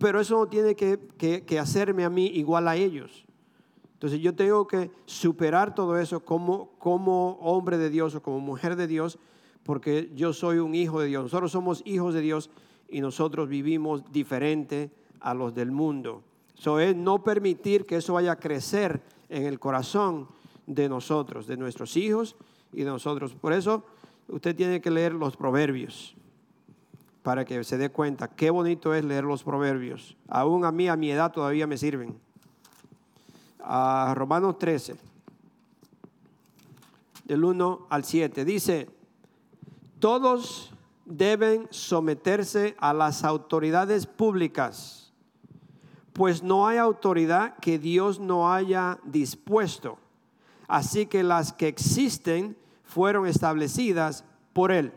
pero 0.00 0.18
eso 0.18 0.38
no 0.38 0.48
tiene 0.48 0.74
que, 0.74 1.58
hacerme 1.60 2.04
a 2.04 2.10
mí 2.10 2.26
igual 2.28 2.68
a 2.68 2.76
ellos. 2.76 3.26
Entonces 3.92 4.18
yo 4.20 4.34
tengo 4.34 4.66
que 4.66 4.90
superar 5.04 5.74
todo 5.74 5.98
eso 5.98 6.24
como, 6.24 6.70
como 6.78 7.32
hombre 7.42 7.76
de 7.76 7.90
Dios 7.90 8.14
o 8.14 8.22
como 8.22 8.40
mujer 8.40 8.76
de 8.76 8.86
Dios, 8.86 9.18
porque 9.62 10.10
yo 10.14 10.32
soy 10.32 10.56
un 10.56 10.74
hijo 10.74 11.02
de 11.02 11.08
Dios. 11.08 11.24
Nosotros 11.24 11.52
somos 11.52 11.82
hijos 11.84 12.14
de 12.14 12.22
Dios 12.22 12.48
y 12.88 13.02
nosotros 13.02 13.46
vivimos 13.50 14.10
diferente 14.10 14.90
a 15.20 15.34
los 15.34 15.54
del 15.54 15.70
mundo. 15.70 16.22
Eso 16.58 16.80
es 16.80 16.96
no 16.96 17.22
permitir 17.22 17.84
que 17.84 17.96
eso 17.96 18.14
vaya 18.14 18.32
a 18.32 18.36
crecer 18.36 19.02
en 19.28 19.44
el 19.44 19.60
corazón 19.60 20.28
de 20.66 20.88
nosotros, 20.88 21.46
de 21.46 21.58
nuestros 21.58 21.94
hijos 21.98 22.36
y 22.72 22.84
de 22.84 22.86
nosotros. 22.86 23.34
Por 23.34 23.52
eso 23.52 23.84
usted 24.28 24.56
tiene 24.56 24.80
que 24.80 24.90
leer 24.90 25.12
los 25.12 25.36
proverbios 25.36 26.16
para 27.22 27.44
que 27.44 27.62
se 27.64 27.76
dé 27.76 27.90
cuenta 27.90 28.28
qué 28.28 28.50
bonito 28.50 28.94
es 28.94 29.04
leer 29.04 29.24
los 29.24 29.44
proverbios. 29.44 30.16
Aún 30.28 30.64
a 30.64 30.72
mí, 30.72 30.88
a 30.88 30.96
mi 30.96 31.10
edad, 31.10 31.32
todavía 31.32 31.66
me 31.66 31.76
sirven. 31.76 32.18
A 33.62 34.14
Romanos 34.16 34.58
13, 34.58 34.96
del 37.24 37.44
1 37.44 37.86
al 37.90 38.04
7, 38.04 38.44
dice, 38.44 38.88
todos 39.98 40.72
deben 41.04 41.68
someterse 41.70 42.74
a 42.78 42.94
las 42.94 43.22
autoridades 43.24 44.06
públicas, 44.06 45.12
pues 46.12 46.42
no 46.42 46.66
hay 46.66 46.78
autoridad 46.78 47.56
que 47.58 47.78
Dios 47.78 48.18
no 48.18 48.52
haya 48.52 48.98
dispuesto. 49.04 49.98
Así 50.68 51.06
que 51.06 51.22
las 51.22 51.52
que 51.52 51.68
existen 51.68 52.56
fueron 52.84 53.26
establecidas 53.26 54.24
por 54.52 54.72
Él. 54.72 54.92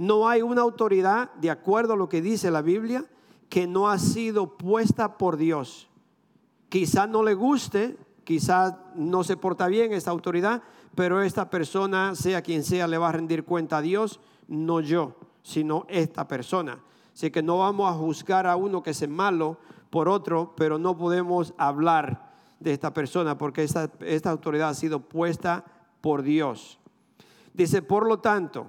No 0.00 0.26
hay 0.30 0.40
una 0.40 0.62
autoridad, 0.62 1.30
de 1.34 1.50
acuerdo 1.50 1.92
a 1.92 1.96
lo 1.96 2.08
que 2.08 2.22
dice 2.22 2.50
la 2.50 2.62
Biblia, 2.62 3.04
que 3.50 3.66
no 3.66 3.90
ha 3.90 3.98
sido 3.98 4.56
puesta 4.56 5.18
por 5.18 5.36
Dios. 5.36 5.90
Quizá 6.70 7.06
no 7.06 7.22
le 7.22 7.34
guste, 7.34 7.98
quizá 8.24 8.82
no 8.94 9.24
se 9.24 9.36
porta 9.36 9.66
bien 9.66 9.92
esta 9.92 10.10
autoridad, 10.10 10.62
pero 10.94 11.20
esta 11.20 11.50
persona, 11.50 12.14
sea 12.14 12.40
quien 12.40 12.64
sea, 12.64 12.88
le 12.88 12.96
va 12.96 13.10
a 13.10 13.12
rendir 13.12 13.44
cuenta 13.44 13.76
a 13.76 13.82
Dios, 13.82 14.20
no 14.48 14.80
yo, 14.80 15.16
sino 15.42 15.84
esta 15.86 16.26
persona. 16.26 16.80
Así 17.12 17.30
que 17.30 17.42
no 17.42 17.58
vamos 17.58 17.90
a 17.90 17.98
juzgar 17.98 18.46
a 18.46 18.56
uno 18.56 18.82
que 18.82 18.92
es 18.92 19.06
malo 19.06 19.58
por 19.90 20.08
otro, 20.08 20.54
pero 20.56 20.78
no 20.78 20.96
podemos 20.96 21.52
hablar 21.58 22.32
de 22.58 22.72
esta 22.72 22.94
persona 22.94 23.36
porque 23.36 23.64
esta, 23.64 23.90
esta 24.00 24.30
autoridad 24.30 24.70
ha 24.70 24.74
sido 24.74 25.00
puesta 25.00 25.62
por 26.00 26.22
Dios. 26.22 26.78
Dice, 27.52 27.82
por 27.82 28.06
lo 28.06 28.20
tanto, 28.20 28.68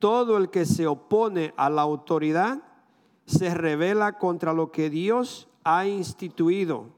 todo 0.00 0.36
el 0.36 0.50
que 0.50 0.64
se 0.64 0.88
opone 0.88 1.54
a 1.56 1.70
la 1.70 1.82
autoridad 1.82 2.62
se 3.26 3.54
revela 3.54 4.18
contra 4.18 4.52
lo 4.52 4.72
que 4.72 4.90
Dios 4.90 5.48
ha 5.62 5.86
instituido. 5.86 6.88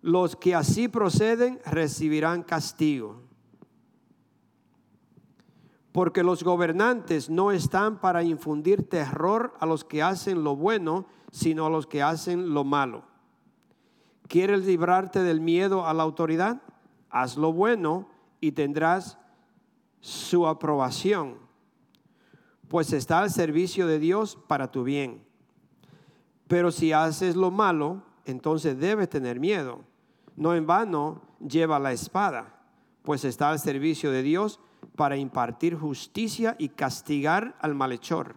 Los 0.00 0.36
que 0.36 0.54
así 0.54 0.88
proceden 0.88 1.60
recibirán 1.66 2.42
castigo. 2.42 3.22
Porque 5.92 6.22
los 6.22 6.44
gobernantes 6.44 7.28
no 7.28 7.50
están 7.50 8.00
para 8.00 8.22
infundir 8.22 8.88
terror 8.88 9.54
a 9.58 9.66
los 9.66 9.84
que 9.84 10.02
hacen 10.02 10.44
lo 10.44 10.54
bueno, 10.54 11.06
sino 11.32 11.66
a 11.66 11.70
los 11.70 11.86
que 11.86 12.02
hacen 12.02 12.54
lo 12.54 12.64
malo. 12.64 13.02
¿Quieres 14.28 14.64
librarte 14.64 15.22
del 15.22 15.40
miedo 15.40 15.86
a 15.86 15.94
la 15.94 16.02
autoridad? 16.02 16.62
Haz 17.10 17.36
lo 17.36 17.52
bueno 17.52 18.08
y 18.40 18.52
tendrás 18.52 19.18
su 20.00 20.46
aprobación 20.46 21.45
pues 22.68 22.92
está 22.92 23.20
al 23.20 23.30
servicio 23.30 23.86
de 23.86 23.98
Dios 23.98 24.38
para 24.46 24.70
tu 24.70 24.84
bien. 24.84 25.24
Pero 26.48 26.70
si 26.70 26.92
haces 26.92 27.36
lo 27.36 27.50
malo, 27.50 28.02
entonces 28.24 28.78
debes 28.78 29.08
tener 29.08 29.40
miedo. 29.40 29.84
No 30.36 30.54
en 30.54 30.66
vano 30.66 31.22
lleva 31.46 31.78
la 31.78 31.92
espada, 31.92 32.60
pues 33.02 33.24
está 33.24 33.50
al 33.50 33.58
servicio 33.58 34.10
de 34.10 34.22
Dios 34.22 34.60
para 34.96 35.16
impartir 35.16 35.76
justicia 35.76 36.56
y 36.58 36.70
castigar 36.70 37.56
al 37.60 37.74
malhechor. 37.74 38.36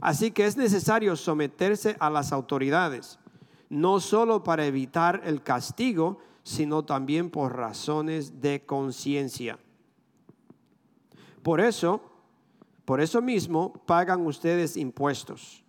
Así 0.00 0.32
que 0.32 0.46
es 0.46 0.56
necesario 0.56 1.14
someterse 1.16 1.96
a 2.00 2.10
las 2.10 2.32
autoridades, 2.32 3.18
no 3.68 4.00
solo 4.00 4.42
para 4.42 4.66
evitar 4.66 5.22
el 5.24 5.42
castigo, 5.42 6.18
sino 6.42 6.84
también 6.84 7.30
por 7.30 7.56
razones 7.56 8.40
de 8.40 8.66
conciencia. 8.66 9.58
Por 11.42 11.60
eso, 11.60 12.11
por 12.84 13.00
eso 13.00 13.22
mismo 13.22 13.72
pagan 13.86 14.26
ustedes 14.26 14.76
impuestos, 14.76 15.64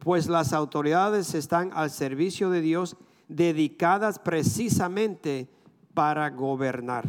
pues 0.00 0.28
las 0.28 0.52
autoridades 0.52 1.34
están 1.34 1.70
al 1.74 1.90
servicio 1.90 2.50
de 2.50 2.60
Dios 2.60 2.96
dedicadas 3.28 4.18
precisamente 4.18 5.48
para 5.94 6.30
gobernar. 6.30 7.04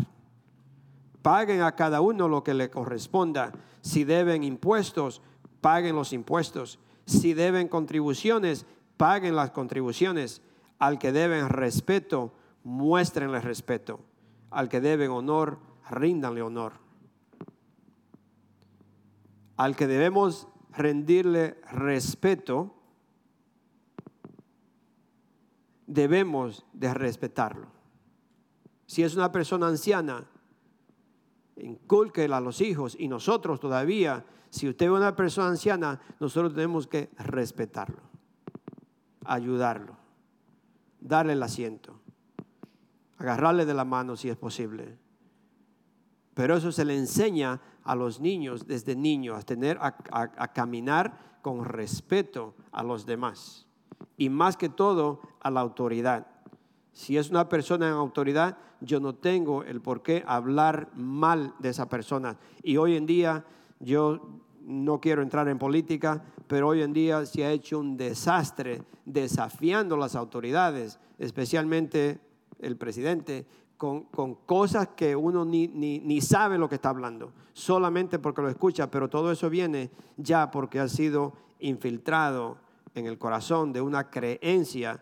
Paguen 1.22 1.62
a 1.62 1.76
cada 1.76 2.02
uno 2.02 2.28
lo 2.28 2.44
que 2.44 2.54
le 2.54 2.70
corresponda. 2.70 3.52
Si 3.82 4.04
deben 4.04 4.44
impuestos, 4.44 5.22
paguen 5.62 5.96
los 5.96 6.14
impuestos. 6.14 6.80
Si 7.06 7.34
deben 7.34 7.68
contribuciones, 7.68 8.66
paguen 8.98 9.36
las 9.36 9.52
contribuciones. 9.52 10.42
Al 10.78 10.98
que 10.98 11.12
deben 11.12 11.50
respeto, 11.50 12.34
muéstrenle 12.64 13.42
respeto. 13.42 14.00
Al 14.50 14.70
que 14.70 14.82
deben 14.82 15.12
honor, 15.12 15.60
ríndanle 15.90 16.42
honor 16.42 16.89
al 19.60 19.76
que 19.76 19.88
debemos 19.88 20.48
rendirle 20.72 21.60
respeto, 21.70 22.74
debemos 25.86 26.66
de 26.72 26.94
respetarlo. 26.94 27.68
Si 28.86 29.04
es 29.04 29.18
una 29.18 29.34
persona 29.34 29.68
anciana, 29.68 30.26
inculquela 31.58 32.38
a 32.38 32.40
los 32.42 32.62
hijos 32.62 32.96
y 32.98 33.10
nosotros 33.10 33.60
todavía, 33.60 34.26
si 34.50 34.70
usted 34.70 34.86
es 34.86 34.92
una 34.94 35.18
persona 35.18 35.50
anciana, 35.50 36.00
nosotros 36.22 36.54
tenemos 36.54 36.88
que 36.88 37.10
respetarlo, 37.18 38.00
ayudarlo, 39.26 39.98
darle 41.02 41.34
el 41.34 41.44
asiento, 41.44 42.00
agarrarle 43.18 43.66
de 43.66 43.74
la 43.74 43.84
mano 43.84 44.16
si 44.16 44.30
es 44.30 44.38
posible 44.38 44.98
Pero 46.34 46.56
eso 46.56 46.72
se 46.72 46.86
le 46.86 46.96
enseña 46.96 47.60
a 47.90 47.96
los 47.96 48.20
niños 48.20 48.68
desde 48.68 48.96
niños, 48.96 49.36
a 49.36 49.42
tener, 49.42 49.80
a, 49.82 49.96
a 50.12 50.54
caminar 50.54 51.40
con 51.42 51.66
respeto 51.66 52.54
a 52.72 52.84
los 52.84 53.08
demás. 53.08 53.66
Y 54.16 54.30
más 54.30 54.58
que 54.58 54.70
todo 54.70 55.22
a 55.40 55.50
la 55.50 55.62
autoridad. 55.62 56.28
Si 56.94 57.18
es 57.18 57.32
una 57.32 57.50
persona 57.50 57.88
en 57.88 57.94
autoridad, 57.94 58.60
yo 58.80 59.00
no 59.00 59.16
tengo 59.16 59.64
el 59.64 59.82
por 59.82 60.04
qué 60.04 60.24
hablar 60.28 60.92
mal 60.94 61.56
de 61.58 61.70
esa 61.70 61.90
persona. 61.90 62.38
Y 62.62 62.78
hoy 62.78 62.96
en 62.96 63.08
día, 63.08 63.44
yo 63.80 64.22
no 64.62 65.02
quiero 65.02 65.24
entrar 65.24 65.48
en 65.48 65.58
política, 65.58 66.24
pero 66.46 66.68
hoy 66.68 66.84
en 66.84 66.94
día 66.94 67.26
se 67.26 67.44
ha 67.44 67.52
hecho 67.52 67.80
un 67.80 67.98
desastre 67.98 68.84
desafiando 69.06 69.98
las 69.98 70.16
autoridades, 70.16 71.00
especialmente 71.18 72.20
el 72.60 72.78
presidente, 72.78 73.48
con, 73.80 74.36
cosas 74.46 74.90
que 74.90 75.16
uno 75.16 75.46
ni, 75.46 75.70
ni, 75.70 76.20
sabe 76.20 76.58
lo 76.58 76.68
que 76.68 76.76
está 76.76 76.90
hablando, 76.90 77.32
solamente 77.54 78.20
porque 78.20 78.42
lo 78.42 78.50
escucha, 78.50 78.92
pero 78.92 79.10
todo 79.10 79.32
eso 79.32 79.50
viene 79.50 79.90
ya 80.18 80.52
porque 80.52 80.82
ha 80.82 80.90
sido 80.90 81.32
infiltrado 81.60 82.58
en 82.94 83.06
el 83.06 83.18
corazón 83.18 83.72
de 83.72 83.80
una 83.80 84.10
creencia 84.10 85.02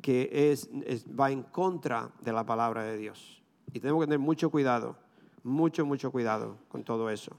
que 0.00 0.30
es, 0.52 0.70
va 1.18 1.32
en 1.32 1.42
contra 1.42 2.12
de 2.20 2.32
la 2.32 2.46
palabra 2.46 2.84
de 2.84 2.96
Dios. 2.96 3.42
Y 3.72 3.80
tenemos 3.80 4.02
que 4.02 4.06
tener 4.06 4.20
mucho 4.20 4.48
cuidado, 4.48 4.96
mucho, 5.42 5.84
mucho 5.84 6.12
cuidado 6.12 6.56
con 6.68 6.84
todo 6.84 7.10
eso. 7.10 7.32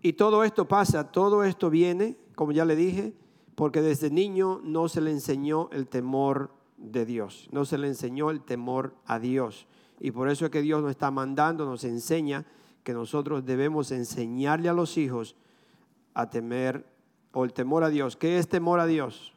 Y 0.00 0.14
todo 0.14 0.42
esto 0.42 0.66
pasa, 0.66 1.12
todo 1.12 1.44
esto 1.44 1.68
viene, 1.68 2.16
como 2.34 2.52
ya 2.52 2.64
le 2.64 2.76
dije, 2.76 3.12
porque 3.58 3.82
desde 3.82 4.08
niño 4.08 4.60
no 4.62 4.88
se 4.88 5.00
le 5.00 5.10
enseñó 5.10 5.68
el 5.72 5.88
temor 5.88 6.52
de 6.76 7.04
Dios, 7.04 7.48
no 7.50 7.64
se 7.64 7.76
le 7.76 7.88
enseñó 7.88 8.30
el 8.30 8.40
temor 8.40 8.94
a 9.04 9.18
Dios. 9.18 9.66
Y 9.98 10.12
por 10.12 10.28
eso 10.28 10.44
es 10.44 10.52
que 10.52 10.62
Dios 10.62 10.80
nos 10.80 10.92
está 10.92 11.10
mandando, 11.10 11.64
nos 11.64 11.82
enseña 11.82 12.46
que 12.84 12.92
nosotros 12.92 13.44
debemos 13.44 13.90
enseñarle 13.90 14.68
a 14.68 14.74
los 14.74 14.96
hijos 14.96 15.34
a 16.14 16.30
temer 16.30 16.86
o 17.32 17.42
el 17.42 17.52
temor 17.52 17.82
a 17.82 17.88
Dios. 17.88 18.16
¿Qué 18.16 18.38
es 18.38 18.48
temor 18.48 18.78
a 18.78 18.86
Dios? 18.86 19.34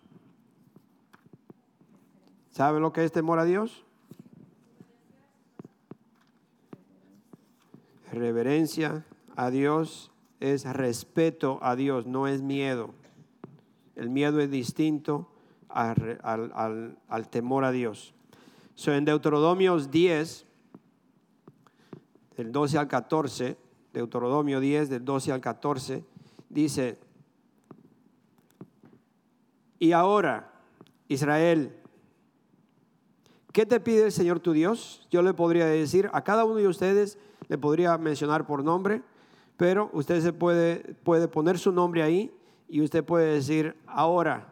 ¿Sabe 2.51 2.79
lo 2.79 2.93
que 2.93 3.03
es 3.03 3.11
temor 3.11 3.39
a 3.39 3.43
Dios? 3.45 3.83
Reverencia 8.11 9.03
a 9.35 9.49
Dios 9.49 10.11
es 10.39 10.65
respeto 10.65 11.57
a 11.63 11.75
Dios, 11.75 12.05
no 12.05 12.27
es 12.27 12.43
miedo. 12.43 13.00
El 13.95 14.09
miedo 14.09 14.39
es 14.39 14.49
distinto 14.49 15.29
al, 15.69 17.27
temor 17.29 17.65
a 17.65 17.71
Dios. 17.71 18.13
So, 18.75 18.93
en 18.93 19.05
Deuteronomios 19.05 19.91
10, 19.91 20.45
del 22.37 22.51
12 22.51 22.77
al 22.77 22.87
14, 22.87 23.57
Deuteronomio 23.93 24.59
10, 24.59 24.89
del 24.89 25.05
12 25.05 25.31
al 25.31 25.41
14, 25.41 26.05
dice, 26.49 26.97
y 29.79 29.91
ahora, 29.91 30.51
Israel, 31.07 31.75
¿qué 33.51 33.65
te 33.65 33.79
pide 33.79 34.05
el 34.05 34.11
Señor 34.11 34.39
tu 34.39 34.53
Dios? 34.53 35.07
Yo 35.09 35.21
le 35.21 35.33
podría 35.33 35.65
decir, 35.65 36.09
a 36.13 36.23
cada 36.23 36.45
uno 36.45 36.55
de 36.55 36.67
ustedes 36.67 37.17
le 37.49 37.57
podría 37.57 37.97
mencionar 37.97 38.45
por 38.45 38.63
nombre, 38.63 39.03
pero 39.57 39.89
usted 39.93 40.21
se 40.21 40.33
puede, 40.33 40.95
puede 41.03 41.27
poner 41.27 41.59
su 41.59 41.71
nombre 41.71 42.01
ahí 42.01 42.31
y 42.71 42.79
usted 42.79 43.03
puede 43.03 43.33
decir, 43.33 43.75
ahora, 43.85 44.47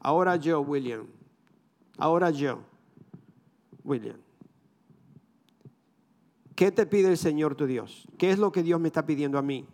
ahora 0.00 0.36
yo, 0.36 0.62
William, 0.62 1.06
ahora 1.98 2.30
yo, 2.30 2.60
William. 3.84 4.16
¿Qué 6.54 6.72
te 6.72 6.86
pide 6.86 7.08
el 7.08 7.18
Señor 7.18 7.54
tu 7.54 7.66
Dios? 7.66 8.08
¿Qué 8.16 8.30
es 8.30 8.38
lo 8.38 8.52
que 8.52 8.62
Dios 8.62 8.80
me 8.80 8.88
está 8.88 9.04
pidiendo 9.04 9.36
a 9.36 9.42
mí? 9.42 9.66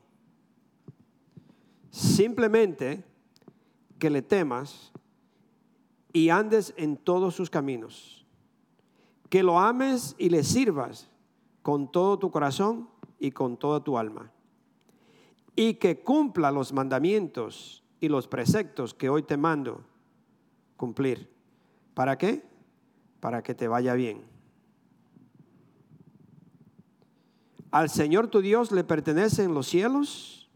Simplemente 1.93 3.05
que 4.01 4.11
le 4.11 4.23
temas 4.23 4.93
y 6.13 6.31
andes 6.31 6.75
en 6.77 6.97
todos 6.97 7.37
sus 7.37 7.49
caminos. 7.49 8.27
Que 9.31 9.45
lo 9.45 9.61
ames 9.61 10.17
y 10.19 10.31
le 10.31 10.43
sirvas 10.43 11.09
con 11.63 11.93
todo 11.93 12.19
tu 12.19 12.33
corazón 12.33 12.89
y 13.21 13.31
con 13.31 13.57
toda 13.57 13.85
tu 13.85 13.97
alma. 13.97 14.33
Y 15.59 15.75
que 15.75 16.01
cumpla 16.01 16.53
los 16.53 16.73
mandamientos 16.73 17.83
y 18.01 18.09
los 18.09 18.29
preceptos 18.29 18.95
que 18.95 19.09
hoy 19.09 19.23
te 19.23 19.37
mando 19.37 19.85
cumplir. 20.77 21.29
¿Para 21.95 22.17
qué? 22.17 22.45
Para 23.19 23.43
que 23.43 23.55
te 23.55 23.67
vaya 23.67 23.95
bien. 23.95 24.23
Al 27.73 27.91
Señor 27.91 28.29
tu 28.29 28.41
Dios 28.41 28.71
le 28.71 28.85
pertenecen 28.85 29.53
los 29.53 29.67
cielos 29.67 30.49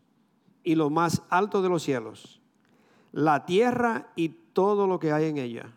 y 0.63 0.77
lo 0.77 0.89
más 0.89 1.23
alto 1.29 1.63
de 1.63 1.69
los 1.69 1.83
cielos 1.83 2.43
la 3.13 3.45
tierra 3.45 4.11
y 4.17 4.31
todo 4.31 4.87
lo 4.87 4.99
que 4.99 5.13
hay 5.13 5.27
en 5.27 5.39
ella. 5.39 5.73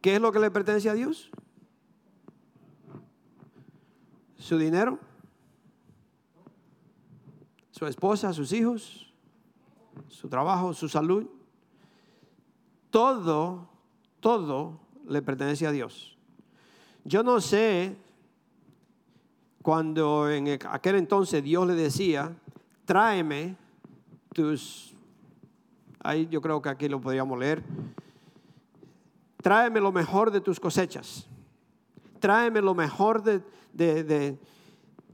¿Qué 0.00 0.16
es 0.16 0.20
lo 0.20 0.32
que 0.32 0.40
le 0.40 0.50
pertenece 0.50 0.90
a 0.90 0.94
Dios? 0.94 1.30
Su 4.36 4.58
dinero, 4.58 4.98
su 7.72 7.86
esposa, 7.86 8.32
sus 8.32 8.52
hijos, 8.52 9.12
su 10.08 10.28
trabajo, 10.28 10.72
su 10.72 10.88
salud. 10.88 11.26
Todo, 12.90 13.68
todo 14.20 14.78
le 15.08 15.20
pertenece 15.20 15.66
a 15.66 15.72
Dios. 15.72 16.16
Yo 17.04 17.24
no 17.24 17.40
sé 17.40 17.96
cuando 19.60 20.30
en 20.30 20.58
aquel 20.68 20.94
entonces 20.94 21.42
Dios 21.42 21.66
le 21.66 21.74
decía, 21.74 22.36
tráeme 22.84 23.56
tus 24.32 24.92
Ahí 26.04 26.26
yo 26.28 26.40
creo 26.40 26.60
que 26.60 26.68
aquí 26.68 26.88
lo 26.88 27.00
podríamos 27.00 27.38
leer. 27.38 27.62
Tráeme 29.40 29.80
lo 29.80 29.92
mejor 29.92 30.30
de 30.32 30.40
tus 30.40 30.58
cosechas. 30.58 31.26
Tráeme 32.18 32.60
lo 32.60 32.74
mejor 32.74 33.22
de... 33.22 34.38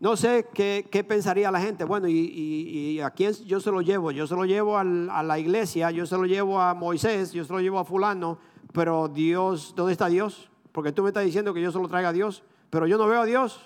no 0.01 0.17
sé 0.17 0.47
qué, 0.55 1.05
pensaría 1.07 1.51
la 1.51 1.61
gente. 1.61 1.85
Bueno, 1.85 2.07
y, 2.09 3.01
a 3.01 3.11
quién 3.11 3.33
yo 3.47 3.61
se 3.61 3.71
lo 3.71 3.81
llevo? 3.81 4.11
Yo 4.11 4.27
se 4.27 4.35
lo 4.35 4.45
llevo 4.45 4.79
a 4.79 4.85
la 4.85 5.39
iglesia, 5.39 5.91
yo 5.91 6.07
se 6.07 6.17
lo 6.17 6.25
llevo 6.25 6.61
a 6.61 6.75
Moisés, 6.75 7.33
yo 7.33 7.45
se 7.45 7.53
lo 7.53 7.61
llevo 7.61 7.79
a 7.79 7.85
fulano, 7.85 8.39
pero 8.73 9.09
Dios, 9.09 9.73
¿dónde 9.75 9.93
está 9.93 10.09
Dios? 10.09 10.51
Porque 10.73 10.93
tú 10.93 11.03
me 11.03 11.09
estás 11.09 11.25
diciendo 11.25 11.53
que 11.53 11.61
yo 11.61 11.73
se 11.73 11.79
lo 11.79 11.89
traiga 11.89 12.11
a 12.11 12.13
Dios, 12.13 12.45
pero 12.71 12.87
yo 12.87 12.97
no 12.97 13.09
veo 13.09 13.23
a 13.23 13.27
Dios. 13.27 13.61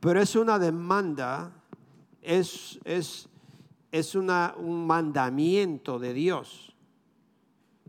Pero 0.00 0.20
es 0.20 0.34
una 0.34 0.58
demanda, 0.58 1.52
es, 2.22 2.80
es, 2.84 3.28
es 3.92 4.14
una, 4.14 4.54
un 4.56 4.86
mandamiento 4.86 5.98
de 5.98 6.12
Dios 6.12 6.74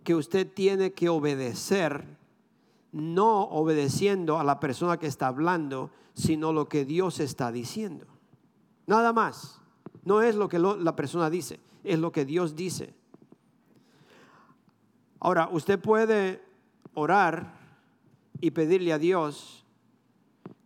que 0.04 0.16
usted 0.16 0.48
tiene 0.52 0.94
que 0.94 1.10
obedecer, 1.10 2.17
no 2.98 3.44
obedeciendo 3.44 4.40
a 4.40 4.44
la 4.44 4.60
persona 4.60 4.98
que 4.98 5.08
está 5.08 5.28
hablando, 5.28 5.92
sino 6.14 6.52
lo 6.52 6.68
que 6.68 6.84
Dios 6.84 7.20
está 7.20 7.52
diciendo. 7.52 8.06
Nada 8.86 9.14
más. 9.14 9.62
No 10.04 10.22
es 10.22 10.36
lo 10.36 10.48
que 10.48 10.58
la 10.58 10.96
persona 10.96 11.30
dice, 11.30 11.60
es 11.84 12.00
lo 12.00 12.14
que 12.14 12.24
Dios 12.24 12.56
dice. 12.56 12.94
Ahora, 15.20 15.50
usted 15.52 15.78
puede 15.78 16.42
orar 16.94 17.54
y 18.40 18.52
pedirle 18.52 18.94
a 18.94 18.98
Dios, 18.98 19.66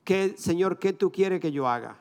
que, 0.03 0.36
Señor, 0.38 0.77
¿qué 0.77 0.93
tú 0.93 1.11
quieres 1.11 1.39
que 1.39 1.51
yo 1.51 1.67
haga? 1.67 1.97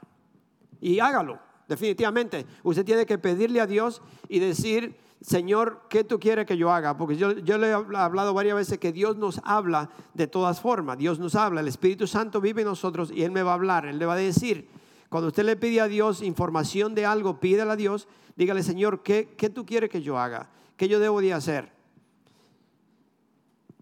Y 0.82 0.98
hágalo. 0.98 1.38
Definitivamente, 1.66 2.44
usted 2.62 2.84
tiene 2.84 3.06
que 3.06 3.16
pedirle 3.16 3.60
a 3.60 3.66
Dios 3.66 4.02
y 4.28 4.38
decir, 4.38 4.99
Señor, 5.20 5.82
¿qué 5.90 6.02
tú 6.02 6.18
quieres 6.18 6.46
que 6.46 6.56
yo 6.56 6.72
haga? 6.72 6.96
Porque 6.96 7.16
yo, 7.16 7.32
yo, 7.32 7.58
le 7.58 7.68
he 7.68 7.72
hablado 7.72 8.32
varias 8.32 8.56
veces 8.56 8.78
que 8.78 8.90
Dios 8.90 9.16
nos 9.16 9.40
habla 9.44 9.90
de 10.14 10.26
todas 10.26 10.60
formas. 10.60 10.96
Dios 10.96 11.18
nos 11.18 11.34
habla, 11.34 11.60
el 11.60 11.68
Espíritu 11.68 12.06
Santo 12.06 12.40
vive 12.40 12.62
en 12.62 12.68
nosotros 12.68 13.10
y 13.14 13.22
Él 13.22 13.30
me 13.30 13.42
va 13.42 13.50
a 13.50 13.54
hablar, 13.54 13.84
Él 13.84 13.98
le 13.98 14.06
va 14.06 14.14
a 14.14 14.16
decir. 14.16 14.68
Cuando 15.10 15.28
usted 15.28 15.44
le 15.44 15.56
pide 15.56 15.80
a 15.80 15.88
Dios 15.88 16.22
información 16.22 16.94
de 16.94 17.04
algo, 17.04 17.38
pídele 17.38 17.70
a 17.70 17.76
Dios, 17.76 18.08
dígale, 18.36 18.62
Señor, 18.62 19.02
¿qué, 19.02 19.34
¿qué 19.36 19.50
tú 19.50 19.66
quieres 19.66 19.90
que 19.90 20.00
yo 20.00 20.18
haga? 20.18 20.48
¿Qué 20.76 20.88
yo 20.88 20.98
debo 20.98 21.20
de 21.20 21.34
hacer? 21.34 21.70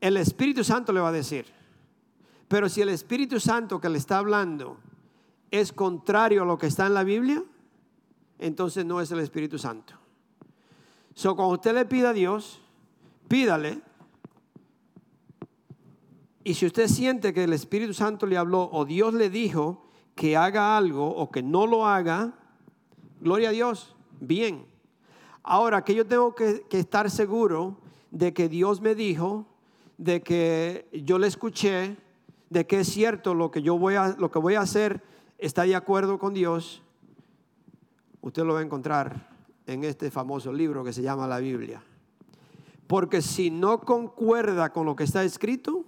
El 0.00 0.16
Espíritu 0.16 0.64
Santo 0.64 0.92
le 0.92 1.00
va 1.00 1.10
a 1.10 1.12
decir. 1.12 1.46
Pero 2.48 2.68
si 2.68 2.80
el 2.80 2.88
Espíritu 2.88 3.38
Santo 3.38 3.80
que 3.80 3.88
le 3.88 3.98
está 3.98 4.18
hablando 4.18 4.78
es 5.50 5.72
contrario 5.72 6.42
a 6.42 6.46
lo 6.46 6.58
que 6.58 6.66
está 6.66 6.86
en 6.86 6.94
la 6.94 7.04
Biblia, 7.04 7.44
entonces 8.38 8.84
no 8.84 9.00
es 9.00 9.12
el 9.12 9.20
Espíritu 9.20 9.58
Santo. 9.58 9.94
So, 11.18 11.34
cuando 11.34 11.54
usted 11.54 11.74
le 11.74 11.84
pida 11.84 12.10
a 12.10 12.12
Dios, 12.12 12.60
pídale. 13.26 13.80
Y 16.44 16.54
si 16.54 16.64
usted 16.64 16.86
siente 16.86 17.34
que 17.34 17.42
el 17.42 17.52
Espíritu 17.52 17.92
Santo 17.92 18.24
le 18.24 18.36
habló 18.36 18.70
o 18.70 18.84
Dios 18.84 19.14
le 19.14 19.28
dijo 19.28 19.84
que 20.14 20.36
haga 20.36 20.76
algo 20.76 21.08
o 21.08 21.28
que 21.28 21.42
no 21.42 21.66
lo 21.66 21.88
haga, 21.88 22.34
gloria 23.20 23.48
a 23.48 23.50
Dios, 23.50 23.96
bien. 24.20 24.64
Ahora 25.42 25.82
que 25.82 25.96
yo 25.96 26.06
tengo 26.06 26.36
que, 26.36 26.64
que 26.70 26.78
estar 26.78 27.10
seguro 27.10 27.78
de 28.12 28.32
que 28.32 28.48
Dios 28.48 28.80
me 28.80 28.94
dijo 28.94 29.44
de 29.96 30.22
que 30.22 30.88
yo 31.04 31.18
le 31.18 31.26
escuché, 31.26 31.96
de 32.48 32.64
que 32.64 32.78
es 32.78 32.88
cierto 32.88 33.34
lo 33.34 33.50
que 33.50 33.60
yo 33.60 33.76
voy 33.76 33.96
a, 33.96 34.14
lo 34.16 34.30
que 34.30 34.38
voy 34.38 34.54
a 34.54 34.60
hacer 34.60 35.02
está 35.38 35.64
de 35.64 35.74
acuerdo 35.74 36.20
con 36.20 36.32
Dios, 36.32 36.80
usted 38.20 38.44
lo 38.44 38.54
va 38.54 38.60
a 38.60 38.62
encontrar 38.62 39.36
en 39.68 39.84
este 39.84 40.10
famoso 40.10 40.50
libro 40.50 40.82
que 40.82 40.94
se 40.94 41.02
llama 41.02 41.28
la 41.28 41.38
Biblia. 41.38 41.82
Porque 42.86 43.20
si 43.20 43.50
no 43.50 43.80
concuerda 43.80 44.72
con 44.72 44.86
lo 44.86 44.96
que 44.96 45.04
está 45.04 45.22
escrito, 45.22 45.84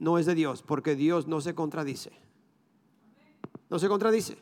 no 0.00 0.18
es 0.18 0.26
de 0.26 0.34
Dios, 0.34 0.62
porque 0.62 0.96
Dios 0.96 1.28
no 1.28 1.40
se 1.40 1.54
contradice. 1.54 2.10
No 3.70 3.78
se 3.78 3.88
contradice. 3.88 4.38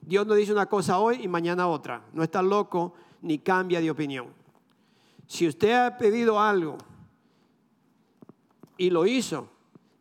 Dios 0.00 0.26
no 0.26 0.34
dice 0.34 0.52
una 0.52 0.66
cosa 0.66 0.98
hoy 0.98 1.20
y 1.22 1.28
mañana 1.28 1.68
otra. 1.68 2.04
No 2.12 2.24
está 2.24 2.42
loco 2.42 2.94
ni 3.22 3.38
cambia 3.38 3.80
de 3.80 3.90
opinión. 3.90 4.26
Si 5.28 5.46
usted 5.46 5.72
ha 5.72 5.96
pedido 5.96 6.40
algo 6.40 6.76
y 8.76 8.90
lo 8.90 9.06
hizo 9.06 9.48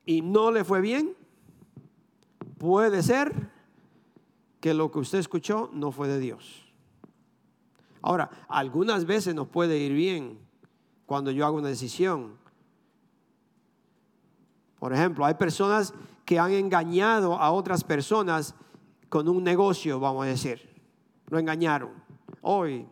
y 0.07 0.21
no 0.21 0.51
le 0.51 0.63
fue 0.63 0.81
bien, 0.81 1.15
puede 2.57 3.03
ser 3.03 3.51
que 4.59 4.73
lo 4.73 4.91
que 4.91 4.99
usted 4.99 5.19
escuchó 5.19 5.69
no 5.71 5.91
fue 5.91 6.07
de 6.07 6.19
Dios. 6.19 6.62
Ahora, 8.03 8.29
algunas 8.49 9.05
veces 9.05 9.33
nos 9.33 9.47
puede 9.47 9.77
ir 9.79 9.93
bien 9.93 10.37
cuando 11.05 11.31
yo 11.31 11.45
hago 11.45 11.57
una 11.57 11.69
decisión. 11.69 12.35
Por 14.77 14.91
ejemplo, 14.91 15.25
hay 15.25 15.35
personas 15.35 15.93
que 16.25 16.37
han 16.37 16.51
engañado 16.51 17.39
a 17.39 17.51
otras 17.51 17.85
personas 17.85 18.55
con 19.07 19.29
un 19.29 19.41
negocio, 19.41 20.01
vamos 20.01 20.25
a 20.25 20.27
decir. 20.27 20.69
Lo 21.29 21.39
engañaron. 21.39 21.91
Hoy, 22.41 22.85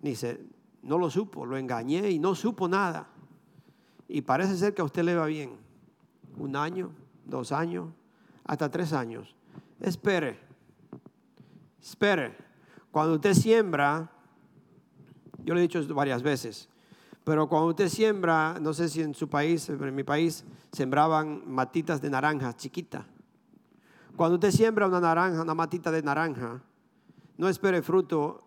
dice, 0.00 0.40
no 0.82 0.96
lo 0.96 1.10
supo, 1.10 1.44
lo 1.44 1.56
engañé 1.56 2.08
y 2.08 2.20
no 2.20 2.36
supo 2.36 2.68
nada. 2.68 3.08
Y 4.06 4.22
parece 4.22 4.56
ser 4.56 4.74
que 4.74 4.82
a 4.82 4.84
usted 4.84 5.02
le 5.02 5.16
va 5.16 5.26
bien. 5.26 5.56
Un 6.38 6.54
año, 6.54 6.92
dos 7.24 7.50
años, 7.50 7.88
hasta 8.44 8.70
tres 8.70 8.92
años. 8.92 9.34
Espere, 9.80 10.38
espere. 11.82 12.53
Cuando 12.94 13.14
usted 13.14 13.34
siembra, 13.34 14.08
yo 15.42 15.52
le 15.52 15.58
he 15.58 15.62
dicho 15.62 15.84
varias 15.92 16.22
veces, 16.22 16.68
pero 17.24 17.48
cuando 17.48 17.70
usted 17.70 17.88
siembra, 17.88 18.56
no 18.60 18.72
sé 18.72 18.88
si 18.88 19.02
en 19.02 19.14
su 19.14 19.28
país, 19.28 19.68
en 19.68 19.94
mi 19.96 20.04
país, 20.04 20.44
sembraban 20.70 21.42
matitas 21.44 22.00
de 22.00 22.08
naranja 22.08 22.56
chiquita. 22.56 23.04
Cuando 24.14 24.36
usted 24.36 24.52
siembra 24.52 24.86
una 24.86 25.00
naranja, 25.00 25.42
una 25.42 25.56
matita 25.56 25.90
de 25.90 26.04
naranja, 26.04 26.62
no 27.36 27.48
espere 27.48 27.82
fruto 27.82 28.44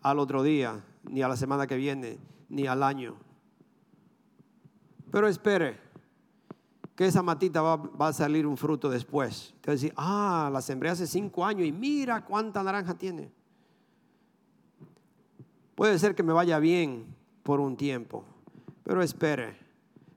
al 0.00 0.20
otro 0.20 0.42
día, 0.42 0.82
ni 1.02 1.20
a 1.20 1.28
la 1.28 1.36
semana 1.36 1.66
que 1.66 1.76
viene, 1.76 2.18
ni 2.48 2.66
al 2.66 2.82
año. 2.82 3.16
Pero 5.10 5.28
espere 5.28 5.78
que 6.96 7.04
esa 7.04 7.22
matita 7.22 7.60
va, 7.60 8.08
a 8.08 8.12
salir 8.14 8.46
un 8.46 8.56
fruto 8.56 8.88
después. 8.88 9.52
Te 9.60 9.66
va 9.66 9.72
a 9.72 9.76
decir, 9.76 9.92
ah, 9.98 10.48
la 10.50 10.62
sembré 10.62 10.88
hace 10.88 11.06
cinco 11.06 11.44
años 11.44 11.66
y 11.66 11.72
mira 11.72 12.24
cuánta 12.24 12.62
naranja 12.62 12.94
tiene. 12.94 13.41
Puede 15.82 15.98
ser 15.98 16.14
que 16.14 16.22
me 16.22 16.32
vaya 16.32 16.60
bien 16.60 17.12
por 17.42 17.58
un 17.58 17.76
tiempo, 17.76 18.24
pero 18.84 19.02
espere, 19.02 19.56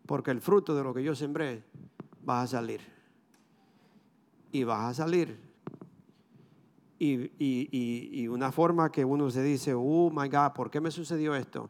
porque 0.06 0.30
el 0.30 0.40
fruto 0.40 0.76
de 0.76 0.84
lo 0.84 0.94
que 0.94 1.02
yo 1.02 1.16
sembré 1.16 1.64
va 2.30 2.44
a 2.44 2.46
salir 2.46 2.82
y 4.52 4.64
vas 4.64 4.92
a 4.92 4.94
salir. 4.94 5.40
Y, 7.00 8.28
una 8.28 8.52
forma 8.52 8.92
que 8.92 9.04
uno 9.04 9.32
se 9.32 9.42
dice, 9.42 9.74
oh 9.74 10.12
my 10.12 10.30
God, 10.30 10.52
¿por 10.54 10.70
qué 10.70 10.80
me 10.80 10.92
sucedió 10.92 11.34
esto? 11.34 11.68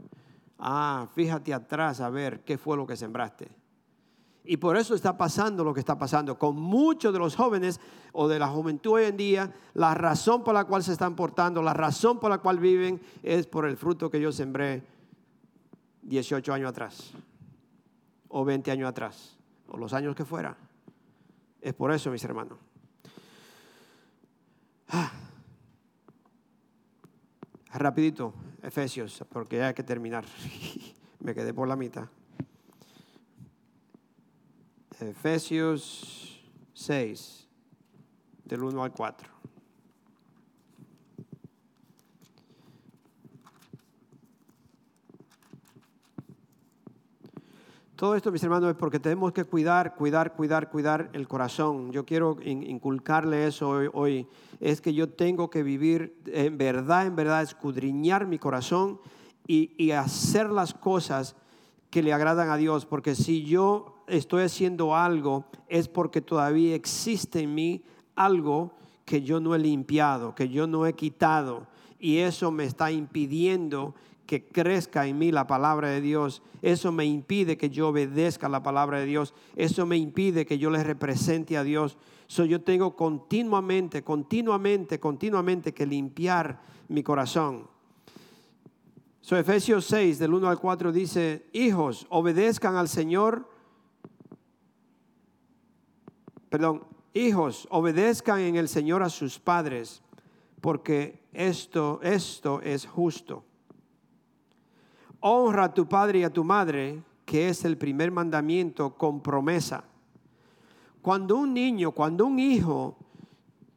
Ah, 0.59 1.07
fíjate 1.15 1.53
atrás 1.53 2.01
a 2.01 2.09
ver 2.09 2.43
qué 2.43 2.57
fue 2.57 2.75
lo 2.75 2.85
que 2.85 2.97
sembraste. 2.97 3.47
Y 4.47 4.57
por 4.57 4.77
eso 4.77 4.93
está 4.93 5.17
pasando 5.17 5.63
lo 5.63 5.73
que 5.73 5.79
está 5.79 5.97
pasando. 5.97 6.37
Con 6.37 6.55
muchos 6.55 7.11
de 7.11 7.19
los 7.19 7.35
jóvenes 7.35 7.79
o 8.13 8.27
de 8.27 8.37
la 8.37 8.47
juventud 8.47 8.91
hoy 8.93 9.05
en 9.05 9.17
día, 9.17 9.53
la 9.73 9.95
razón 9.95 10.43
por 10.43 10.53
la 10.53 10.65
cual 10.65 10.83
se 10.83 10.91
están 10.91 11.15
portando, 11.15 11.61
la 11.61 11.73
razón 11.73 12.19
por 12.19 12.29
la 12.29 12.37
cual 12.37 12.59
viven 12.59 13.01
es 13.23 13.47
por 13.47 13.65
el 13.65 13.75
fruto 13.75 14.09
que 14.09 14.21
yo 14.21 14.31
sembré 14.31 14.83
18 16.03 16.53
años 16.53 16.69
atrás, 16.69 17.11
o 18.27 18.45
20 18.45 18.71
años 18.71 18.87
atrás, 18.87 19.37
o 19.67 19.77
los 19.77 19.93
años 19.93 20.15
que 20.15 20.25
fuera. 20.25 20.55
Es 21.59 21.73
por 21.73 21.91
eso, 21.91 22.11
mis 22.11 22.23
hermanos. 22.23 22.59
Ah. 24.89 25.11
Rapidito, 27.73 28.33
Efesios, 28.61 29.23
porque 29.29 29.63
hay 29.63 29.73
que 29.73 29.83
terminar. 29.83 30.23
Me 31.19 31.33
quedé 31.33 31.53
por 31.53 31.67
la 31.67 31.75
mitad. 31.75 32.07
Efesios 35.01 36.41
6, 36.73 37.47
del 38.45 38.63
1 38.63 38.83
al 38.83 38.91
4. 38.93 39.35
Todo 47.95 48.15
esto, 48.15 48.31
mis 48.31 48.43
hermanos, 48.43 48.69
es 48.69 48.75
porque 48.75 48.99
tenemos 48.99 49.31
que 49.31 49.45
cuidar, 49.45 49.95
cuidar, 49.95 50.35
cuidar, 50.35 50.69
cuidar 50.69 51.09
el 51.13 51.27
corazón. 51.27 51.91
Yo 51.91 52.05
quiero 52.05 52.37
inculcarle 52.43 53.47
eso 53.47 53.69
hoy, 53.93 54.27
Es 54.59 54.81
que 54.81 54.93
yo 54.93 55.09
tengo 55.09 55.49
que 55.49 55.63
vivir 55.63 56.21
en 56.25 56.57
verdad, 56.57 57.05
en 57.05 57.15
verdad, 57.15 57.41
escudriñar 57.41 58.27
mi 58.27 58.37
corazón 58.37 58.99
y, 59.47 59.71
y 59.81 59.91
hacer 59.91 60.49
las 60.49 60.73
cosas 60.73 61.35
que 61.89 62.03
le 62.03 62.11
agradan 62.11 62.49
a 62.49 62.57
Dios. 62.57 62.85
Porque 62.85 63.15
si 63.15 63.45
yo 63.45 63.94
estoy 64.07 64.43
haciendo 64.43 64.95
algo, 64.95 65.45
es 65.67 65.87
porque 65.87 66.21
todavía 66.21 66.75
existe 66.75 67.41
en 67.41 67.55
mí 67.55 67.83
algo 68.15 68.73
que 69.05 69.21
yo 69.21 69.39
no 69.39 69.55
he 69.55 69.59
limpiado, 69.59 70.33
que 70.35 70.49
yo 70.49 70.67
no 70.67 70.85
he 70.85 70.93
quitado. 70.93 71.67
Y 71.99 72.17
eso 72.17 72.51
me 72.51 72.65
está 72.65 72.91
impidiendo 72.91 73.95
que 74.25 74.45
crezca 74.47 75.05
en 75.05 75.17
mí 75.17 75.31
la 75.31 75.47
palabra 75.47 75.89
de 75.89 76.01
Dios. 76.01 76.41
Eso 76.61 76.91
me 76.91 77.05
impide 77.05 77.57
que 77.57 77.69
yo 77.69 77.89
obedezca 77.89 78.49
la 78.49 78.63
palabra 78.63 78.99
de 78.99 79.05
Dios. 79.05 79.33
Eso 79.55 79.85
me 79.85 79.97
impide 79.97 80.45
que 80.45 80.57
yo 80.57 80.69
le 80.69 80.83
represente 80.83 81.57
a 81.57 81.63
Dios. 81.63 81.97
So, 82.27 82.43
yo 82.45 82.61
tengo 82.61 82.95
continuamente, 82.95 84.03
continuamente, 84.03 84.99
continuamente 84.99 85.73
que 85.73 85.85
limpiar 85.85 86.59
mi 86.87 87.03
corazón. 87.03 87.67
So, 89.21 89.37
Efesios 89.37 89.85
6, 89.85 90.19
del 90.19 90.33
1 90.33 90.49
al 90.49 90.59
4 90.59 90.91
dice, 90.91 91.45
hijos, 91.53 92.07
obedezcan 92.09 92.75
al 92.75 92.87
Señor. 92.87 93.47
Perdón, 96.55 96.83
hijos, 97.13 97.67
obedezcan 97.69 98.39
en 98.39 98.55
el 98.55 98.69
Señor 98.69 99.03
a 99.03 99.09
sus 99.09 99.39
padres, 99.39 100.01
porque 100.61 101.21
esto, 101.33 101.99
esto 102.01 102.61
es 102.61 102.85
justo 102.85 103.43
honra 105.27 105.63
a 105.63 105.73
tu 105.73 105.87
padre 105.87 106.19
y 106.19 106.23
a 106.23 106.29
tu 106.29 106.43
madre, 106.43 107.01
que 107.25 107.49
es 107.49 107.65
el 107.65 107.79
primer 107.79 108.11
mandamiento 108.11 108.95
con 108.95 109.21
promesa. 109.21 109.83
Cuando 111.01 111.37
un 111.37 111.51
niño, 111.51 111.91
cuando 111.93 112.27
un 112.27 112.37
hijo 112.37 112.95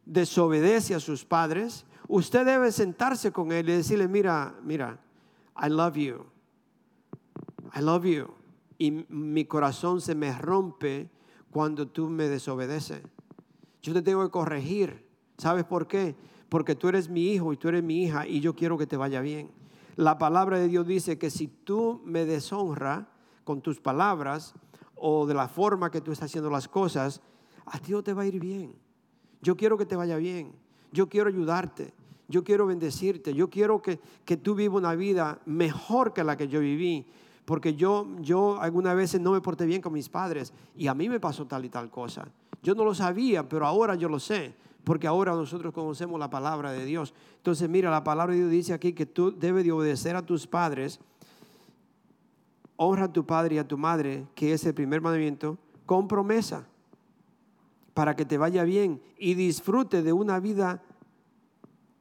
desobedece 0.05 0.95
a 0.95 1.01
sus 1.01 1.25
padres, 1.25 1.87
usted 2.07 2.45
debe 2.45 2.71
sentarse 2.71 3.33
con 3.33 3.51
él 3.51 3.67
y 3.71 3.73
decirle, 3.73 4.09
mira, 4.09 4.55
mira, 4.63 5.01
I 5.59 5.71
love 5.71 5.97
you. 5.97 6.27
I 7.75 7.81
love 7.81 8.05
you. 8.05 8.29
Y 8.77 9.07
mi 9.09 9.47
corazón 9.47 10.03
se 10.03 10.15
me 10.15 10.37
rompe 10.37 11.09
cuando 11.51 11.89
tú 11.89 12.09
me 12.09 12.29
desobedeces. 12.29 13.03
Yo 13.83 13.93
te 13.93 14.03
tengo 14.03 14.25
que 14.25 14.31
corregir. 14.31 15.07
¿Sabes 15.39 15.65
por 15.65 15.87
qué? 15.87 16.17
Porque 16.49 16.75
tú 16.75 16.89
eres 16.89 17.09
mi 17.09 17.33
hijo 17.33 17.53
y 17.53 17.57
tú 17.57 17.69
eres 17.69 17.83
mi 17.83 18.03
hija 18.05 18.27
y 18.27 18.41
yo 18.41 18.55
quiero 18.55 18.77
que 18.77 18.87
te 18.87 18.97
vaya 18.97 19.21
bien. 19.21 19.51
La 19.97 20.19
palabra 20.19 20.59
de 20.59 20.69
Dios 20.69 20.87
dice 20.87 21.19
que 21.19 21.31
si 21.31 21.49
tú 21.49 22.01
me 22.05 22.25
deshonra 22.25 23.09
con 23.45 23.61
tus 23.61 23.81
palabras 23.81 24.55
o 24.95 25.27
de 25.27 25.35
la 25.35 25.49
forma 25.49 25.91
que 25.91 26.01
tú 26.01 26.13
estás 26.13 26.31
haciendo 26.31 26.51
las 26.51 26.69
cosas, 26.69 27.21
a 27.67 27.79
ti 27.79 27.93
no 27.93 28.03
te 28.03 28.13
va 28.13 28.23
a 28.23 28.27
ir 28.27 28.41
bien. 28.41 28.75
Yo 29.43 29.57
quiero 29.57 29.79
que 29.79 29.87
te 29.87 29.97
vaya 29.97 30.17
bien. 30.17 30.53
Yo 30.93 31.09
quiero 31.09 31.29
ayudarte. 31.29 31.95
Yo 32.29 32.45
quiero 32.45 32.67
bendecirte. 32.67 33.35
Yo 33.35 33.49
quiero 33.49 33.81
que, 33.81 34.01
que 34.25 34.37
tú 34.37 34.55
vivas 34.55 34.79
una 34.79 34.95
vida 34.95 35.41
mejor 35.47 36.13
que 36.13 36.25
la 36.25 36.37
que 36.37 36.49
yo 36.49 36.61
viví. 36.61 37.07
Porque 37.49 37.75
yo, 37.75 38.07
yo 38.21 38.61
algunas 38.61 38.95
veces 38.95 39.23
no 39.23 39.33
me 39.33 39.41
porté 39.41 39.65
bien 39.65 39.81
con 39.81 39.95
mis 39.95 40.11
padres 40.11 40.53
y 40.77 40.87
a 40.87 40.93
mí 40.93 41.09
me 41.09 41.19
pasó 41.19 41.47
tal 41.47 41.65
y 41.65 41.71
tal 41.71 41.89
cosa. 41.89 42.29
Yo 42.63 42.75
no 42.75 42.85
lo 42.85 42.95
sabía, 42.95 43.49
pero 43.49 43.65
ahora 43.65 43.95
yo 43.95 44.11
lo 44.11 44.21
sé 44.21 44.55
porque 44.85 45.07
ahora 45.07 45.33
nosotros 45.33 45.73
conocemos 45.73 46.21
la 46.21 46.29
palabra 46.29 46.73
de 46.73 46.85
Dios. 46.85 47.15
Entonces, 47.39 47.67
mira, 47.67 47.91
la 47.91 48.05
palabra 48.05 48.35
de 48.35 48.41
Dios 48.41 48.51
dice 48.51 48.75
aquí 48.75 48.93
que 48.93 49.07
tú 49.07 49.35
debes 49.35 49.65
de 49.65 49.73
obedecer 49.73 50.15
a 50.15 50.21
tus 50.21 50.47
padres, 50.47 51.01
honra 52.77 53.07
a 53.07 53.13
tu 53.15 53.25
padre 53.25 53.55
y 53.55 53.59
a 53.59 53.67
tu 53.67 53.79
madre, 53.79 54.27
que 54.35 54.53
es 54.53 54.67
el 54.67 54.75
primer 54.75 55.01
mandamiento, 55.01 55.57
con 55.87 56.07
promesa, 56.07 56.67
para 57.95 58.15
que 58.15 58.27
te 58.27 58.37
vaya 58.37 58.65
bien 58.65 59.01
y 59.17 59.33
disfrute 59.33 60.03
de 60.03 60.13
una 60.13 60.39
vida 60.39 60.83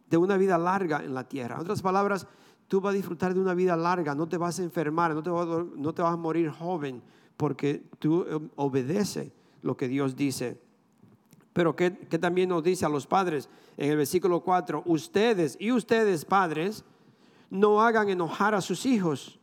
de 0.09 0.17
una 0.17 0.35
vida 0.35 0.57
larga 0.57 1.03
en 1.05 1.13
la 1.13 1.23
tierra. 1.23 1.55
En 1.55 1.61
otras 1.61 1.81
palabras, 1.81 2.27
tú 2.67 2.81
vas 2.81 2.91
a 2.93 2.97
disfrutar 2.97 3.33
de 3.33 3.39
una 3.39 3.53
vida 3.53 3.75
larga, 3.75 4.13
no 4.13 4.27
te 4.27 4.37
vas 4.37 4.59
a 4.59 4.63
enfermar, 4.63 5.13
no 5.13 5.23
te 5.23 6.01
vas 6.01 6.13
a, 6.13 6.17
morir 6.17 6.49
joven, 6.49 7.01
porque 7.37 7.83
tú 7.99 8.23
eh, 8.23 8.49
obedeces 8.55 9.31
lo 9.61 9.77
que 9.77 9.87
Dios 9.87 10.15
dice. 10.15 10.59
Pero 11.53 11.75
que, 11.75 11.89
también 11.89 12.49
nos 12.49 12.63
dice 12.63 12.85
a 12.85 12.89
los 12.89 13.07
padres 13.07 13.49
en 13.77 13.91
el 13.91 13.97
versículo 13.97 14.41
4, 14.41 14.83
ustedes 14.85 15.57
y 15.59 15.71
ustedes 15.71 16.25
padres 16.25 16.83
no 17.49 17.81
hagan 17.81 18.09
enojar 18.09 18.53
a 18.53 18.61
sus 18.61 18.85
hijos, 18.85 19.39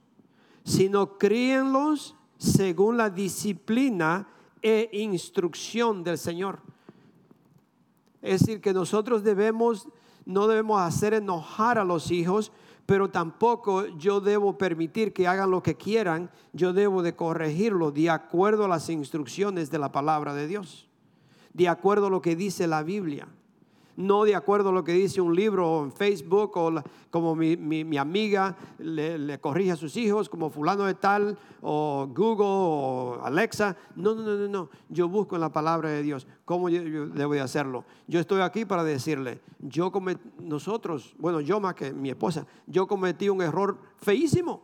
sino 0.65 1.19
críenlos 1.19 2.15
según 2.39 2.97
la 2.97 3.11
disciplina 3.11 4.29
e 4.63 4.91
instrucción 4.93 6.05
del 6.05 6.19
Señor. 6.19 6.61
Es 8.23 8.41
decir, 8.41 8.61
que 8.61 8.73
nosotros 8.73 9.23
debemos, 9.23 9.89
no 10.25 10.47
debemos 10.47 10.81
hacer 10.81 11.15
enojar 11.15 11.79
a 11.79 11.85
los 11.85 12.11
hijos, 12.11 12.53
pero 12.87 13.11
tampoco 13.11 13.87
yo 13.97 14.21
debo 14.21 14.59
permitir 14.59 15.13
que 15.13 15.27
hagan 15.27 15.51
lo 15.51 15.63
que 15.63 15.77
quieran, 15.77 16.31
yo 16.53 16.73
debo 16.73 17.03
de 17.03 17.17
corregirlo 17.17 17.91
de 17.91 18.11
acuerdo 18.11 18.65
a 18.65 18.69
las 18.69 18.89
instrucciones 18.91 19.71
de 19.71 19.79
la 19.79 19.93
palabra 19.93 20.35
de 20.35 20.47
Dios 20.47 20.89
de 21.55 21.69
acuerdo 21.69 22.09
a 22.09 22.11
lo 22.11 22.21
que 22.21 22.37
dice 22.37 22.67
la 22.67 22.83
Biblia. 22.83 23.27
No 23.97 24.25
de 24.25 24.35
acuerdo 24.35 24.71
a 24.71 24.73
lo 24.73 24.83
que 24.83 24.93
dice 24.93 25.21
un 25.21 25.37
libro 25.37 25.85
en 25.85 25.93
Facebook 25.93 26.57
o 26.57 26.73
como 27.11 27.37
mi, 27.37 27.97
amiga 27.97 28.57
le, 28.79 29.39
corrige 29.39 29.73
a 29.73 29.77
sus 29.77 29.97
hijos, 29.97 30.29
como 30.29 30.51
fulano 30.51 30.85
de 30.85 30.95
tal, 30.95 31.39
o 31.63 32.09
Google 32.13 32.47
o 32.49 33.21
Alexa. 33.23 33.77
No, 33.95 34.15
no, 34.15 34.23
no, 34.23 34.49
no. 34.49 34.71
Yo 34.89 35.09
busco 35.09 35.37
en 35.37 35.41
la 35.41 35.53
palabra 35.53 35.91
de 35.91 36.03
Dios. 36.03 36.27
¿Cómo 36.45 36.69
yo, 36.69 37.07
debo 37.07 37.35
de 37.35 37.41
hacerlo? 37.41 37.85
Yo 38.09 38.19
estoy 38.19 38.41
aquí 38.41 38.65
para 38.65 38.83
decirle, 38.83 39.41
yo 39.61 39.93
cometí, 39.93 40.29
nosotros, 40.41 41.15
bueno, 41.19 41.41
yo 41.41 41.61
más 41.61 41.75
que 41.75 41.93
mi 41.93 42.11
esposa, 42.11 42.47
yo 42.67 42.87
cometí 42.87 43.29
un 43.29 43.43
error 43.43 43.79
feísimo. 43.97 44.63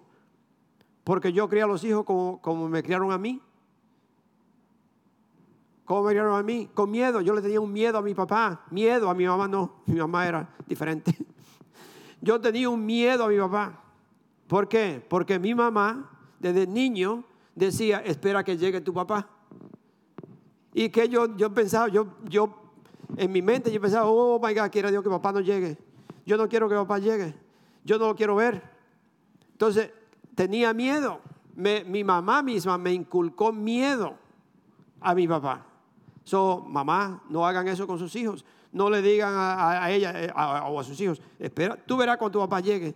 Porque 1.04 1.32
yo 1.32 1.48
crié 1.48 1.62
a 1.62 1.66
los 1.66 1.84
hijos 1.84 2.04
como, 2.04 2.40
como 2.42 2.68
me 2.68 2.82
criaron 2.82 3.12
a 3.12 3.18
mí. 3.18 3.40
¿Cómo 5.90 6.04
me 6.04 6.16
a 6.20 6.42
mí? 6.44 6.70
Con 6.72 6.88
miedo. 6.88 7.20
Yo 7.20 7.34
le 7.34 7.42
tenía 7.42 7.60
un 7.60 7.72
miedo 7.72 7.98
a 7.98 8.00
mi 8.00 8.14
papá. 8.14 8.64
Miedo 8.70 9.10
a 9.10 9.14
mi 9.14 9.26
mamá 9.26 9.48
no. 9.48 9.82
Mi 9.86 9.98
mamá 9.98 10.24
era 10.24 10.48
diferente. 10.64 11.16
Yo 12.20 12.40
tenía 12.40 12.70
un 12.70 12.86
miedo 12.86 13.24
a 13.24 13.28
mi 13.28 13.36
papá. 13.36 13.82
¿Por 14.46 14.68
qué? 14.68 15.04
Porque 15.08 15.40
mi 15.40 15.52
mamá, 15.52 16.08
desde 16.38 16.64
niño, 16.68 17.24
decía, 17.56 17.98
espera 18.04 18.44
que 18.44 18.56
llegue 18.56 18.80
tu 18.80 18.94
papá. 18.94 19.28
Y 20.74 20.90
que 20.90 21.08
yo, 21.08 21.36
yo 21.36 21.52
pensaba, 21.52 21.88
yo, 21.88 22.06
yo, 22.28 22.54
en 23.16 23.32
mi 23.32 23.42
mente 23.42 23.72
yo 23.72 23.80
pensaba, 23.80 24.06
oh 24.06 24.38
my 24.38 24.54
God, 24.54 24.70
quiera 24.70 24.92
Dios 24.92 25.02
que 25.02 25.10
papá 25.10 25.32
no 25.32 25.40
llegue. 25.40 25.76
Yo 26.24 26.36
no 26.36 26.48
quiero 26.48 26.68
que 26.68 26.76
papá 26.76 27.00
llegue. 27.00 27.34
Yo 27.82 27.98
no 27.98 28.06
lo 28.06 28.14
quiero 28.14 28.36
ver. 28.36 28.62
Entonces, 29.50 29.90
tenía 30.36 30.72
miedo. 30.72 31.20
mi 31.56 32.04
mamá 32.04 32.44
misma 32.44 32.78
me 32.78 32.92
inculcó 32.92 33.52
miedo 33.52 34.14
a 35.00 35.16
mi 35.16 35.26
papá. 35.26 35.66
So, 36.24 36.64
mamá, 36.68 37.22
no 37.28 37.46
hagan 37.46 37.68
eso 37.68 37.86
con 37.86 37.98
sus 37.98 38.14
hijos. 38.16 38.44
No 38.72 38.88
le 38.88 39.02
digan 39.02 39.34
a, 39.36 39.90
ella 39.90 40.12
eh, 40.14 40.32
o 40.34 40.78
a, 40.78 40.84
sus 40.84 41.00
hijos, 41.00 41.20
espera, 41.38 41.76
tú 41.76 41.96
verás 41.96 42.16
cuando 42.16 42.38
tu 42.38 42.44
papá 42.44 42.60
llegue. 42.60 42.94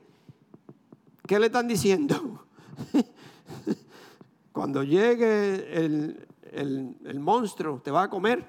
¿Qué 1.27 1.39
le 1.39 1.47
están 1.47 1.67
diciendo? 1.67 2.47
cuando 4.53 4.85
llegue 4.85 5.85
el, 5.85 6.27
el 6.53 7.21
monstruo, 7.21 7.81
te 7.83 7.91
va 7.91 8.05
a 8.05 8.11
comer. 8.11 8.47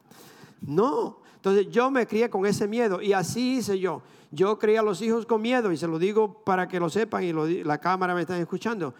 no. 0.60 1.20
Entonces 1.36 1.70
yo 1.70 1.90
me 1.90 2.06
crié 2.06 2.28
con 2.28 2.44
ese 2.44 2.68
miedo 2.68 3.00
y 3.00 3.14
así 3.14 3.56
hice 3.56 3.78
yo. 3.78 4.02
Yo 4.30 4.58
crié 4.58 4.78
a 4.78 4.82
los 4.82 5.00
hijos 5.00 5.24
con 5.24 5.40
miedo 5.40 5.72
y 5.72 5.78
se 5.78 5.86
lo 5.86 5.98
digo 5.98 6.44
para 6.44 6.68
que 6.68 6.78
lo 6.78 6.90
sepan 6.90 7.24
y 7.24 7.32
la 7.64 7.78
cámara 7.78 8.14
me 8.14 8.20
está 8.20 8.38
escuchando. 8.38 8.94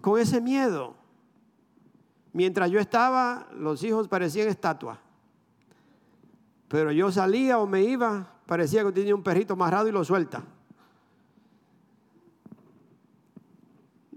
Con 0.00 0.20
ese 0.20 0.40
miedo. 0.40 0.94
Mientras 2.34 2.68
yo 2.68 2.80
estaba, 2.80 3.46
los 3.56 3.84
hijos 3.84 4.08
parecían 4.08 4.48
estatuas. 4.48 4.98
Pero 6.66 6.90
yo 6.90 7.12
salía 7.12 7.60
o 7.60 7.66
me 7.66 7.82
iba, 7.82 8.28
parecía 8.44 8.82
que 8.82 8.90
tenía 8.90 9.14
un 9.14 9.22
perrito 9.22 9.52
amarrado 9.52 9.86
y 9.86 9.92
lo 9.92 10.04
suelta. 10.04 10.42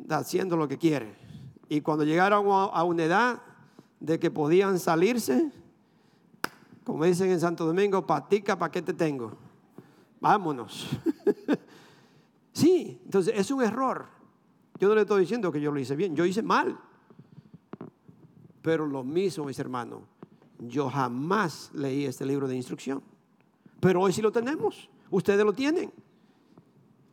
Haciendo 0.09 0.57
lo 0.57 0.67
que 0.67 0.79
quiere. 0.79 1.15
Y 1.69 1.81
cuando 1.81 2.03
llegaron 2.03 2.47
a 2.49 2.83
una 2.83 3.03
edad 3.03 3.41
de 3.99 4.19
que 4.19 4.31
podían 4.31 4.79
salirse, 4.79 5.51
como 6.83 7.05
dicen 7.05 7.29
en 7.29 7.39
Santo 7.39 7.67
Domingo, 7.67 8.07
patica, 8.07 8.57
¿para 8.57 8.71
qué 8.71 8.81
te 8.81 8.95
tengo? 8.95 9.37
Vámonos. 10.19 10.89
sí, 12.51 12.99
entonces 13.05 13.35
es 13.37 13.51
un 13.51 13.61
error. 13.61 14.07
Yo 14.79 14.87
no 14.87 14.95
le 14.95 15.01
estoy 15.01 15.21
diciendo 15.21 15.51
que 15.51 15.61
yo 15.61 15.71
lo 15.71 15.79
hice 15.79 15.95
bien, 15.95 16.15
yo 16.15 16.25
hice 16.25 16.41
mal. 16.41 16.79
Pero 18.61 18.85
lo 18.85 19.03
mismo, 19.03 19.45
mis 19.45 19.59
hermanos, 19.59 20.01
yo 20.59 20.89
jamás 20.89 21.71
leí 21.73 22.05
este 22.05 22.25
libro 22.25 22.47
de 22.47 22.55
instrucción. 22.55 23.01
Pero 23.79 24.01
hoy 24.01 24.13
sí 24.13 24.21
lo 24.21 24.31
tenemos. 24.31 24.89
Ustedes 25.09 25.45
lo 25.45 25.53
tienen. 25.53 25.91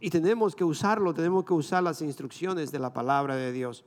Y 0.00 0.10
tenemos 0.10 0.54
que 0.54 0.64
usarlo, 0.64 1.14
tenemos 1.14 1.44
que 1.44 1.54
usar 1.54 1.82
las 1.82 2.02
instrucciones 2.02 2.70
de 2.72 2.78
la 2.78 2.92
palabra 2.92 3.36
de 3.36 3.52
Dios 3.52 3.84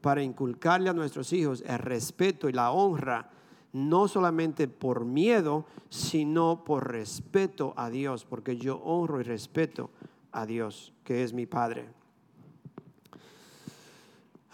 para 0.00 0.22
inculcarle 0.22 0.88
a 0.88 0.94
nuestros 0.94 1.32
hijos 1.32 1.62
el 1.66 1.78
respeto 1.78 2.48
y 2.48 2.52
la 2.52 2.70
honra, 2.70 3.30
no 3.72 4.08
solamente 4.08 4.68
por 4.68 5.04
miedo, 5.04 5.66
sino 5.90 6.64
por 6.64 6.90
respeto 6.90 7.74
a 7.76 7.90
Dios, 7.90 8.24
porque 8.24 8.56
yo 8.56 8.76
honro 8.78 9.20
y 9.20 9.24
respeto 9.24 9.90
a 10.32 10.46
Dios, 10.46 10.92
que 11.04 11.22
es 11.22 11.32
mi 11.32 11.46
Padre. 11.46 11.88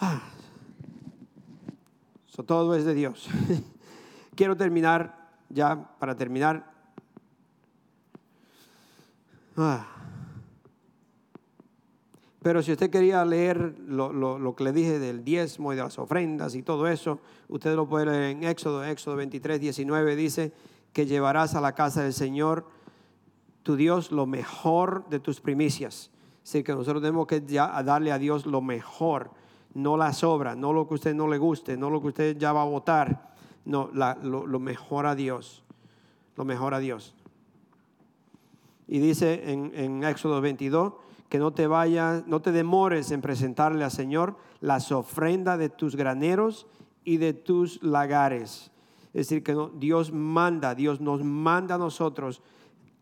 Ah, 0.00 0.22
todo 2.44 2.74
es 2.74 2.84
de 2.84 2.94
Dios. 2.94 3.28
Quiero 4.34 4.56
terminar, 4.56 5.30
ya 5.48 5.96
para 5.98 6.16
terminar. 6.16 6.70
Ah. 9.56 9.86
Pero 12.42 12.62
si 12.62 12.70
usted 12.70 12.90
quería 12.90 13.24
leer 13.24 13.76
lo, 13.88 14.54
que 14.54 14.62
le 14.62 14.72
dije 14.72 15.00
del 15.00 15.24
diezmo 15.24 15.72
y 15.72 15.76
de 15.76 15.82
las 15.82 15.98
ofrendas 15.98 16.54
y 16.54 16.62
todo 16.62 16.86
eso, 16.86 17.18
usted 17.48 17.74
lo 17.74 17.88
puede 17.88 18.06
leer 18.06 18.22
en 18.36 18.44
Éxodo, 18.44 18.84
Éxodo 18.84 19.16
23, 19.16 19.60
19, 19.60 20.14
dice 20.14 20.52
que 20.92 21.06
llevarás 21.06 21.56
a 21.56 21.60
la 21.60 21.74
casa 21.74 22.04
del 22.04 22.12
Señor 22.12 22.68
tu 23.64 23.74
Dios 23.74 24.12
lo 24.12 24.26
mejor 24.26 25.08
de 25.08 25.18
tus 25.18 25.40
primicias. 25.40 26.12
Así 26.44 26.62
que 26.62 26.72
nosotros 26.72 27.02
tenemos 27.02 27.26
que 27.26 27.42
ya 27.44 27.82
darle 27.82 28.12
a 28.12 28.18
Dios 28.18 28.46
lo 28.46 28.60
mejor 28.60 29.32
no 29.76 29.98
la 29.98 30.14
sobra, 30.14 30.56
no 30.56 30.72
lo 30.72 30.88
que 30.88 30.94
usted 30.94 31.14
no 31.14 31.28
le 31.28 31.36
guste, 31.36 31.76
no 31.76 31.90
lo 31.90 32.00
que 32.00 32.08
usted 32.08 32.38
ya 32.38 32.52
va 32.52 32.62
a 32.62 32.64
votar, 32.64 33.34
no, 33.66 33.90
lo, 33.92 34.58
mejor 34.58 35.04
a 35.04 35.14
Dios, 35.14 35.62
lo 36.34 36.46
mejor 36.46 36.72
a 36.72 36.78
Dios. 36.78 37.14
Y 38.88 39.00
dice 39.00 39.52
en, 39.52 39.72
en 39.74 40.02
Éxodo 40.02 40.40
22 40.40 40.94
que 41.28 41.38
no 41.38 41.52
te 41.52 41.66
vayas, 41.66 42.26
no 42.26 42.40
te 42.40 42.52
demores 42.52 43.10
en 43.10 43.20
presentarle 43.20 43.84
al 43.84 43.90
Señor 43.90 44.36
las 44.60 44.92
ofrendas 44.92 45.58
de 45.58 45.68
tus 45.68 45.94
graneros 45.94 46.66
y 47.04 47.18
de 47.18 47.34
tus 47.34 47.82
lagares. 47.82 48.70
Es 49.12 49.28
decir, 49.28 49.42
que 49.42 49.54
Dios 49.74 50.10
manda, 50.10 50.74
Dios 50.74 51.02
nos 51.02 51.22
manda 51.22 51.74
a 51.74 51.78
nosotros 51.78 52.40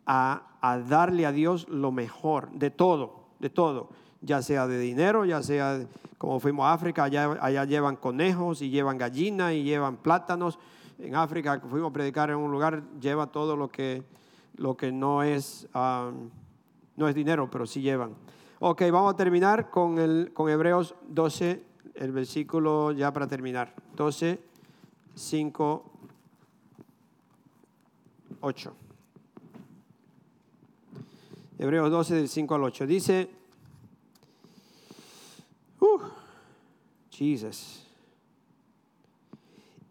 a, 0.06 0.58
a 0.60 0.78
darle 0.78 1.24
a 1.24 1.30
Dios 1.30 1.68
lo 1.68 1.92
mejor 1.92 2.50
de 2.50 2.70
todo, 2.70 3.26
de 3.38 3.50
todo 3.50 3.90
ya 4.24 4.42
sea 4.42 4.66
de 4.66 4.78
dinero, 4.78 5.24
ya 5.24 5.42
sea 5.42 5.86
como 6.18 6.40
fuimos 6.40 6.64
a 6.64 6.72
África, 6.72 7.04
allá, 7.04 7.36
allá 7.40 7.64
llevan 7.64 7.96
conejos 7.96 8.62
y 8.62 8.70
llevan 8.70 8.96
gallinas 8.96 9.52
y 9.52 9.62
llevan 9.62 9.98
plátanos. 9.98 10.58
En 10.98 11.14
África 11.14 11.60
fuimos 11.68 11.90
a 11.90 11.92
predicar 11.92 12.30
en 12.30 12.36
un 12.36 12.50
lugar, 12.50 12.82
lleva 12.98 13.26
todo 13.26 13.56
lo 13.56 13.68
que, 13.68 14.02
lo 14.56 14.76
que 14.76 14.90
no, 14.90 15.22
es, 15.22 15.68
no 15.74 17.08
es 17.08 17.14
dinero, 17.14 17.50
pero 17.50 17.66
sí 17.66 17.82
llevan. 17.82 18.14
Ok, 18.60 18.82
vamos 18.90 19.12
a 19.12 19.16
terminar 19.16 19.68
con, 19.68 19.98
el, 19.98 20.30
con 20.32 20.48
Hebreos 20.48 20.94
12, 21.08 21.62
el 21.94 22.12
versículo 22.12 22.92
ya 22.92 23.12
para 23.12 23.26
terminar. 23.26 23.74
12, 23.94 24.40
5, 25.14 25.84
8. 28.40 28.76
Hebreos 31.58 31.90
12, 31.90 32.14
del 32.14 32.28
5 32.28 32.54
al 32.54 32.64
8. 32.64 32.86
Dice, 32.86 33.43
Jesus. 37.10 37.86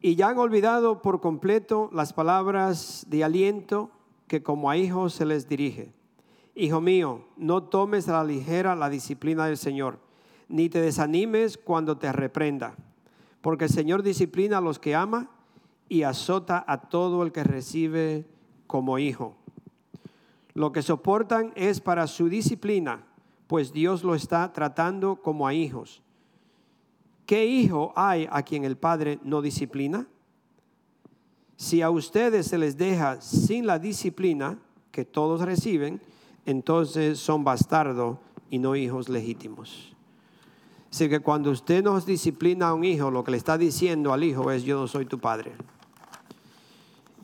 Y 0.02 0.16
ya 0.16 0.30
han 0.30 0.38
olvidado 0.38 1.02
por 1.02 1.22
completo 1.22 1.89
las 1.94 2.12
palabras 2.12 3.06
de 3.08 3.24
aliento 3.24 3.89
que 4.28 4.44
como 4.44 4.70
a 4.70 4.78
hijos 4.78 5.14
se 5.14 5.26
les 5.26 5.48
dirige. 5.48 5.94
Hijo 6.56 6.82
mío, 6.82 7.26
no 7.38 7.64
tomes 7.64 8.10
a 8.10 8.14
la 8.14 8.24
ligera 8.24 8.76
la 8.76 8.89
disciplina 8.89 9.46
del 9.46 9.58
Señor, 9.58 10.00
ni 10.50 10.70
te 10.70 10.82
desanimes 10.82 11.58
cuando 11.58 11.98
te 11.98 12.12
reprenda, 12.12 12.76
porque 13.41 13.66
el 13.66 13.72
Señor 13.72 14.04
disciplina 14.04 14.58
a 14.58 14.62
los 14.62 14.78
que 14.78 14.94
ama 14.94 15.30
y 15.88 16.04
azota 16.04 16.64
a 16.68 16.82
todo 16.82 17.24
el 17.24 17.32
que 17.32 17.44
recibe 17.44 18.26
como 18.68 19.00
hijo. 19.00 19.36
Lo 20.54 20.72
que 20.72 20.82
soportan 20.82 21.54
es 21.56 21.80
para 21.80 22.08
su 22.08 22.30
disciplina 22.30 23.04
pues 23.54 23.72
Dios 23.72 24.04
lo 24.04 24.16
está 24.16 24.51
tratando 24.51 25.18
como 25.18 25.45
a 25.45 25.54
hijos. 25.54 26.01
¿Qué 27.28 27.45
hijo 27.45 27.93
hay 27.95 28.28
a 28.32 28.41
quien 28.41 28.66
el 28.66 28.78
Padre 28.78 29.20
no 29.24 29.43
disciplina? 29.43 30.08
Si 31.56 31.84
a 31.84 31.91
ustedes 31.91 32.47
se 32.47 32.58
les 32.58 32.80
deja 32.80 33.22
sin 33.22 33.68
la 33.68 33.78
disciplina 33.78 34.58
que 34.89 35.06
todos 35.06 35.41
reciben, 35.41 36.01
entonces 36.47 37.20
son 37.20 37.43
bastardos 37.43 38.18
y 38.49 38.58
no 38.58 38.76
hijos 38.76 39.08
legítimos. 39.08 39.95
Así 40.89 41.08
que 41.08 41.20
cuando 41.20 41.51
usted 41.51 41.84
nos 41.84 42.08
disciplina 42.08 42.70
a 42.70 42.74
un 42.74 42.84
hijo, 42.84 43.12
lo 43.12 43.24
que 43.24 43.30
le 43.30 43.38
está 43.38 43.60
diciendo 43.60 44.14
al 44.14 44.24
hijo 44.24 44.49
es 44.49 44.64
yo 44.64 44.80
no 44.80 44.88
soy 44.88 45.06
tu 45.06 45.20
padre. 45.20 45.51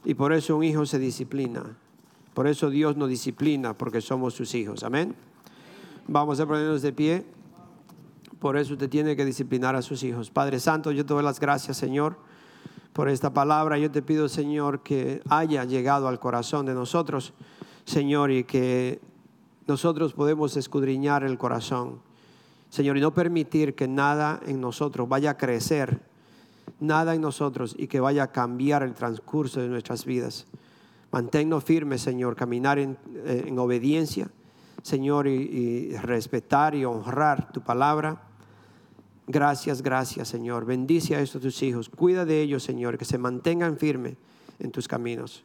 Y 0.06 0.14
por 0.14 0.32
eso 0.32 0.58
un 0.58 0.64
hijo 0.64 0.86
se 0.86 1.00
disciplina. 1.00 1.76
Por 2.36 2.46
eso 2.46 2.70
Dios 2.70 2.96
nos 2.98 3.10
disciplina, 3.10 3.76
porque 3.76 4.00
somos 4.00 4.36
sus 4.36 4.54
hijos. 4.54 4.84
Amén. 4.84 5.16
Vamos 6.12 6.40
a 6.40 6.48
ponernos 6.48 6.82
de 6.82 6.92
pie. 6.92 7.24
Por 8.40 8.58
eso 8.58 8.74
usted 8.74 8.90
tiene 8.90 9.16
que 9.16 9.24
disciplinar 9.24 9.76
a 9.76 9.84
sus 9.84 10.02
hijos. 10.02 10.32
Padre 10.32 10.60
Santo, 10.60 10.92
yo 10.92 11.06
te 11.06 11.14
doy 11.14 11.22
las 11.22 11.40
gracias, 11.40 11.78
Señor, 11.78 12.18
por 12.94 13.10
esta 13.10 13.32
palabra. 13.32 13.78
Yo 13.78 13.92
te 13.92 14.02
pido, 14.02 14.28
Señor, 14.28 14.82
que 14.82 15.22
haya 15.30 15.66
llegado 15.66 16.08
al 16.08 16.18
corazón 16.20 16.66
de 16.66 16.74
nosotros, 16.74 17.34
Señor, 17.86 18.32
y 18.32 18.44
que 18.44 19.00
nosotros 19.68 20.14
podemos 20.14 20.58
escudriñar 20.58 21.24
el 21.24 21.38
corazón. 21.38 22.00
Señor, 22.72 22.98
y 22.98 23.02
no 23.02 23.14
permitir 23.14 23.76
que 23.76 23.88
nada 23.88 24.40
en 24.48 24.60
nosotros 24.60 25.08
vaya 25.08 25.30
a 25.30 25.38
crecer, 25.38 26.02
nada 26.80 27.14
en 27.14 27.22
nosotros 27.22 27.76
y 27.78 27.86
que 27.86 28.00
vaya 28.00 28.24
a 28.24 28.32
cambiar 28.32 28.82
el 28.82 28.96
transcurso 28.96 29.62
de 29.62 29.68
nuestras 29.68 30.06
vidas. 30.06 30.48
Manténnos 31.12 31.64
firmes, 31.64 32.02
Señor, 32.02 32.36
caminar 32.36 32.80
en, 32.80 32.98
eh, 33.14 33.44
en 33.46 33.60
obediencia, 33.60 34.32
Señor, 34.82 35.28
y, 35.28 35.96
respetar 35.98 36.76
y 36.76 36.86
honrar 36.86 37.52
tu 37.52 37.62
palabra. 37.62 38.22
Gracias, 39.28 39.82
gracias, 39.82 40.28
Señor. 40.28 40.66
Bendice 40.66 41.16
a 41.16 41.22
estos 41.22 41.42
tus 41.42 41.62
hijos. 41.62 41.90
Cuida 41.90 42.26
de 42.26 42.42
ellos, 42.42 42.64
Señor, 42.64 42.98
que 42.98 43.06
se 43.06 43.18
mantengan 43.18 43.78
firmes 43.78 44.16
en 44.60 44.72
tus 44.72 44.88
caminos. 44.88 45.44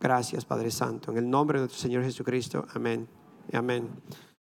Gracias, 0.00 0.44
Padre 0.44 0.70
Santo. 0.70 1.12
En 1.12 1.18
el 1.18 1.30
nombre 1.30 1.58
de 1.58 1.62
nuestro 1.66 1.80
Señor 1.80 2.02
Jesucristo. 2.02 2.66
Amén. 2.74 3.06
Amén. 3.52 3.88